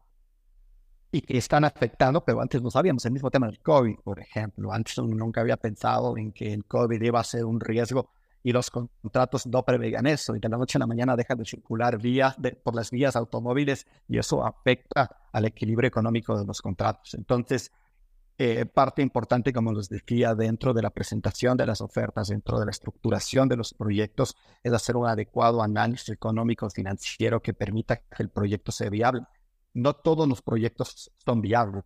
y 1.11 1.23
que 1.23 1.39
están 1.39 1.65
afectando, 1.65 2.25
pero 2.25 2.41
antes 2.41 2.63
no 2.63 2.71
sabíamos. 2.71 3.05
El 3.05 3.13
mismo 3.13 3.31
tema 3.31 3.47
del 3.47 3.59
COVID, 3.61 3.97
por 4.05 4.21
ejemplo. 4.21 4.73
Antes 4.73 4.97
uno 4.99 5.17
nunca 5.17 5.41
había 5.41 5.57
pensado 5.57 6.17
en 6.17 6.33
que 6.33 6.53
el 6.53 6.67
COVID 6.67 7.03
iba 7.03 7.19
a 7.19 7.25
ser 7.25 7.45
un 7.45 7.59
riesgo 7.59 8.11
y 8.45 8.53
los 8.53 8.71
contratos 8.71 9.47
no 9.47 9.65
preveían 9.65 10.07
eso. 10.07 10.37
Y 10.37 10.39
de 10.39 10.49
la 10.49 10.57
noche 10.57 10.79
a 10.79 10.81
la 10.81 10.87
mañana 10.87 11.17
dejan 11.17 11.39
de 11.39 11.47
circular 11.47 11.99
vías 11.99 12.37
por 12.63 12.77
las 12.77 12.91
vías 12.93 13.17
automóviles 13.17 13.87
y 14.07 14.19
eso 14.19 14.45
afecta 14.45 15.11
al 15.33 15.47
equilibrio 15.47 15.89
económico 15.89 16.39
de 16.39 16.45
los 16.45 16.63
contratos. 16.63 17.15
Entonces, 17.15 17.73
eh, 18.39 18.65
parte 18.67 19.03
importante, 19.03 19.53
como 19.53 19.73
les 19.73 19.89
decía, 19.89 20.35
dentro 20.35 20.73
de 20.73 20.83
la 20.83 20.91
presentación 20.91 21.57
de 21.57 21.67
las 21.67 21.81
ofertas, 21.81 22.29
dentro 22.29 22.59
de 22.59 22.67
la 22.67 22.71
estructuración 22.71 23.49
de 23.49 23.57
los 23.57 23.75
proyectos, 23.75 24.37
es 24.63 24.73
hacer 24.73 24.97
un 24.97 25.07
adecuado 25.07 25.63
análisis 25.63 26.11
económico 26.11 26.71
financiero 26.71 27.43
que 27.43 27.53
permita 27.53 27.97
que 27.97 28.23
el 28.23 28.31
proyecto 28.31 28.73
sea 28.73 28.91
viable 28.91 29.23
no 29.75 29.95
todos 29.95 30.29
los 30.29 30.43
proyectos 30.43 31.11
son 31.25 31.41
viables 31.41 31.85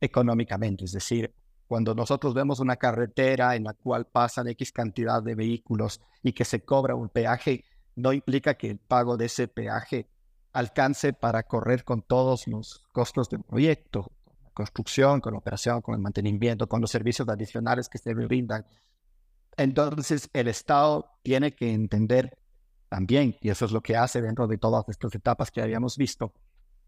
económicamente. 0.00 0.84
Es 0.84 0.92
decir, 0.92 1.34
cuando 1.66 1.94
nosotros 1.94 2.34
vemos 2.34 2.60
una 2.60 2.76
carretera 2.76 3.56
en 3.56 3.64
la 3.64 3.74
cual 3.74 4.06
pasan 4.06 4.48
X 4.48 4.72
cantidad 4.72 5.22
de 5.22 5.34
vehículos 5.34 6.00
y 6.22 6.32
que 6.32 6.44
se 6.44 6.64
cobra 6.64 6.94
un 6.94 7.08
peaje, 7.08 7.64
no 7.94 8.12
implica 8.12 8.54
que 8.54 8.70
el 8.70 8.78
pago 8.78 9.16
de 9.16 9.26
ese 9.26 9.48
peaje 9.48 10.08
alcance 10.52 11.12
para 11.12 11.42
correr 11.42 11.84
con 11.84 12.02
todos 12.02 12.46
los 12.46 12.86
costos 12.92 13.28
del 13.28 13.42
proyecto, 13.42 14.10
construcción, 14.56 15.20
con 15.20 15.34
la 15.34 15.38
operación, 15.38 15.82
con 15.82 15.94
el 15.94 16.00
mantenimiento, 16.00 16.66
con 16.66 16.80
los 16.80 16.90
servicios 16.90 17.28
adicionales 17.28 17.90
que 17.90 17.98
se 17.98 18.14
brindan. 18.14 18.64
Entonces, 19.58 20.30
el 20.32 20.48
Estado 20.48 21.18
tiene 21.22 21.54
que 21.54 21.72
entender 21.72 22.38
también, 22.88 23.36
y 23.42 23.50
eso 23.50 23.66
es 23.66 23.72
lo 23.72 23.82
que 23.82 23.96
hace 23.96 24.22
dentro 24.22 24.46
de 24.46 24.56
todas 24.56 24.88
estas 24.88 25.14
etapas 25.14 25.50
que 25.50 25.60
habíamos 25.60 25.98
visto, 25.98 26.32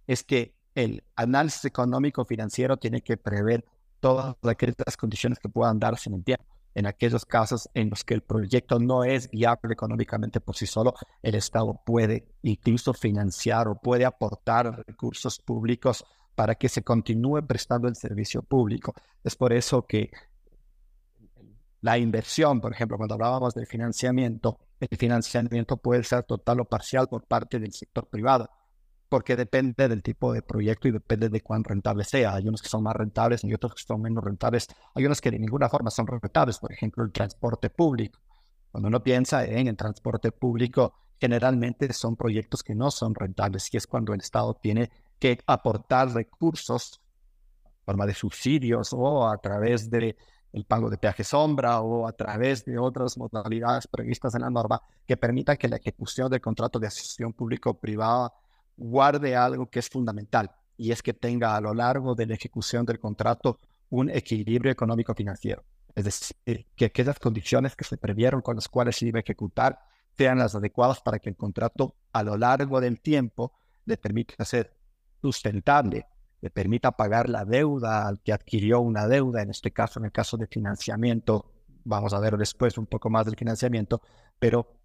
es 0.06 0.24
que 0.24 0.54
el 0.74 1.04
análisis 1.14 1.66
económico 1.66 2.24
financiero 2.24 2.78
tiene 2.78 3.02
que 3.02 3.18
prever 3.18 3.64
todas 4.00 4.36
aquellas 4.44 4.96
condiciones 4.96 5.38
que 5.38 5.50
puedan 5.50 5.78
darse 5.78 6.08
en 6.08 6.16
el 6.16 6.24
tiempo. 6.24 6.46
En 6.74 6.86
aquellos 6.86 7.26
casos 7.26 7.68
en 7.74 7.90
los 7.90 8.04
que 8.04 8.14
el 8.14 8.22
proyecto 8.22 8.78
no 8.78 9.02
es 9.02 9.28
viable 9.30 9.72
económicamente 9.72 10.40
por 10.40 10.56
sí 10.56 10.66
solo, 10.66 10.94
el 11.22 11.34
Estado 11.34 11.80
puede 11.84 12.28
incluso 12.42 12.94
financiar 12.94 13.68
o 13.68 13.74
puede 13.74 14.04
aportar 14.04 14.84
recursos 14.86 15.38
públicos 15.40 16.04
para 16.38 16.54
que 16.54 16.68
se 16.68 16.84
continúe 16.84 17.44
prestando 17.44 17.88
el 17.88 17.96
servicio 17.96 18.42
público. 18.42 18.94
Es 19.24 19.34
por 19.34 19.52
eso 19.52 19.84
que 19.84 20.12
la 21.80 21.98
inversión, 21.98 22.60
por 22.60 22.72
ejemplo, 22.72 22.96
cuando 22.96 23.16
hablábamos 23.16 23.54
del 23.54 23.66
financiamiento, 23.66 24.60
el 24.78 24.96
financiamiento 24.96 25.78
puede 25.78 26.04
ser 26.04 26.22
total 26.22 26.60
o 26.60 26.64
parcial 26.64 27.08
por 27.08 27.24
parte 27.24 27.58
del 27.58 27.72
sector 27.72 28.06
privado 28.06 28.48
porque 29.08 29.34
depende 29.34 29.88
del 29.88 30.00
tipo 30.00 30.32
de 30.32 30.42
proyecto 30.42 30.86
y 30.86 30.92
depende 30.92 31.28
de 31.28 31.40
cuán 31.40 31.64
rentable 31.64 32.04
sea. 32.04 32.34
Hay 32.34 32.46
unos 32.46 32.62
que 32.62 32.68
son 32.68 32.84
más 32.84 32.94
rentables 32.94 33.42
y 33.42 33.52
otros 33.52 33.74
que 33.74 33.82
son 33.82 34.00
menos 34.00 34.22
rentables. 34.22 34.68
Hay 34.94 35.06
unos 35.06 35.20
que 35.20 35.32
de 35.32 35.40
ninguna 35.40 35.68
forma 35.68 35.90
son 35.90 36.06
rentables, 36.06 36.60
por 36.60 36.72
ejemplo, 36.72 37.02
el 37.02 37.10
transporte 37.10 37.68
público. 37.68 38.20
Cuando 38.70 38.86
uno 38.86 39.02
piensa 39.02 39.44
en 39.44 39.66
el 39.66 39.76
transporte 39.76 40.30
público, 40.30 40.94
generalmente 41.20 41.92
son 41.92 42.14
proyectos 42.14 42.62
que 42.62 42.76
no 42.76 42.92
son 42.92 43.16
rentables 43.16 43.74
y 43.74 43.76
es 43.76 43.88
cuando 43.88 44.14
el 44.14 44.20
Estado 44.20 44.54
tiene 44.54 44.88
que 45.18 45.38
aportar 45.46 46.12
recursos 46.12 47.00
en 47.64 47.84
forma 47.84 48.06
de 48.06 48.14
subsidios 48.14 48.92
o 48.92 49.28
a 49.28 49.38
través 49.38 49.90
de 49.90 50.16
el 50.52 50.64
pago 50.64 50.88
de 50.88 50.98
peaje 50.98 51.24
sombra 51.24 51.80
o 51.80 52.06
a 52.06 52.12
través 52.12 52.64
de 52.64 52.78
otras 52.78 53.18
modalidades 53.18 53.86
previstas 53.86 54.34
en 54.34 54.42
la 54.42 54.50
norma 54.50 54.80
que 55.06 55.16
permitan 55.16 55.56
que 55.56 55.68
la 55.68 55.76
ejecución 55.76 56.30
del 56.30 56.40
contrato 56.40 56.78
de 56.78 56.86
asociación 56.86 57.32
público-privada 57.32 58.32
guarde 58.76 59.36
algo 59.36 59.68
que 59.68 59.80
es 59.80 59.88
fundamental 59.88 60.50
y 60.76 60.92
es 60.92 61.02
que 61.02 61.12
tenga 61.12 61.56
a 61.56 61.60
lo 61.60 61.74
largo 61.74 62.14
de 62.14 62.26
la 62.26 62.34
ejecución 62.34 62.86
del 62.86 63.00
contrato 63.00 63.58
un 63.90 64.10
equilibrio 64.10 64.70
económico 64.70 65.14
financiero. 65.14 65.64
Es 65.94 66.04
decir, 66.04 66.66
que 66.76 66.84
aquellas 66.84 67.18
condiciones 67.18 67.74
que 67.74 67.84
se 67.84 67.96
previeron 67.96 68.40
con 68.40 68.54
las 68.54 68.68
cuales 68.68 68.96
se 68.96 69.06
iba 69.06 69.18
a 69.18 69.22
ejecutar 69.22 69.80
sean 70.16 70.38
las 70.38 70.54
adecuadas 70.54 71.00
para 71.00 71.18
que 71.18 71.28
el 71.28 71.36
contrato 71.36 71.96
a 72.12 72.22
lo 72.22 72.36
largo 72.36 72.80
del 72.80 73.00
tiempo 73.00 73.52
le 73.84 73.96
permita 73.96 74.44
ser 74.44 74.77
sustentable, 75.20 76.06
le 76.40 76.50
permita 76.50 76.92
pagar 76.92 77.28
la 77.28 77.44
deuda 77.44 78.06
al 78.06 78.20
que 78.20 78.32
adquirió 78.32 78.80
una 78.80 79.08
deuda, 79.08 79.42
en 79.42 79.50
este 79.50 79.72
caso, 79.72 79.98
en 79.98 80.06
el 80.06 80.12
caso 80.12 80.36
de 80.36 80.46
financiamiento, 80.46 81.52
vamos 81.84 82.12
a 82.12 82.20
ver 82.20 82.36
después 82.36 82.78
un 82.78 82.86
poco 82.86 83.10
más 83.10 83.26
del 83.26 83.36
financiamiento, 83.36 84.02
pero 84.38 84.78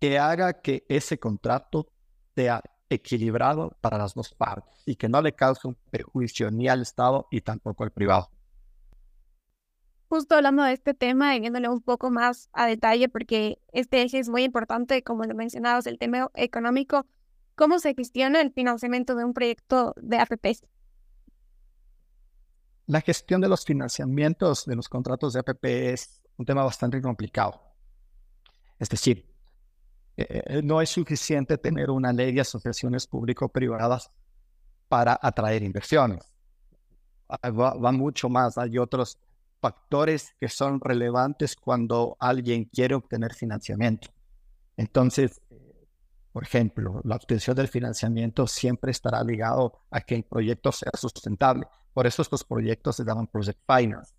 que 0.00 0.18
haga 0.18 0.60
que 0.60 0.84
ese 0.88 1.18
contrato 1.18 1.88
sea 2.34 2.60
equilibrado 2.88 3.76
para 3.80 3.98
las 3.98 4.14
dos 4.14 4.34
partes 4.34 4.82
y 4.84 4.96
que 4.96 5.08
no 5.08 5.20
le 5.22 5.34
cause 5.34 5.66
un 5.66 5.76
perjuicio 5.90 6.50
ni 6.50 6.68
al 6.68 6.82
Estado 6.82 7.26
y 7.30 7.40
tampoco 7.40 7.84
al 7.84 7.90
privado. 7.90 8.30
Justo 10.08 10.36
hablando 10.36 10.62
de 10.62 10.72
este 10.72 10.94
tema 10.94 11.34
y 11.34 11.40
viéndole 11.40 11.68
un 11.68 11.80
poco 11.80 12.10
más 12.10 12.48
a 12.52 12.66
detalle, 12.66 13.08
porque 13.08 13.58
este 13.72 14.02
eje 14.02 14.20
es 14.20 14.28
muy 14.28 14.44
importante, 14.44 15.02
como 15.02 15.24
lo 15.24 15.34
mencionabas, 15.34 15.86
el 15.86 15.98
tema 15.98 16.30
económico, 16.34 17.06
¿cómo 17.56 17.78
se 17.80 17.94
gestiona 17.94 18.40
el 18.40 18.52
financiamiento 18.52 19.16
de 19.16 19.24
un 19.24 19.34
proyecto 19.34 19.94
de 19.96 20.18
APP? 20.18 20.46
La 22.86 23.00
gestión 23.00 23.40
de 23.40 23.48
los 23.48 23.64
financiamientos 23.64 24.64
de 24.66 24.76
los 24.76 24.88
contratos 24.88 25.32
de 25.32 25.40
APP 25.40 25.64
es 25.64 26.22
un 26.36 26.46
tema 26.46 26.62
bastante 26.62 27.02
complicado. 27.02 27.60
Es 28.78 28.88
decir, 28.88 29.26
eh, 30.16 30.60
no 30.62 30.80
es 30.80 30.90
suficiente 30.90 31.58
tener 31.58 31.90
una 31.90 32.12
ley 32.12 32.32
de 32.32 32.42
asociaciones 32.42 33.06
público-privadas 33.06 34.10
para 34.88 35.18
atraer 35.20 35.62
inversiones. 35.62 36.24
Ah, 37.28 37.50
va, 37.50 37.92
mucho 37.92 38.28
más. 38.28 38.56
Hay 38.56 38.78
otros 38.78 39.18
factores 39.60 40.34
que 40.38 40.48
son 40.48 40.80
relevantes 40.80 41.56
cuando 41.56 42.16
alguien 42.20 42.64
quiere 42.66 42.94
obtener 42.94 43.34
financiamiento. 43.34 44.08
Entonces, 44.76 45.40
Por 46.36 46.42
ejemplo, 46.42 47.00
la 47.04 47.16
obtención 47.16 47.56
del 47.56 47.66
financiamiento 47.66 48.46
siempre 48.46 48.90
estará 48.90 49.24
ligado 49.24 49.72
a 49.90 50.02
que 50.02 50.16
el 50.16 50.22
proyecto 50.22 50.70
sea 50.70 50.90
sustentable. 50.92 51.66
Por 51.94 52.06
eso 52.06 52.20
estos 52.20 52.44
proyectos 52.44 52.96
se 52.96 53.06
llaman 53.06 53.26
project 53.26 53.58
finance. 53.66 54.12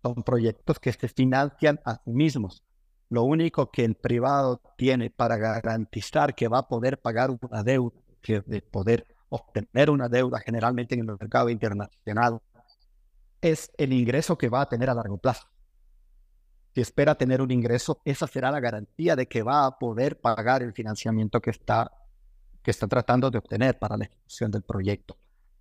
Son 0.00 0.22
proyectos 0.22 0.78
que 0.78 0.92
se 0.92 1.08
financian 1.08 1.80
a 1.84 1.96
sí 1.96 2.12
mismos. 2.12 2.62
Lo 3.08 3.24
único 3.24 3.68
que 3.72 3.84
el 3.84 3.96
privado 3.96 4.62
tiene 4.76 5.10
para 5.10 5.36
garantizar 5.38 6.36
que 6.36 6.46
va 6.46 6.58
a 6.58 6.68
poder 6.68 7.00
pagar 7.00 7.36
una 7.40 7.64
deuda, 7.64 7.98
que 8.22 8.40
de 8.42 8.62
poder 8.62 9.04
obtener 9.28 9.90
una 9.90 10.08
deuda 10.08 10.38
generalmente 10.38 10.94
en 10.94 11.00
el 11.00 11.18
mercado 11.18 11.48
internacional, 11.48 12.38
es 13.40 13.72
el 13.76 13.92
ingreso 13.92 14.38
que 14.38 14.48
va 14.48 14.60
a 14.60 14.68
tener 14.68 14.88
a 14.88 14.94
largo 14.94 15.18
plazo. 15.18 15.48
Si 16.78 16.82
espera 16.82 17.16
tener 17.16 17.42
un 17.42 17.50
ingreso, 17.50 18.00
esa 18.04 18.28
será 18.28 18.52
la 18.52 18.60
garantía 18.60 19.16
de 19.16 19.26
que 19.26 19.42
va 19.42 19.66
a 19.66 19.80
poder 19.80 20.20
pagar 20.20 20.62
el 20.62 20.72
financiamiento 20.72 21.40
que 21.40 21.50
está, 21.50 21.90
que 22.62 22.70
está 22.70 22.86
tratando 22.86 23.32
de 23.32 23.38
obtener 23.38 23.80
para 23.80 23.96
la 23.96 24.04
ejecución 24.04 24.52
del 24.52 24.62
proyecto. 24.62 25.16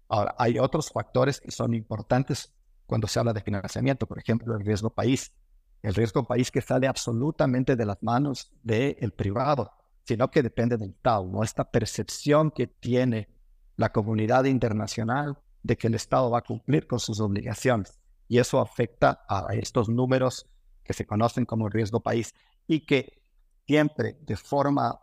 Ahora, 0.10 0.36
hay 0.38 0.60
otros 0.60 0.92
factores 0.92 1.42
que 1.42 1.50
son 1.50 1.74
importantes 1.74 2.54
cuando 2.86 3.08
se 3.08 3.18
habla 3.18 3.34
de 3.34 3.42
financiamiento, 3.42 4.06
por 4.06 4.20
ejemplo, 4.20 4.56
el 4.56 4.64
riesgo 4.64 4.92
país 4.92 5.34
el 5.82 5.96
riesgo 5.96 6.24
país 6.24 6.52
que 6.52 6.62
sale 6.62 6.86
absolutamente 6.86 7.76
de 7.76 7.86
las 7.88 7.98
manos 8.04 8.52
del 8.62 9.12
privado, 9.12 9.72
sino 10.04 10.30
que 10.30 10.44
depende 10.44 10.78
del 10.78 10.92
Estado, 10.92 11.26
¿no? 11.26 11.42
Esta 11.42 11.72
percepción 11.72 12.52
que 12.52 12.68
tiene 12.68 13.28
la 13.76 13.92
comunidad 13.92 14.44
internacional 14.44 15.40
de 15.64 15.78
que 15.78 15.88
el 15.88 15.96
Estado 15.96 16.30
va 16.30 16.40
a 16.40 16.44
cumplir 16.44 16.86
con 16.86 17.00
sus 17.00 17.20
obligaciones. 17.20 17.98
Y 18.28 18.38
eso 18.38 18.60
afecta 18.60 19.26
a 19.28 19.48
estos 19.56 19.90
números 19.90 20.46
que 20.88 20.94
se 20.94 21.06
conocen 21.06 21.46
como 21.46 21.70
riesgo 21.70 22.00
país 22.00 22.34
y 22.66 22.86
que 22.86 23.22
siempre 23.68 24.18
de 24.22 24.38
forma, 24.38 25.00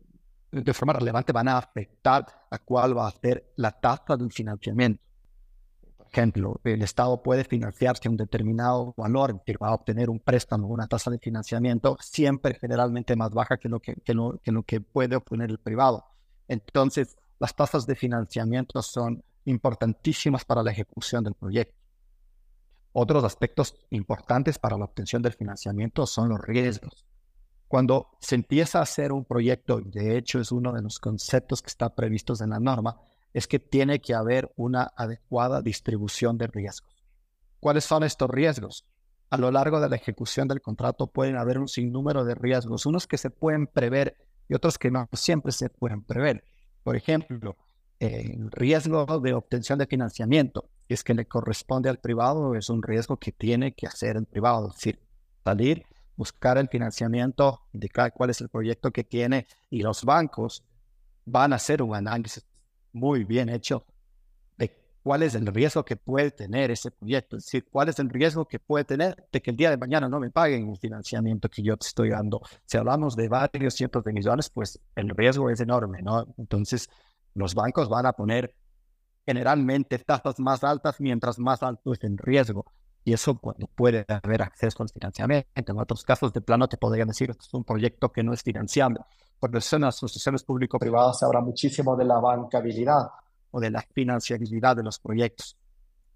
de 0.50 0.74
forma 0.74 0.94
relevante 0.94 1.32
van 1.32 1.48
a 1.48 1.58
afectar 1.58 2.26
a 2.50 2.58
cuál 2.58 2.96
va 2.96 3.06
a 3.06 3.12
ser 3.12 3.52
la 3.56 3.70
tasa 3.70 4.16
del 4.16 4.32
financiamiento 4.32 5.04
ejemplo, 6.14 6.60
el 6.62 6.82
Estado 6.82 7.22
puede 7.22 7.44
financiarse 7.44 8.08
un 8.08 8.16
determinado 8.16 8.94
valor, 8.96 9.42
que 9.44 9.56
va 9.56 9.68
a 9.68 9.74
obtener 9.74 10.08
un 10.08 10.20
préstamo, 10.20 10.68
una 10.68 10.86
tasa 10.86 11.10
de 11.10 11.18
financiamiento 11.18 11.96
siempre 12.00 12.54
generalmente 12.54 13.16
más 13.16 13.30
baja 13.30 13.56
que 13.56 13.68
lo 13.68 13.80
que, 13.80 13.96
que 13.96 14.14
lo, 14.14 14.38
que 14.42 14.52
lo 14.52 14.62
que 14.62 14.80
puede 14.80 15.16
obtener 15.16 15.50
el 15.50 15.58
privado. 15.58 16.04
Entonces, 16.46 17.16
las 17.40 17.54
tasas 17.56 17.86
de 17.86 17.96
financiamiento 17.96 18.80
son 18.80 19.24
importantísimas 19.44 20.44
para 20.44 20.62
la 20.62 20.70
ejecución 20.70 21.24
del 21.24 21.34
proyecto. 21.34 21.74
Otros 22.96 23.24
aspectos 23.24 23.74
importantes 23.90 24.60
para 24.60 24.78
la 24.78 24.84
obtención 24.84 25.20
del 25.20 25.32
financiamiento 25.32 26.06
son 26.06 26.28
los 26.28 26.40
riesgos. 26.40 27.04
Cuando 27.66 28.12
se 28.20 28.36
empieza 28.36 28.78
a 28.78 28.82
hacer 28.82 29.10
un 29.10 29.24
proyecto, 29.24 29.80
de 29.80 30.16
hecho 30.16 30.38
es 30.38 30.52
uno 30.52 30.72
de 30.72 30.80
los 30.80 31.00
conceptos 31.00 31.60
que 31.60 31.70
está 31.70 31.92
previstos 31.92 32.40
en 32.40 32.50
la 32.50 32.60
norma, 32.60 33.00
es 33.32 33.48
que 33.48 33.58
tiene 33.58 34.00
que 34.00 34.14
haber 34.14 34.52
una 34.54 34.92
adecuada 34.96 35.60
distribución 35.60 36.38
de 36.38 36.46
riesgos. 36.46 37.04
¿Cuáles 37.58 37.84
son 37.84 38.04
estos 38.04 38.30
riesgos? 38.30 38.86
A 39.28 39.38
lo 39.38 39.50
largo 39.50 39.80
de 39.80 39.88
la 39.88 39.96
ejecución 39.96 40.46
del 40.46 40.62
contrato 40.62 41.08
pueden 41.08 41.36
haber 41.36 41.58
un 41.58 41.66
sinnúmero 41.66 42.24
de 42.24 42.36
riesgos, 42.36 42.86
unos 42.86 43.08
que 43.08 43.18
se 43.18 43.30
pueden 43.30 43.66
prever 43.66 44.16
y 44.48 44.54
otros 44.54 44.78
que 44.78 44.92
no 44.92 45.08
siempre 45.14 45.50
se 45.50 45.68
pueden 45.68 46.04
prever. 46.04 46.44
Por 46.84 46.94
ejemplo, 46.94 47.56
el 47.98 48.52
riesgo 48.52 49.18
de 49.18 49.34
obtención 49.34 49.80
de 49.80 49.86
financiamiento, 49.86 50.70
es 50.88 51.04
que 51.04 51.14
le 51.14 51.26
corresponde 51.26 51.88
al 51.88 51.98
privado, 51.98 52.54
es 52.54 52.68
un 52.68 52.82
riesgo 52.82 53.16
que 53.16 53.32
tiene 53.32 53.74
que 53.74 53.86
hacer 53.86 54.16
el 54.16 54.26
privado, 54.26 54.68
es 54.68 54.74
decir, 54.74 55.00
salir, 55.44 55.84
buscar 56.16 56.58
el 56.58 56.68
financiamiento, 56.68 57.62
indicar 57.72 58.12
cuál 58.12 58.30
es 58.30 58.40
el 58.40 58.48
proyecto 58.48 58.90
que 58.90 59.04
tiene 59.04 59.46
y 59.70 59.82
los 59.82 60.04
bancos 60.04 60.64
van 61.24 61.52
a 61.52 61.56
hacer 61.56 61.82
un 61.82 61.94
análisis 61.94 62.44
muy 62.92 63.24
bien 63.24 63.48
hecho 63.48 63.84
de 64.56 64.70
cuál 65.02 65.22
es 65.22 65.34
el 65.34 65.46
riesgo 65.46 65.84
que 65.84 65.96
puede 65.96 66.30
tener 66.30 66.70
ese 66.70 66.90
proyecto, 66.90 67.36
es 67.36 67.44
decir, 67.44 67.66
cuál 67.70 67.88
es 67.88 67.98
el 67.98 68.10
riesgo 68.10 68.46
que 68.46 68.58
puede 68.58 68.84
tener 68.84 69.26
de 69.32 69.42
que 69.42 69.50
el 69.50 69.56
día 69.56 69.70
de 69.70 69.76
mañana 69.76 70.08
no 70.08 70.20
me 70.20 70.30
paguen 70.30 70.70
el 70.70 70.78
financiamiento 70.78 71.48
que 71.48 71.62
yo 71.62 71.76
te 71.76 71.86
estoy 71.86 72.10
dando. 72.10 72.42
Si 72.66 72.76
hablamos 72.76 73.16
de 73.16 73.28
varios 73.28 73.74
cientos 73.74 74.04
de 74.04 74.12
millones, 74.12 74.50
pues 74.50 74.78
el 74.94 75.08
riesgo 75.10 75.50
es 75.50 75.60
enorme, 75.60 76.02
¿no? 76.02 76.26
Entonces, 76.38 76.88
los 77.34 77.54
bancos 77.54 77.88
van 77.88 78.06
a 78.06 78.12
poner 78.12 78.54
generalmente 79.26 79.98
tasas 79.98 80.38
más 80.38 80.64
altas 80.64 81.00
mientras 81.00 81.38
más 81.38 81.62
alto 81.62 81.92
es 81.92 82.02
el 82.02 82.18
riesgo. 82.18 82.64
Y 83.04 83.12
eso 83.12 83.38
cuando 83.38 83.66
puede 83.66 84.06
haber 84.08 84.42
acceso 84.42 84.82
al 84.82 84.88
financiamiento. 84.88 85.48
En 85.54 85.78
otros 85.78 86.04
casos 86.04 86.32
de 86.32 86.40
plano 86.40 86.68
te 86.68 86.78
podrían 86.78 87.08
decir, 87.08 87.30
esto 87.30 87.44
es 87.46 87.54
un 87.54 87.64
proyecto 87.64 88.10
que 88.10 88.22
no 88.22 88.32
es 88.32 88.42
financiable 88.42 89.00
por 89.50 89.54
eso 89.56 89.76
en 89.76 89.82
las 89.82 89.96
asociaciones 89.96 90.42
público-privadas 90.42 91.18
se 91.18 91.26
habla 91.26 91.40
muchísimo 91.40 91.96
de 91.96 92.06
la 92.06 92.18
bancabilidad 92.18 93.10
o 93.50 93.60
de 93.60 93.70
la 93.70 93.82
financiabilidad 93.82 94.74
de 94.74 94.82
los 94.82 94.98
proyectos. 94.98 95.58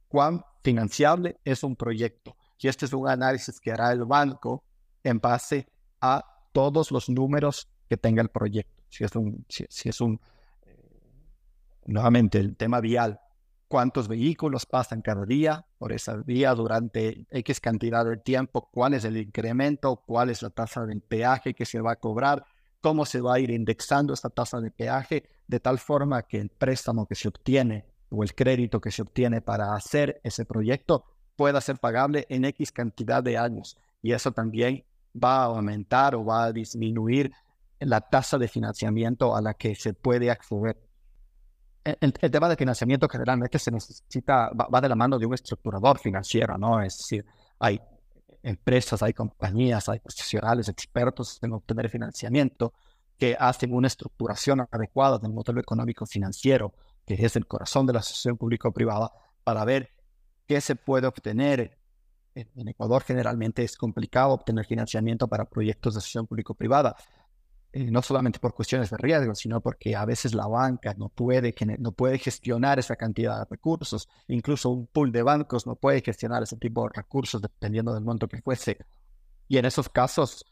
¿Cuán 0.09 0.42
financiable 0.62 1.38
es 1.44 1.62
un 1.62 1.76
proyecto? 1.76 2.36
Y 2.59 2.68
este 2.68 2.86
es 2.86 2.92
un 2.94 3.06
análisis 3.06 3.61
que 3.61 3.70
hará 3.70 3.92
el 3.92 4.04
banco 4.04 4.64
en 5.04 5.20
base 5.20 5.68
a 6.00 6.24
todos 6.52 6.90
los 6.90 7.11
números 7.11 7.68
que 7.86 7.98
tenga 7.98 8.22
el 8.22 8.30
proyecto. 8.30 8.82
Si 8.88 9.04
es 9.04 9.14
un, 9.14 9.44
si, 9.48 9.66
es 9.68 10.00
un 10.00 10.18
nuevamente 11.89 12.39
el 12.39 12.57
tema 12.57 12.80
vial, 12.80 13.20
cuántos 13.66 14.09
vehículos 14.09 14.66
pasan 14.66 15.03
cada 15.03 15.24
día 15.24 15.66
por 15.78 15.93
esa 15.93 16.16
vía 16.16 16.55
durante 16.55 17.26
X 17.30 17.61
cantidad 17.61 18.05
de 18.05 18.18
tiempo, 18.18 18.68
cuál 18.70 18.95
es 18.95 19.05
el 19.05 19.16
incremento, 19.16 20.03
cuál 20.07 20.30
es 20.30 20.43
la 20.43 20.51
tasa 20.51 20.84
de 20.86 21.01
peaje 21.01 21.55
que 21.55 21.64
se 21.64 21.80
va 21.80 21.93
a 21.93 21.97
cobrar, 21.97 22.45
cómo 22.80 23.05
se 23.05 23.20
va 23.20 23.34
a 23.34 23.41
ir 23.41 23.51
indexando 23.51 24.12
esta 24.12 24.30
tasa 24.30 24.61
de 24.61 24.70
peaje 24.70 25.28
de 25.47 25.61
tal 25.61 25.78
forma 25.78 26.22
que 26.22 26.39
el 26.39 26.51
préstamo 26.51 27.07
que 27.07 27.14
se 27.14 27.28
obtiene 27.28 27.86
o 28.11 28.22
el 28.22 28.34
crédito 28.34 28.80
que 28.80 28.91
se 28.91 29.03
obtiene 29.03 29.41
para 29.41 29.74
hacer 29.74 30.20
ese 30.22 30.45
proyecto 30.45 31.05
pueda 31.36 31.61
ser 31.61 31.78
pagable 31.78 32.26
en 32.28 32.45
X 32.45 32.72
cantidad 32.72 33.22
de 33.22 33.39
años. 33.39 33.78
Y 34.03 34.12
eso 34.12 34.32
también 34.32 34.84
va 35.12 35.43
a 35.43 35.45
aumentar 35.45 36.14
o 36.14 36.24
va 36.24 36.45
a 36.45 36.53
disminuir 36.53 37.32
la 37.80 38.01
tasa 38.01 38.39
de 38.39 38.49
financiamiento 38.49 39.36
a 39.36 39.41
la 39.41 39.55
que 39.55 39.74
se 39.74 39.95
puede 39.95 40.30
acceder. 40.30 40.88
El, 42.01 42.12
tema 42.12 42.49
de 42.49 42.57
financiamiento 42.57 43.09
generalmente 43.09 43.59
se 43.59 43.70
necesita, 43.70 44.51
va, 44.51 44.68
va, 44.72 44.80
de 44.80 44.89
la 44.89 44.95
mano 44.95 45.18
de 45.18 45.26
un 45.26 45.34
estructurador 45.34 45.99
financiero, 45.99 46.59
¿no? 46.59 46.82
Es 46.82 46.99
decir, 46.99 47.24
hay 47.59 47.80
empresas, 48.43 49.03
hay 49.03 49.12
compañías, 49.12 49.89
hay 49.89 50.01
profesionales, 50.01 50.68
expertos 50.68 51.39
en 51.43 51.53
obtener 51.53 51.89
financiamiento 51.89 52.72
que 53.18 53.36
hacen 53.39 53.74
una 53.74 53.89
estructuración 53.89 54.66
adecuada 54.70 55.18
del 55.18 55.32
modelo 55.32 55.61
económico 55.61 56.07
financiero, 56.07 56.72
que 57.05 57.14
es 57.14 57.36
el 57.36 57.47
corazón 57.47 57.86
de 57.86 57.93
la 57.93 57.99
asociación 57.99 58.36
público-privada, 58.36 59.11
para 59.43 59.64
ver 59.64 59.91
qué 60.47 60.61
se 60.61 60.76
puede 60.76 61.07
obtener. 61.07 61.78
En 62.34 62.68
Ecuador 62.68 63.03
generalmente 63.03 63.64
es 63.64 63.76
complicado 63.76 64.32
obtener 64.32 64.64
financiamiento 64.64 65.26
para 65.26 65.47
proyectos 65.47 65.95
de 65.95 65.99
asociación 65.99 66.28
público-privada, 66.28 66.97
eh, 67.73 67.91
no 67.91 68.01
solamente 68.01 68.39
por 68.39 68.55
cuestiones 68.55 68.89
de 68.91 68.97
riesgo, 68.97 69.35
sino 69.35 69.61
porque 69.61 69.95
a 69.95 70.07
veces 70.07 70.35
la 70.35 70.47
banca 70.47 70.95
no 70.95 71.11
puede, 71.11 71.55
no 71.79 71.93
puede 71.93 72.19
gestionar 72.19 72.79
esa 72.79 72.97
cantidad 72.97 73.39
de 73.39 73.45
recursos. 73.51 74.09
Incluso 74.27 74.71
un 74.71 74.87
pool 74.87 75.12
de 75.12 75.23
bancos 75.23 75.66
no 75.66 75.77
puede 75.77 76.01
gestionar 76.01 76.43
ese 76.43 76.57
tipo 76.57 76.85
de 76.85 76.91
recursos 76.95 77.43
dependiendo 77.43 77.93
del 77.93 78.05
monto 78.05 78.27
que 78.27 78.41
fuese. 78.41 78.79
Y 79.49 79.59
en 79.59 79.66
esos 79.66 79.89
casos, 79.91 80.47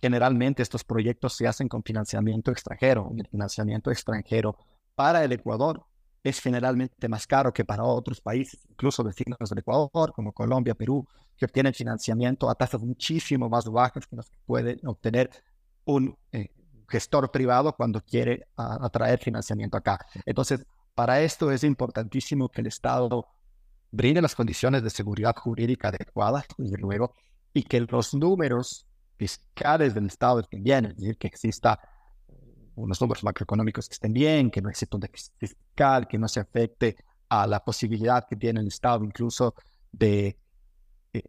generalmente 0.00 0.62
estos 0.62 0.84
proyectos 0.84 1.34
se 1.34 1.46
hacen 1.46 1.68
con 1.68 1.82
financiamiento 1.82 2.50
extranjero. 2.50 3.10
El 3.16 3.26
financiamiento 3.28 3.90
extranjero 3.90 4.58
para 4.94 5.24
el 5.24 5.32
Ecuador 5.32 5.86
es 6.22 6.40
generalmente 6.40 7.08
más 7.08 7.26
caro 7.26 7.52
que 7.52 7.64
para 7.64 7.84
otros 7.84 8.20
países, 8.20 8.66
incluso 8.68 9.02
vecinos 9.04 9.38
del 9.48 9.60
Ecuador, 9.60 10.12
como 10.12 10.32
Colombia, 10.32 10.74
Perú, 10.74 11.06
que 11.36 11.46
obtienen 11.46 11.72
financiamiento 11.72 12.50
a 12.50 12.54
tasas 12.54 12.82
muchísimo 12.82 13.48
más 13.48 13.64
bajas 13.66 14.06
que 14.06 14.16
las 14.16 14.28
que 14.28 14.38
pueden 14.44 14.80
obtener 14.86 15.30
un 15.84 16.16
eh, 16.32 16.50
gestor 16.88 17.30
privado 17.30 17.74
cuando 17.74 18.00
quiere 18.00 18.48
atraer 18.56 19.18
financiamiento 19.18 19.76
acá. 19.76 19.98
Entonces, 20.24 20.64
para 20.94 21.20
esto 21.20 21.50
es 21.52 21.62
importantísimo 21.64 22.48
que 22.48 22.60
el 22.60 22.66
Estado 22.68 23.26
brinde 23.90 24.20
las 24.20 24.34
condiciones 24.34 24.82
de 24.82 24.90
seguridad 24.90 25.34
jurídica 25.36 25.88
adecuadas, 25.88 26.44
desde 26.56 26.78
luego, 26.78 27.14
y 27.52 27.62
que 27.62 27.80
los 27.80 28.14
números 28.14 28.86
fiscales 29.16 29.94
del 29.94 30.06
Estado 30.06 30.40
estén 30.40 30.62
bien, 30.62 30.86
es 30.86 30.96
decir, 30.96 31.18
que 31.18 31.26
exista 31.26 31.78
unos 32.74 33.00
números 33.00 33.24
macroeconómicos 33.24 33.88
que 33.88 33.94
estén 33.94 34.12
bien, 34.12 34.50
que 34.50 34.62
no 34.62 34.68
exista 34.68 34.96
un 34.96 35.00
déficit 35.00 35.34
fiscal, 35.36 36.06
que 36.06 36.18
no 36.18 36.28
se 36.28 36.40
afecte 36.40 36.96
a 37.28 37.46
la 37.46 37.64
posibilidad 37.64 38.26
que 38.28 38.36
tiene 38.36 38.60
el 38.60 38.68
Estado 38.68 39.04
incluso 39.04 39.54
de 39.90 40.38
eh, 41.12 41.22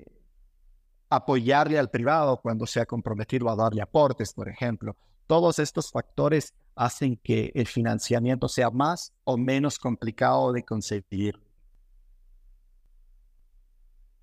apoyarle 1.09 1.79
al 1.79 1.89
privado 1.89 2.39
cuando 2.41 2.65
se 2.67 2.79
ha 2.79 2.85
comprometido 2.85 3.49
a 3.49 3.55
darle 3.55 3.81
aportes, 3.81 4.33
por 4.33 4.47
ejemplo. 4.47 4.95
Todos 5.29 5.59
estos 5.59 5.91
factores 5.91 6.55
hacen 6.73 7.15
que 7.15 7.51
el 7.53 7.67
financiamiento 7.67 8.47
sea 8.47 8.71
más 8.71 9.13
o 9.25 9.37
menos 9.37 9.77
complicado 9.77 10.51
de 10.51 10.65
conseguir. 10.65 11.39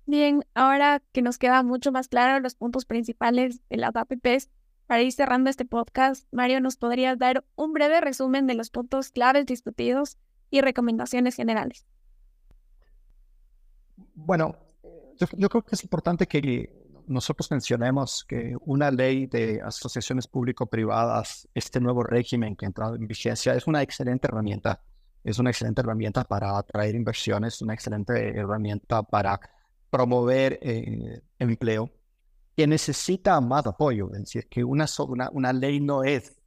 Bien, 0.05 0.43
ahora 0.53 1.01
que 1.13 1.21
nos 1.21 1.37
queda 1.37 1.63
mucho 1.63 1.93
más 1.93 2.09
claro 2.09 2.41
los 2.41 2.55
puntos 2.55 2.83
principales 2.83 3.61
de 3.69 3.77
las 3.77 3.95
APPs, 3.95 4.49
Para 4.85 5.01
ir 5.01 5.13
cerrando 5.13 5.49
este 5.49 5.63
podcast, 5.63 6.27
Mario, 6.33 6.59
¿nos 6.59 6.75
podrías 6.75 7.17
dar 7.17 7.45
un 7.55 7.71
breve 7.71 8.01
resumen 8.01 8.45
de 8.45 8.55
los 8.55 8.69
puntos 8.69 9.09
claves 9.09 9.45
discutidos 9.45 10.17
y 10.49 10.59
recomendaciones 10.59 11.35
generales? 11.35 11.85
Bueno, 14.13 14.57
yo, 15.37 15.47
creo 15.49 15.61
que 15.61 15.75
es 15.75 15.83
importante 15.83 16.27
que 16.27 16.86
nosotros 17.07 17.49
mencionemos 17.51 18.25
que 18.27 18.55
una 18.61 18.91
ley 18.91 19.27
de 19.27 19.61
asociaciones 19.61 20.27
público-privadas, 20.27 21.47
este 21.53 21.79
nuevo 21.79 22.03
régimen 22.03 22.55
que 22.55 22.65
ha 22.65 22.67
entrado 22.67 22.95
en 22.95 23.07
vigencia, 23.07 23.53
es 23.55 23.67
una 23.67 23.81
excelente 23.81 24.27
herramienta. 24.27 24.81
Es 25.23 25.39
una 25.39 25.49
excelente 25.49 25.81
herramienta 25.81 26.23
para 26.23 26.57
atraer 26.57 26.95
inversiones, 26.95 27.61
una 27.61 27.73
excelente 27.73 28.37
herramienta 28.37 29.03
para 29.03 29.39
promover 29.89 30.59
eh, 30.61 31.21
empleo, 31.39 31.91
que 32.55 32.67
necesita 32.67 33.39
más 33.41 33.65
apoyo. 33.65 34.11
Es 34.13 34.19
decir, 34.19 34.47
que 34.47 34.63
una, 34.63 34.85
una, 35.07 35.29
una 35.31 35.53
ley 35.53 35.79
no 35.79 36.03
es 36.03 36.39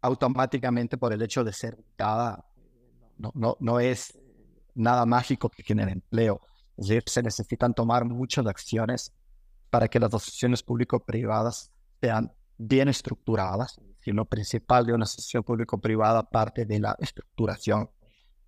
automáticamente 0.00 0.96
por 0.96 1.12
el 1.12 1.22
hecho 1.22 1.44
de 1.44 1.52
ser 1.52 1.78
dada, 1.96 2.44
no, 3.18 3.32
no, 3.34 3.56
no 3.60 3.80
es 3.80 4.18
nada 4.74 5.06
mágico 5.06 5.48
que 5.48 5.62
genere 5.62 5.92
empleo 5.92 6.40
es 6.76 6.88
decir, 6.88 7.04
se 7.06 7.22
necesitan 7.22 7.74
tomar 7.74 8.04
muchas 8.04 8.46
acciones 8.46 9.12
para 9.76 9.88
que 9.88 10.00
las 10.00 10.14
asociaciones 10.14 10.62
público-privadas 10.62 11.70
sean 12.00 12.32
bien 12.56 12.88
estructuradas. 12.88 13.78
Y 14.06 14.12
lo 14.12 14.24
principal 14.24 14.86
de 14.86 14.94
una 14.94 15.04
asociación 15.04 15.42
público-privada 15.42 16.22
parte 16.30 16.64
de 16.64 16.80
la 16.80 16.96
estructuración. 16.98 17.90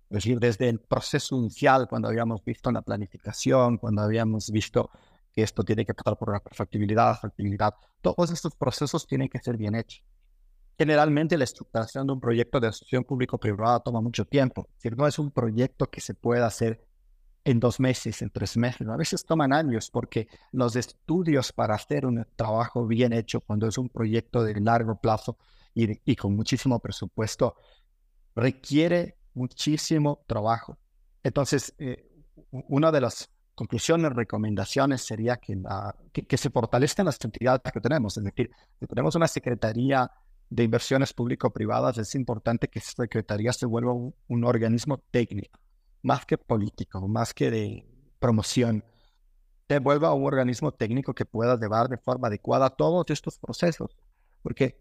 Es 0.09 0.15
decir, 0.15 0.39
desde 0.39 0.69
el 0.69 0.79
proceso 0.79 1.35
inicial, 1.35 1.87
cuando 1.87 2.07
habíamos 2.07 2.43
visto 2.43 2.71
la 2.71 2.81
planificación, 2.81 3.77
cuando 3.77 4.01
habíamos 4.01 4.49
visto 4.49 4.89
que 5.31 5.43
esto 5.43 5.63
tiene 5.63 5.85
que 5.85 5.93
pasar 5.93 6.17
por 6.17 6.33
la 6.33 6.39
perfectibilidad, 6.39 7.19
factibilidad, 7.19 7.75
todos 8.01 8.31
estos 8.31 8.55
procesos 8.55 9.05
tienen 9.05 9.29
que 9.29 9.37
ser 9.37 9.55
bien 9.55 9.75
hechos. 9.75 10.03
Generalmente 10.79 11.37
la 11.37 11.43
estructuración 11.43 12.07
de 12.07 12.13
un 12.13 12.19
proyecto 12.19 12.59
de 12.59 12.69
asociación 12.69 13.03
público-privada 13.03 13.81
toma 13.81 14.01
mucho 14.01 14.25
tiempo. 14.25 14.65
Es 14.69 14.75
decir, 14.81 14.97
no 14.97 15.05
es 15.05 15.19
un 15.19 15.29
proyecto 15.29 15.91
que 15.91 16.01
se 16.01 16.15
pueda 16.15 16.47
hacer 16.47 16.88
en 17.49 17.59
dos 17.59 17.79
meses, 17.79 18.21
en 18.21 18.29
tres 18.29 18.57
meses. 18.57 18.87
A 18.87 18.95
veces 18.95 19.25
toman 19.25 19.53
años 19.53 19.89
porque 19.89 20.27
los 20.51 20.75
estudios 20.75 21.51
para 21.51 21.73
hacer 21.73 22.05
un 22.05 22.25
trabajo 22.35 22.85
bien 22.85 23.11
hecho 23.11 23.41
cuando 23.41 23.67
es 23.67 23.77
un 23.79 23.89
proyecto 23.89 24.43
de 24.43 24.59
largo 24.61 24.99
plazo 25.01 25.37
y, 25.73 26.15
con 26.15 26.35
muchísimo 26.35 26.79
presupuesto 26.79 27.55
requiere 28.35 29.17
muchísimo 29.33 30.23
trabajo. 30.27 30.77
Entonces, 31.23 31.73
eh, 31.79 32.07
una 32.51 32.91
de 32.91 33.01
las 33.01 33.29
conclusiones, 33.55 34.13
recomendaciones 34.13 35.01
sería 35.01 35.37
que, 35.37 35.57
que, 36.13 36.37
se 36.37 36.51
fortalezcan 36.51 37.07
las 37.07 37.17
entidades 37.23 37.61
que 37.73 37.81
tenemos. 37.81 38.15
Es 38.17 38.23
decir, 38.23 38.51
si 38.79 38.85
tenemos 38.85 39.15
una 39.15 39.27
Secretaría 39.27 40.11
de 40.49 40.63
Inversiones 40.63 41.13
Público-Privadas, 41.13 41.97
es 41.97 42.13
importante 42.13 42.67
que 42.67 42.77
esa 42.77 42.91
Secretaría 42.91 43.53
se 43.53 43.65
vuelva 43.65 43.93
un 43.93 44.43
organismo 44.43 44.99
técnico 45.11 45.59
más 46.01 46.25
que 46.25 46.37
político, 46.37 47.07
más 47.07 47.33
que 47.33 47.51
de 47.51 47.85
promoción, 48.19 48.83
se 49.67 49.79
vuelva 49.79 50.13
un 50.13 50.25
organismo 50.25 50.71
técnico 50.71 51.13
que 51.13 51.25
pueda 51.25 51.57
llevar 51.57 51.89
de 51.89 51.97
forma 51.97 52.27
adecuada 52.27 52.69
todos 52.69 53.05
estos 53.09 53.37
procesos. 53.37 53.95
Porque 54.41 54.79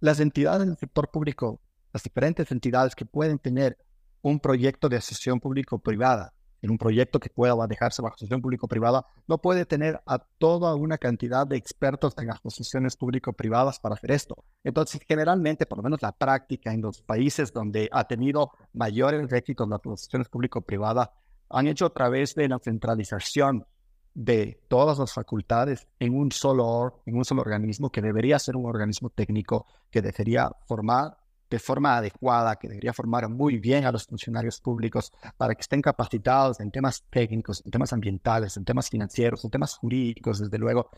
las 0.00 0.20
entidades 0.20 0.66
del 0.66 0.76
sector 0.76 1.10
público, 1.10 1.60
las 1.92 2.02
diferentes 2.02 2.50
entidades 2.50 2.94
que 2.94 3.04
pueden 3.04 3.38
tener 3.38 3.76
un 4.22 4.40
proyecto 4.40 4.88
de 4.88 4.96
asociación 4.96 5.40
público-privada, 5.40 6.32
en 6.62 6.70
un 6.70 6.78
proyecto 6.78 7.20
que 7.20 7.30
pueda 7.30 7.54
manejarse 7.54 8.02
bajo 8.02 8.14
asociación 8.14 8.42
público-privada, 8.42 9.06
no 9.26 9.38
puede 9.38 9.66
tener 9.66 10.00
a 10.06 10.18
toda 10.18 10.74
una 10.74 10.98
cantidad 10.98 11.46
de 11.46 11.56
expertos 11.56 12.14
en 12.18 12.30
asociaciones 12.30 12.96
público-privadas 12.96 13.78
para 13.80 13.94
hacer 13.94 14.12
esto. 14.12 14.44
Entonces, 14.64 15.00
generalmente, 15.06 15.66
por 15.66 15.78
lo 15.78 15.82
menos 15.82 16.02
la 16.02 16.12
práctica 16.12 16.72
en 16.72 16.82
los 16.82 17.02
países 17.02 17.52
donde 17.52 17.88
ha 17.92 18.04
tenido 18.06 18.52
mayores 18.72 19.32
éxitos 19.32 19.68
las 19.68 19.80
asociaciones 19.80 20.28
público-privadas, 20.28 21.10
han 21.48 21.66
hecho 21.66 21.86
a 21.86 21.94
través 21.94 22.34
de 22.34 22.48
la 22.48 22.58
centralización 22.58 23.66
de 24.14 24.62
todas 24.68 24.98
las 24.98 25.12
facultades 25.12 25.86
en 26.00 26.16
un 26.16 26.32
solo 26.32 27.02
en 27.04 27.16
un 27.16 27.24
solo 27.26 27.42
organismo 27.42 27.90
que 27.90 28.00
debería 28.00 28.38
ser 28.38 28.56
un 28.56 28.64
organismo 28.64 29.10
técnico 29.10 29.66
que 29.90 30.00
debería 30.00 30.50
formar 30.66 31.18
de 31.48 31.58
forma 31.58 31.96
adecuada, 31.96 32.56
que 32.56 32.68
debería 32.68 32.92
formar 32.92 33.28
muy 33.28 33.58
bien 33.58 33.84
a 33.84 33.92
los 33.92 34.06
funcionarios 34.06 34.60
públicos 34.60 35.12
para 35.36 35.54
que 35.54 35.60
estén 35.60 35.82
capacitados 35.82 36.60
en 36.60 36.70
temas 36.70 37.04
técnicos, 37.10 37.62
en 37.64 37.70
temas 37.70 37.92
ambientales, 37.92 38.56
en 38.56 38.64
temas 38.64 38.88
financieros, 38.88 39.44
en 39.44 39.50
temas 39.50 39.76
jurídicos, 39.76 40.40
desde 40.40 40.58
luego, 40.58 40.90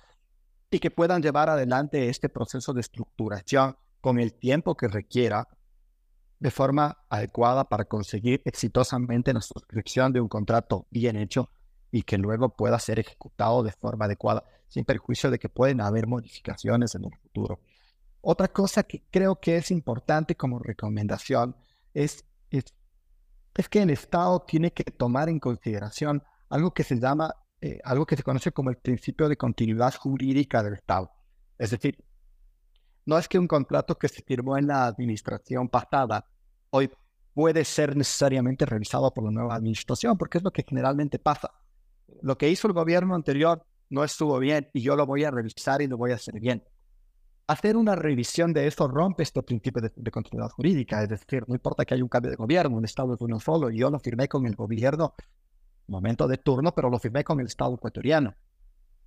y 0.70 0.78
que 0.78 0.90
puedan 0.90 1.22
llevar 1.22 1.50
adelante 1.50 2.08
este 2.08 2.28
proceso 2.28 2.72
de 2.72 2.80
estructuración 2.80 3.76
con 4.00 4.18
el 4.18 4.34
tiempo 4.34 4.76
que 4.76 4.88
requiera 4.88 5.48
de 6.38 6.50
forma 6.50 6.98
adecuada 7.08 7.64
para 7.64 7.84
conseguir 7.84 8.42
exitosamente 8.44 9.32
la 9.32 9.40
suscripción 9.40 10.12
de 10.12 10.20
un 10.20 10.28
contrato 10.28 10.86
bien 10.90 11.16
hecho 11.16 11.50
y 11.90 12.02
que 12.02 12.18
luego 12.18 12.50
pueda 12.50 12.78
ser 12.78 12.98
ejecutado 13.00 13.62
de 13.62 13.72
forma 13.72 14.04
adecuada, 14.04 14.44
sin 14.68 14.84
perjuicio 14.84 15.30
de 15.30 15.38
que 15.38 15.48
pueden 15.48 15.80
haber 15.80 16.06
modificaciones 16.06 16.94
en 16.94 17.06
el 17.06 17.16
futuro. 17.16 17.60
Otra 18.20 18.48
cosa 18.48 18.82
que 18.82 19.04
creo 19.10 19.40
que 19.40 19.56
es 19.56 19.70
importante 19.70 20.36
como 20.36 20.58
recomendación 20.58 21.56
es, 21.94 22.24
es, 22.50 22.64
que 23.70 23.82
el 23.82 23.90
Estado 23.90 24.40
tiene 24.40 24.72
que 24.72 24.84
tomar 24.84 25.28
en 25.28 25.38
consideración 25.38 26.22
algo 26.48 26.72
que 26.72 26.84
se 26.84 26.98
llama, 26.98 27.34
eh, 27.60 27.78
algo 27.84 28.06
que 28.06 28.16
se 28.16 28.22
conoce 28.22 28.52
como 28.52 28.70
el 28.70 28.76
principio 28.76 29.28
de 29.28 29.36
continuidad 29.36 29.94
jurídica 29.94 30.62
del 30.62 30.74
Estado. 30.74 31.12
Es 31.58 31.70
decir, 31.70 32.04
no 33.06 33.18
es 33.18 33.28
que 33.28 33.38
un 33.38 33.48
contrato 33.48 33.96
que 33.98 34.08
se 34.08 34.22
firmó 34.22 34.58
en 34.58 34.66
la 34.66 34.86
administración 34.86 35.68
pasada 35.68 36.26
hoy 36.70 36.90
puede 37.34 37.64
ser 37.64 37.96
necesariamente 37.96 38.66
revisado 38.66 39.12
por 39.14 39.24
la 39.24 39.30
nueva 39.30 39.54
administración, 39.54 40.18
porque 40.18 40.38
es 40.38 40.44
lo 40.44 40.50
que 40.50 40.64
generalmente 40.68 41.18
pasa. 41.18 41.52
Lo 42.20 42.36
que 42.36 42.48
hizo 42.48 42.66
el 42.66 42.74
gobierno 42.74 43.14
anterior 43.14 43.64
no 43.90 44.02
estuvo 44.02 44.38
bien 44.38 44.68
y 44.72 44.82
yo 44.82 44.96
lo 44.96 45.06
voy 45.06 45.24
a 45.24 45.30
revisar 45.30 45.80
y 45.82 45.86
lo 45.86 45.96
voy 45.96 46.12
a 46.12 46.16
hacer 46.16 46.38
bien 46.40 46.64
hacer 47.48 47.78
una 47.78 47.96
revisión 47.96 48.52
de 48.52 48.66
esto 48.66 48.86
rompe 48.86 49.22
este 49.22 49.42
principio 49.42 49.82
de, 49.82 50.10
continuidad 50.10 50.50
jurídica. 50.50 51.02
Es 51.02 51.08
decir, 51.08 51.44
no 51.48 51.54
importa 51.54 51.84
que 51.84 51.94
haya 51.94 52.02
un 52.02 52.08
cambio 52.08 52.30
de 52.30 52.36
gobierno, 52.36 52.76
un 52.76 52.84
Estado 52.84 53.14
es 53.14 53.20
uno 53.20 53.40
solo. 53.40 53.70
Yo 53.70 53.90
lo 53.90 53.98
firmé 53.98 54.28
con 54.28 54.46
el 54.46 54.54
gobierno, 54.54 55.14
momento 55.86 56.28
de 56.28 56.36
turno, 56.36 56.74
pero 56.74 56.90
lo 56.90 56.98
firmé 56.98 57.24
con 57.24 57.40
el 57.40 57.46
Estado 57.46 57.74
ecuatoriano. 57.74 58.34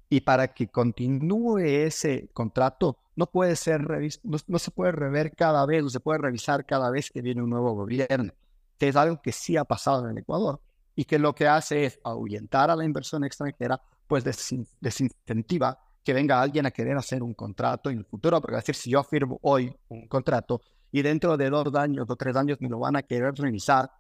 Y 0.10 0.22
para 0.22 0.54
que 0.54 0.68
continúe 0.68 1.60
ese 1.60 2.30
contrato, 2.34 2.98
no 3.16 3.28
puede 3.28 3.56
ser 3.56 3.88
no, 4.24 4.38
no, 4.48 4.60
se 4.60 4.72
puede 4.72 4.92
rever 4.92 5.36
cada 5.36 5.66
vez, 5.68 5.84
no 5.84 5.90
se 5.90 6.00
puede 6.00 6.18
revisar 6.18 6.66
cada 6.66 6.90
vez 6.90 7.12
que 7.12 7.22
viene 7.22 7.44
un 7.44 7.50
nuevo 7.50 7.74
gobierno, 7.76 8.34
que 8.78 8.88
es 8.88 8.96
algo 8.96 9.22
que 9.22 9.32
sí 9.32 9.56
ha 9.56 9.66
pasado 9.66 10.10
en 10.10 10.18
Ecuador 10.18 10.60
y 10.96 11.06
que 11.06 11.20
lo 11.20 11.36
que 11.36 11.48
hace 11.48 11.86
es 11.86 12.00
ahuyentar 12.04 12.72
a 12.72 12.76
la 12.76 12.84
inversión 12.84 13.24
extranjera, 13.24 13.82
pues 14.08 14.24
desincentiva 14.24 15.80
que 16.04 16.14
venga 16.14 16.42
alguien 16.42 16.66
a 16.66 16.72
querer 16.72 16.98
hacer 16.98 17.22
un 17.22 17.34
contrato 17.34 17.90
en 17.90 18.00
el 18.00 18.06
futuro, 18.06 18.42
porque 18.42 18.56
decir, 18.56 18.76
si 18.76 18.92
yo 18.92 19.04
firmo 19.04 19.40
hoy 19.44 19.74
un 19.90 20.08
contrato 20.08 20.62
y 20.92 21.02
dentro 21.02 21.38
de 21.38 21.50
dos 21.50 21.74
años 21.76 22.06
o 22.10 22.16
tres 22.16 22.36
años 22.36 22.58
me 22.60 22.70
lo 22.70 22.80
van 22.80 22.96
a 22.96 23.04
querer 23.04 23.34
revisar, 23.36 23.92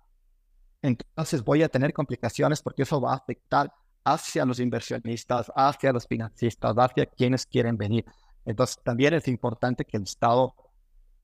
entonces 0.81 1.43
voy 1.43 1.63
a 1.63 1.69
tener 1.69 1.93
complicaciones 1.93 2.61
porque 2.61 2.83
eso 2.83 2.99
va 2.99 3.13
a 3.13 3.17
afectar 3.17 3.71
hacia 4.03 4.45
los 4.45 4.59
inversionistas, 4.59 5.51
hacia 5.55 5.93
los 5.93 6.07
financistas, 6.07 6.75
hacia 6.75 7.05
quienes 7.05 7.45
quieren 7.45 7.77
venir. 7.77 8.05
Entonces 8.45 8.79
también 8.83 9.13
es 9.13 9.27
importante 9.27 9.85
que 9.85 9.97
el 9.97 10.03
Estado, 10.03 10.55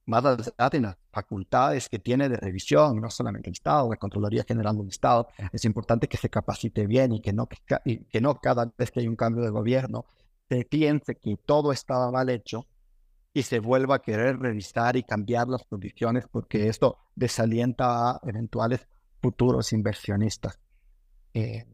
más 0.06 0.24
allá 0.24 0.70
de 0.70 0.80
las 0.80 0.98
facultades 1.12 1.90
que 1.90 1.98
tiene 1.98 2.30
de 2.30 2.38
revisión, 2.38 3.02
no 3.02 3.10
solamente 3.10 3.50
el 3.50 3.54
Estado, 3.54 3.90
la 3.90 3.98
Contraloría 3.98 4.46
General 4.48 4.78
del 4.78 4.90
Estado, 4.90 5.28
es 5.52 5.66
importante 5.66 6.08
que 6.08 6.18
se 6.18 6.30
capacite 6.30 6.86
bien 6.86 7.14
y 7.14 7.22
que 7.22 7.34
no, 7.34 7.50
y 7.84 8.06
que 8.06 8.22
no 8.22 8.36
cada 8.36 8.72
vez 8.78 8.92
que 8.92 9.00
hay 9.00 9.08
un 9.08 9.16
cambio 9.16 9.44
de 9.44 9.50
gobierno 9.50 10.06
se 10.50 10.66
piense 10.66 11.16
que 11.16 11.38
todo 11.38 11.72
estaba 11.72 12.12
mal 12.12 12.30
hecho 12.30 12.68
y 13.34 13.44
se 13.44 13.60
vuelva 13.60 13.96
a 13.96 14.02
querer 14.02 14.40
revisar 14.40 14.96
y 14.96 15.04
cambiar 15.04 15.48
las 15.48 15.64
condiciones 15.66 16.26
porque 16.32 16.70
esto 16.70 16.98
desalienta 17.16 18.12
a 18.12 18.20
eventuales 18.24 18.88
futuros 19.22 19.74
inversionistas. 19.74 20.60
Eh, 21.34 21.66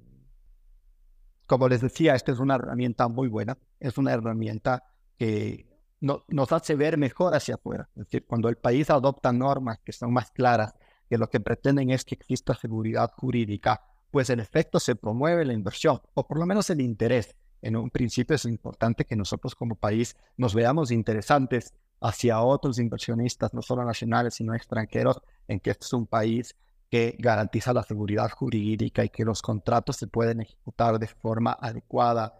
como 1.46 1.70
les 1.70 1.82
decía, 1.82 2.16
esta 2.16 2.32
es 2.32 2.40
una 2.40 2.56
herramienta 2.56 3.08
muy 3.08 3.28
buena, 3.28 3.58
es 3.80 3.98
una 3.98 4.12
herramienta 4.14 4.84
que 5.18 5.70
nos 6.02 6.52
hace 6.52 6.76
ver 6.76 6.98
mejor 6.98 7.34
hacia 7.34 7.56
afuera. 7.56 7.90
Es 7.96 8.06
decir, 8.06 8.26
cuando 8.26 8.50
el 8.50 8.58
país 8.58 8.90
adopta 8.90 9.32
normas 9.32 9.80
que 9.86 9.94
son 9.94 10.12
más 10.12 10.32
claras, 10.32 10.74
que 11.10 11.18
lo 11.18 11.30
que 11.30 11.40
pretenden 11.40 11.92
es 11.92 12.04
que 12.04 12.16
exista 12.16 12.56
seguridad 12.56 13.12
jurídica, 13.16 13.82
pues 14.12 14.30
en 14.30 14.40
efecto 14.40 14.80
se 14.80 14.96
promueve 14.96 15.46
la 15.46 15.54
inversión, 15.54 16.02
o 16.14 16.28
por 16.28 16.40
lo 16.40 16.46
menos 16.46 16.70
el 16.70 16.82
interés 16.82 17.36
en 17.64 17.78
un 17.78 17.90
principio 17.90 18.36
es 18.36 18.46
importante 18.46 19.06
que 19.06 19.16
nosotros 19.16 19.56
como 19.56 19.76
país 19.76 20.16
nos 20.36 20.54
veamos 20.54 20.92
interesantes 20.92 21.74
hacia 22.02 22.42
otros 22.42 22.78
inversionistas, 22.78 23.54
no 23.54 23.62
solo 23.62 23.86
nacionales, 23.86 24.36
sino 24.36 24.54
extranjeros, 24.54 25.22
en 25.48 25.62
que 25.62 25.72
este 25.72 25.86
es 25.86 25.94
un 25.94 26.06
país 26.06 26.56
que 26.90 27.16
garantiza 27.18 27.74
la 27.74 27.84
seguridad 27.84 28.30
jurídica 28.30 29.06
y 29.06 29.10
que 29.10 29.24
los 29.24 29.42
contratos 29.42 29.96
se 29.96 30.08
pueden 30.08 30.42
ejecutar 30.42 31.00
de 31.00 31.08
forma 31.08 31.54
adecuada. 31.54 32.38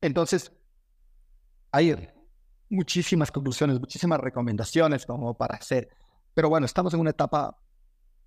Entonces, 0.00 0.52
hay 1.72 2.08
muchísimas 2.70 3.32
conclusiones, 3.32 3.80
muchísimas 3.80 4.20
recomendaciones 4.20 5.04
como 5.04 5.36
para 5.36 5.56
hacer. 5.56 5.88
Pero 6.34 6.48
bueno, 6.48 6.66
estamos 6.66 6.94
en 6.94 7.00
una 7.00 7.10
etapa 7.10 7.58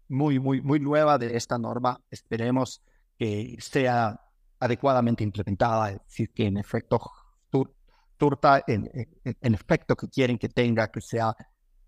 muy, 0.10 0.38
muy, 0.38 0.62
muy 0.62 0.82
nueva 0.82 1.18
de 1.18 1.38
esta 1.38 1.58
norma. 1.58 2.02
Esperemos 2.12 2.82
que 3.18 3.56
sea 3.62 4.20
adecuadamente 4.60 5.24
implementada, 5.24 5.92
es 5.92 6.04
decir, 6.04 6.32
que 6.34 6.46
en 6.48 6.58
efecto 6.58 7.00
turta 8.18 8.62
en, 8.68 8.92
en, 9.24 9.54
efecto 9.54 9.96
que 9.96 10.10
quieren 10.10 10.38
que 10.38 10.50
tenga, 10.50 10.92
que 10.92 11.00
sea 11.00 11.34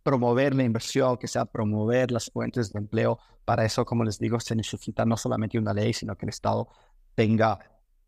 promover 0.01 0.55
la 0.55 0.63
inversión, 0.63 1.17
que 1.17 1.28
sea 1.28 1.45
promover 1.45 2.09
las 2.09 2.32
fuentes 2.32 2.72
de 2.72 2.80
empleo. 2.80 3.19
Para 3.43 3.65
eso, 3.65 3.84
como 3.84 4.05
les 4.05 4.17
digo, 4.17 4.39
se 4.39 4.55
necesita 4.55 5.05
no 5.05 5.17
solamente 5.17 5.59
una 5.59 5.74
ley, 5.74 5.93
sino 5.93 6.15
que 6.15 6.26
el 6.26 6.30
Estado 6.30 6.69
tenga 7.15 7.59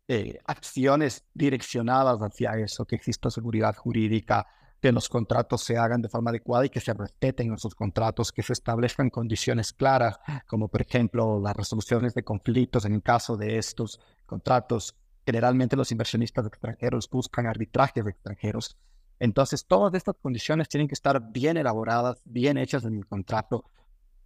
eh, 0.08 0.38
acciones 0.46 1.24
direccionadas 1.34 2.18
hacia 2.20 2.52
eso, 2.58 2.86
que 2.86 2.96
exista 2.96 3.30
seguridad 3.30 3.76
jurídica, 3.76 4.46
que 4.80 4.90
los 4.92 5.08
contratos 5.08 5.62
se 5.62 5.76
hagan 5.76 6.02
de 6.02 6.08
forma 6.08 6.30
adecuada 6.30 6.66
y 6.66 6.70
que 6.70 6.80
se 6.80 6.94
respeten 6.94 7.52
esos 7.52 7.74
contratos, 7.74 8.32
que 8.32 8.42
se 8.42 8.54
establezcan 8.54 9.10
condiciones 9.10 9.72
claras, 9.72 10.18
como 10.46 10.68
por 10.68 10.82
ejemplo 10.82 11.40
las 11.40 11.56
resoluciones 11.56 12.14
de 12.14 12.22
conflictos 12.22 12.84
en 12.84 12.94
el 12.94 13.02
caso 13.02 13.36
de 13.36 13.58
estos 13.58 14.00
contratos. 14.24 14.96
Generalmente 15.24 15.76
los 15.76 15.90
inversionistas 15.92 16.46
extranjeros 16.46 17.08
buscan 17.08 17.46
arbitrajes 17.46 18.06
extranjeros. 18.06 18.76
Entonces, 19.18 19.66
todas 19.66 19.94
estas 19.94 20.16
condiciones 20.20 20.68
tienen 20.68 20.88
que 20.88 20.94
estar 20.94 21.30
bien 21.30 21.56
elaboradas, 21.56 22.20
bien 22.24 22.58
hechas 22.58 22.84
en 22.84 22.96
el 22.96 23.06
contrato. 23.06 23.64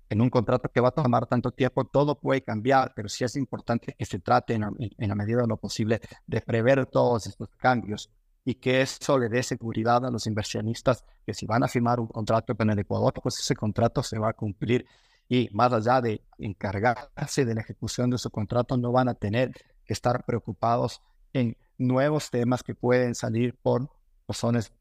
En 0.09 0.21
un 0.23 0.31
contrato 0.31 0.71
que 0.71 0.81
va 0.81 0.89
a 0.89 0.93
tomar 0.93 1.27
tanto 1.27 1.51
tiempo, 1.51 1.85
todo 1.85 2.19
puede 2.19 2.43
cambiar, 2.43 2.93
pero 2.97 3.09
sí 3.09 3.25
es 3.25 3.37
importante 3.37 3.95
que 3.97 4.05
se 4.07 4.19
trate 4.19 4.55
en, 4.55 4.65
en 4.79 5.09
la 5.09 5.15
medida 5.15 5.43
de 5.43 5.47
lo 5.47 5.59
posible 5.59 6.01
de 6.27 6.41
prever 6.41 6.87
todos 6.87 7.27
estos 7.27 7.51
cambios 7.59 8.11
y 8.45 8.55
que 8.55 8.81
eso 8.81 9.19
le 9.19 9.29
dé 9.29 9.43
seguridad 9.43 10.07
a 10.07 10.11
los 10.11 10.27
inversionistas 10.27 11.05
que 11.27 11.35
si 11.35 11.45
van 11.45 11.63
a 11.63 11.69
firmar 11.69 12.01
un 12.01 12.07
contrato 12.07 12.57
con 12.57 12.71
el 12.71 12.79
Ecuador, 12.79 13.13
pues 13.23 13.39
ese 13.39 13.55
contrato 13.55 14.03
se 14.03 14.19
va 14.19 14.31
a 14.31 14.33
cumplir 14.33 14.87
y 15.29 15.51
más 15.53 15.71
allá 15.75 16.01
de 16.01 16.23
encargarse 16.39 17.45
de 17.45 17.55
la 17.55 17.61
ejecución 17.61 18.09
de 18.09 18.17
su 18.17 18.31
contrato, 18.31 18.79
no 18.79 18.91
van 18.91 19.11
a 19.11 19.15
tener 19.15 19.53
estar 19.93 20.25
preocupados 20.25 21.03
en 21.33 21.57
nuevos 21.77 22.31
temas 22.31 22.63
que 22.63 22.75
pueden 22.75 23.15
salir 23.15 23.55
por 23.55 23.91
razones 24.27 24.73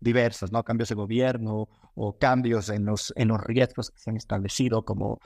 diversas, 0.00 0.52
¿no? 0.52 0.62
Cambios 0.64 0.88
de 0.88 0.94
gobierno 0.94 1.68
o 1.94 2.18
cambios 2.18 2.68
en 2.68 2.84
los, 2.84 3.12
en 3.16 3.28
los 3.28 3.40
riesgos 3.42 3.90
que 3.90 3.98
se 3.98 4.10
han 4.10 4.16
establecido, 4.16 4.84
como 4.84 5.20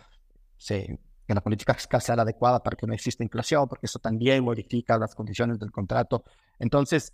se, 0.57 0.99
que 1.27 1.35
la 1.35 1.41
política 1.41 1.75
fiscal 1.75 2.01
sea 2.01 2.17
la 2.17 2.23
adecuada 2.23 2.63
para 2.63 2.77
que 2.77 2.87
no 2.87 2.95
exista 2.95 3.23
inflación, 3.23 3.69
porque 3.69 3.87
eso 3.87 3.99
también 3.99 4.45
modifica 4.45 4.99
las 4.99 5.15
condiciones 5.15 5.59
del 5.59 5.71
contrato. 5.71 6.25
Entonces, 6.59 7.13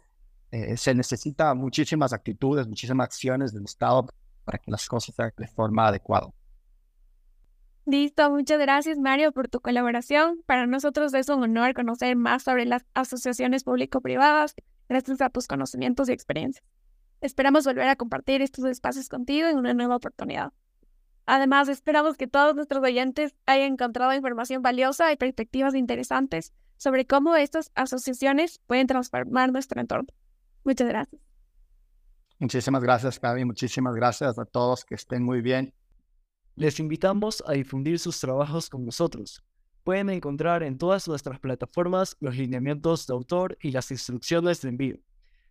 eh, 0.51 0.77
se 0.77 0.95
necesita 0.95 1.55
muchísimas 1.55 2.13
actitudes, 2.13 2.69
muchísimas 2.69 3.07
acciones 3.07 3.53
del 3.53 3.65
Estado 3.65 4.07
para 4.45 4.59
que 4.59 4.71
las 4.71 4.87
cosas 4.89 5.15
se 5.15 5.23
hagan 5.23 5.35
de 5.37 5.49
forma 5.49 5.89
adecuada. 5.89 6.29
Listo, 7.87 8.31
muchas 8.31 8.59
gracias 8.59 8.99
Mario 8.99 9.31
por 9.31 9.47
tu 9.49 9.61
colaboración. 9.61 10.43
Para 10.45 10.67
nosotros 10.67 11.15
es 11.15 11.29
un 11.29 11.45
honor 11.45 11.73
conocer 11.73 12.17
más 12.17 12.43
sobre 12.43 12.67
las 12.67 12.85
asociaciones 12.95 13.63
público-privadas 13.63 14.57
gracias 14.89 15.21
a 15.21 15.31
tus 15.31 15.47
conocimientos 15.47 16.09
y 16.09 16.13
experiencias. 16.13 16.65
Esperamos 17.21 17.65
volver 17.65 17.87
a 17.87 17.95
compartir 17.95 18.43
estos 18.43 18.65
espacios 18.65 19.09
contigo 19.09 19.47
en 19.47 19.57
una 19.57 19.73
nueva 19.73 19.95
oportunidad. 19.95 20.53
Además, 21.27 21.69
esperamos 21.69 22.17
que 22.17 22.27
todos 22.27 22.57
nuestros 22.57 22.83
oyentes 22.83 23.37
hayan 23.47 23.75
encontrado 23.75 24.13
información 24.13 24.63
valiosa 24.63 25.13
y 25.13 25.17
perspectivas 25.17 25.77
interesantes 25.77 26.53
sobre 26.77 27.07
cómo 27.07 27.37
estas 27.37 27.71
asociaciones 27.77 28.61
pueden 28.67 28.89
transformar 28.89 29.53
nuestro 29.53 29.81
entorno. 29.81 30.09
Muchas 30.65 30.89
gracias. 30.89 31.23
Muchísimas 32.41 32.83
gracias, 32.83 33.21
Gaby. 33.21 33.45
Muchísimas 33.45 33.95
gracias 33.95 34.39
a 34.39 34.45
todos. 34.45 34.85
Que 34.85 34.97
estén 34.97 35.23
muy 35.23 35.41
bien. 35.41 35.73
Les 36.57 36.81
invitamos 36.81 37.45
a 37.47 37.53
difundir 37.53 37.99
sus 37.99 38.19
trabajos 38.19 38.71
con 38.71 38.87
nosotros. 38.87 39.45
Pueden 39.85 40.09
encontrar 40.09 40.63
en 40.63 40.79
todas 40.79 41.07
nuestras 41.07 41.39
plataformas 41.39 42.17
los 42.19 42.35
lineamientos 42.35 43.07
de 43.07 43.13
autor 43.13 43.59
y 43.61 43.73
las 43.73 43.91
instrucciones 43.91 44.63
de 44.63 44.71
envío. 44.71 44.97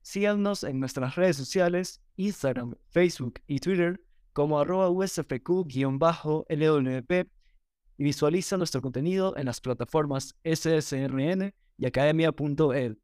Síganos 0.02 0.64
en 0.64 0.80
nuestras 0.80 1.14
redes 1.16 1.38
sociales, 1.38 2.02
Instagram, 2.18 2.74
Facebook 2.90 3.40
y 3.46 3.60
Twitter 3.60 4.02
como 4.34 4.60
arroba 4.60 4.90
usfq-lwp 4.90 6.48
y 7.98 8.04
visualiza 8.04 8.58
nuestro 8.58 8.82
contenido 8.82 9.38
en 9.38 9.46
las 9.46 9.62
plataformas 9.62 10.36
ssrn 10.44 11.54
y 11.78 11.86
academia.ed. 11.86 12.98